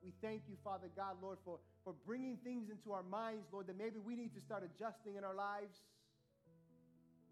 We 0.00 0.16
thank 0.24 0.48
you, 0.48 0.56
Father 0.64 0.88
God, 0.96 1.20
Lord, 1.20 1.36
for, 1.44 1.60
for 1.84 1.92
bringing 2.08 2.40
things 2.40 2.72
into 2.72 2.96
our 2.96 3.04
minds, 3.04 3.44
Lord, 3.52 3.68
that 3.68 3.76
maybe 3.76 4.00
we 4.00 4.16
need 4.16 4.32
to 4.32 4.40
start 4.40 4.64
adjusting 4.64 5.20
in 5.20 5.24
our 5.24 5.36
lives. 5.36 5.76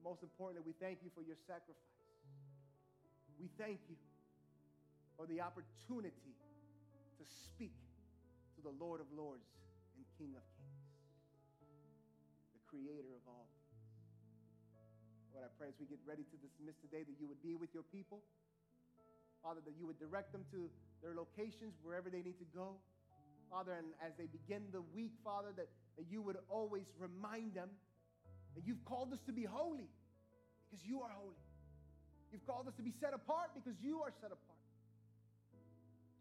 Most 0.05 0.21
importantly, 0.21 0.69
we 0.69 0.77
thank 0.77 1.01
you 1.01 1.09
for 1.17 1.25
your 1.25 1.37
sacrifice. 1.49 1.81
We 3.41 3.49
thank 3.57 3.81
you 3.89 3.97
for 5.17 5.25
the 5.25 5.41
opportunity 5.41 6.37
to 7.17 7.25
speak 7.25 7.77
to 8.57 8.61
the 8.61 8.73
Lord 8.77 9.01
of 9.01 9.09
Lords 9.17 9.49
and 9.97 10.05
King 10.21 10.37
of 10.37 10.45
Kings, 10.61 10.85
the 12.53 12.63
creator 12.69 13.17
of 13.17 13.25
all 13.29 13.52
Lord, 15.43 15.51
I 15.51 15.59
pray 15.59 15.75
as 15.75 15.79
we 15.83 15.91
get 15.91 15.99
ready 16.07 16.23
to 16.23 16.37
dismiss 16.39 16.79
today 16.79 17.03
that 17.03 17.19
you 17.19 17.27
would 17.27 17.43
be 17.43 17.59
with 17.59 17.75
your 17.75 17.83
people. 17.91 18.23
Father, 19.43 19.59
that 19.67 19.75
you 19.75 19.91
would 19.91 19.99
direct 19.99 20.31
them 20.31 20.47
to 20.55 20.71
their 21.03 21.19
locations, 21.19 21.75
wherever 21.83 22.07
they 22.07 22.23
need 22.23 22.39
to 22.39 22.47
go. 22.55 22.79
Father, 23.51 23.75
and 23.75 23.91
as 23.99 24.15
they 24.15 24.31
begin 24.31 24.63
the 24.71 24.87
week, 24.95 25.11
Father, 25.27 25.51
that, 25.59 25.67
that 25.99 26.07
you 26.07 26.23
would 26.23 26.39
always 26.47 26.87
remind 26.95 27.59
them 27.59 27.75
that 28.55 28.63
you've 28.63 28.87
called 28.87 29.11
us 29.11 29.19
to 29.27 29.35
be 29.35 29.43
holy 29.43 29.91
because 30.71 30.87
you 30.87 31.03
are 31.03 31.11
holy. 31.11 31.43
You've 32.31 32.47
called 32.47 32.71
us 32.71 32.79
to 32.79 32.85
be 32.87 32.95
set 32.95 33.11
apart 33.11 33.51
because 33.51 33.75
you 33.83 33.99
are 34.07 34.15
set 34.23 34.31
apart. 34.31 34.63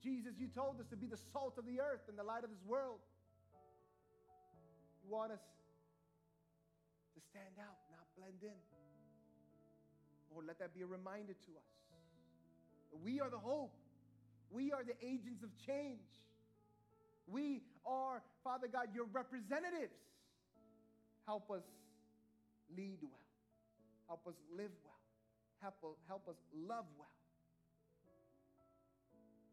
Jesus, 0.01 0.33
you 0.41 0.49
told 0.49 0.81
us 0.81 0.89
to 0.89 0.97
be 0.97 1.05
the 1.05 1.21
salt 1.29 1.61
of 1.61 1.69
the 1.69 1.77
earth 1.77 2.09
and 2.09 2.17
the 2.17 2.25
light 2.25 2.41
of 2.41 2.49
this 2.49 2.65
world. 2.65 2.97
You 5.05 5.13
want 5.13 5.29
us 5.29 5.45
to 7.13 7.21
stand 7.29 7.61
out, 7.61 7.77
not 7.93 8.09
blend 8.17 8.41
in. 8.41 8.70
Lord, 10.33 10.47
let 10.47 10.59
that 10.59 10.73
be 10.73 10.81
a 10.81 10.87
reminder 10.87 11.33
to 11.33 11.51
us. 11.57 11.71
We 13.03 13.19
are 13.19 13.29
the 13.29 13.39
hope. 13.39 13.73
We 14.51 14.71
are 14.71 14.83
the 14.83 14.95
agents 15.05 15.43
of 15.43 15.49
change. 15.65 16.03
We 17.27 17.63
are, 17.85 18.21
Father 18.43 18.67
God, 18.67 18.89
your 18.93 19.05
representatives. 19.11 19.95
Help 21.25 21.49
us 21.51 21.63
lead 22.75 22.99
well. 23.01 23.27
Help 24.07 24.27
us 24.27 24.35
live 24.51 24.71
well. 24.83 24.99
Help, 25.61 25.75
help 26.07 26.27
us 26.27 26.35
love 26.51 26.85
well. 26.99 27.15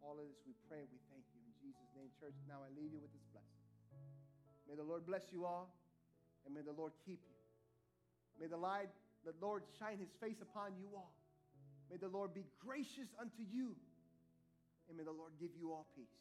All 0.02 0.18
of 0.18 0.24
this 0.26 0.40
we 0.46 0.54
pray, 0.66 0.82
we 0.88 0.98
thank 1.12 1.22
you. 1.36 1.40
In 1.44 1.52
Jesus' 1.60 1.90
name, 1.94 2.08
church, 2.18 2.34
now 2.48 2.64
I 2.64 2.70
leave 2.74 2.90
you 2.90 2.98
with 2.98 3.12
this 3.12 3.26
blessing. 3.30 3.62
May 4.66 4.74
the 4.74 4.86
Lord 4.86 5.04
bless 5.04 5.28
you 5.30 5.44
all, 5.44 5.68
and 6.46 6.54
may 6.54 6.62
the 6.62 6.72
Lord 6.72 6.92
keep 7.04 7.20
you. 7.28 7.38
May 8.40 8.46
the 8.46 8.56
light, 8.56 8.88
the 9.24 9.34
Lord 9.40 9.62
shine 9.78 9.98
his 9.98 10.12
face 10.20 10.40
upon 10.42 10.72
you 10.78 10.88
all. 10.94 11.12
May 11.90 11.96
the 11.96 12.08
Lord 12.08 12.34
be 12.34 12.44
gracious 12.60 13.08
unto 13.18 13.42
you, 13.50 13.74
and 14.88 14.96
may 14.96 15.04
the 15.04 15.14
Lord 15.14 15.32
give 15.40 15.50
you 15.58 15.72
all 15.72 15.86
peace. 15.96 16.18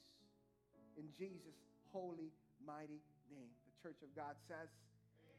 In 0.97 1.05
Jesus' 1.17 1.59
holy, 1.91 2.31
mighty 2.65 3.01
name. 3.29 3.51
The 3.67 3.89
church 3.89 3.99
of 4.01 4.15
God 4.15 4.35
says, 4.47 4.69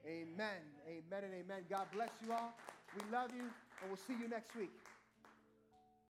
Amen. 0.06 0.62
Amen 0.86 1.24
and 1.24 1.34
amen. 1.34 1.64
God 1.68 1.86
bless 1.92 2.10
you 2.24 2.32
all. 2.32 2.54
We 2.94 3.02
love 3.10 3.30
you, 3.34 3.42
and 3.42 3.88
we'll 3.88 4.00
see 4.06 4.14
you 4.14 4.28
next 4.28 4.54
week. 4.54 4.70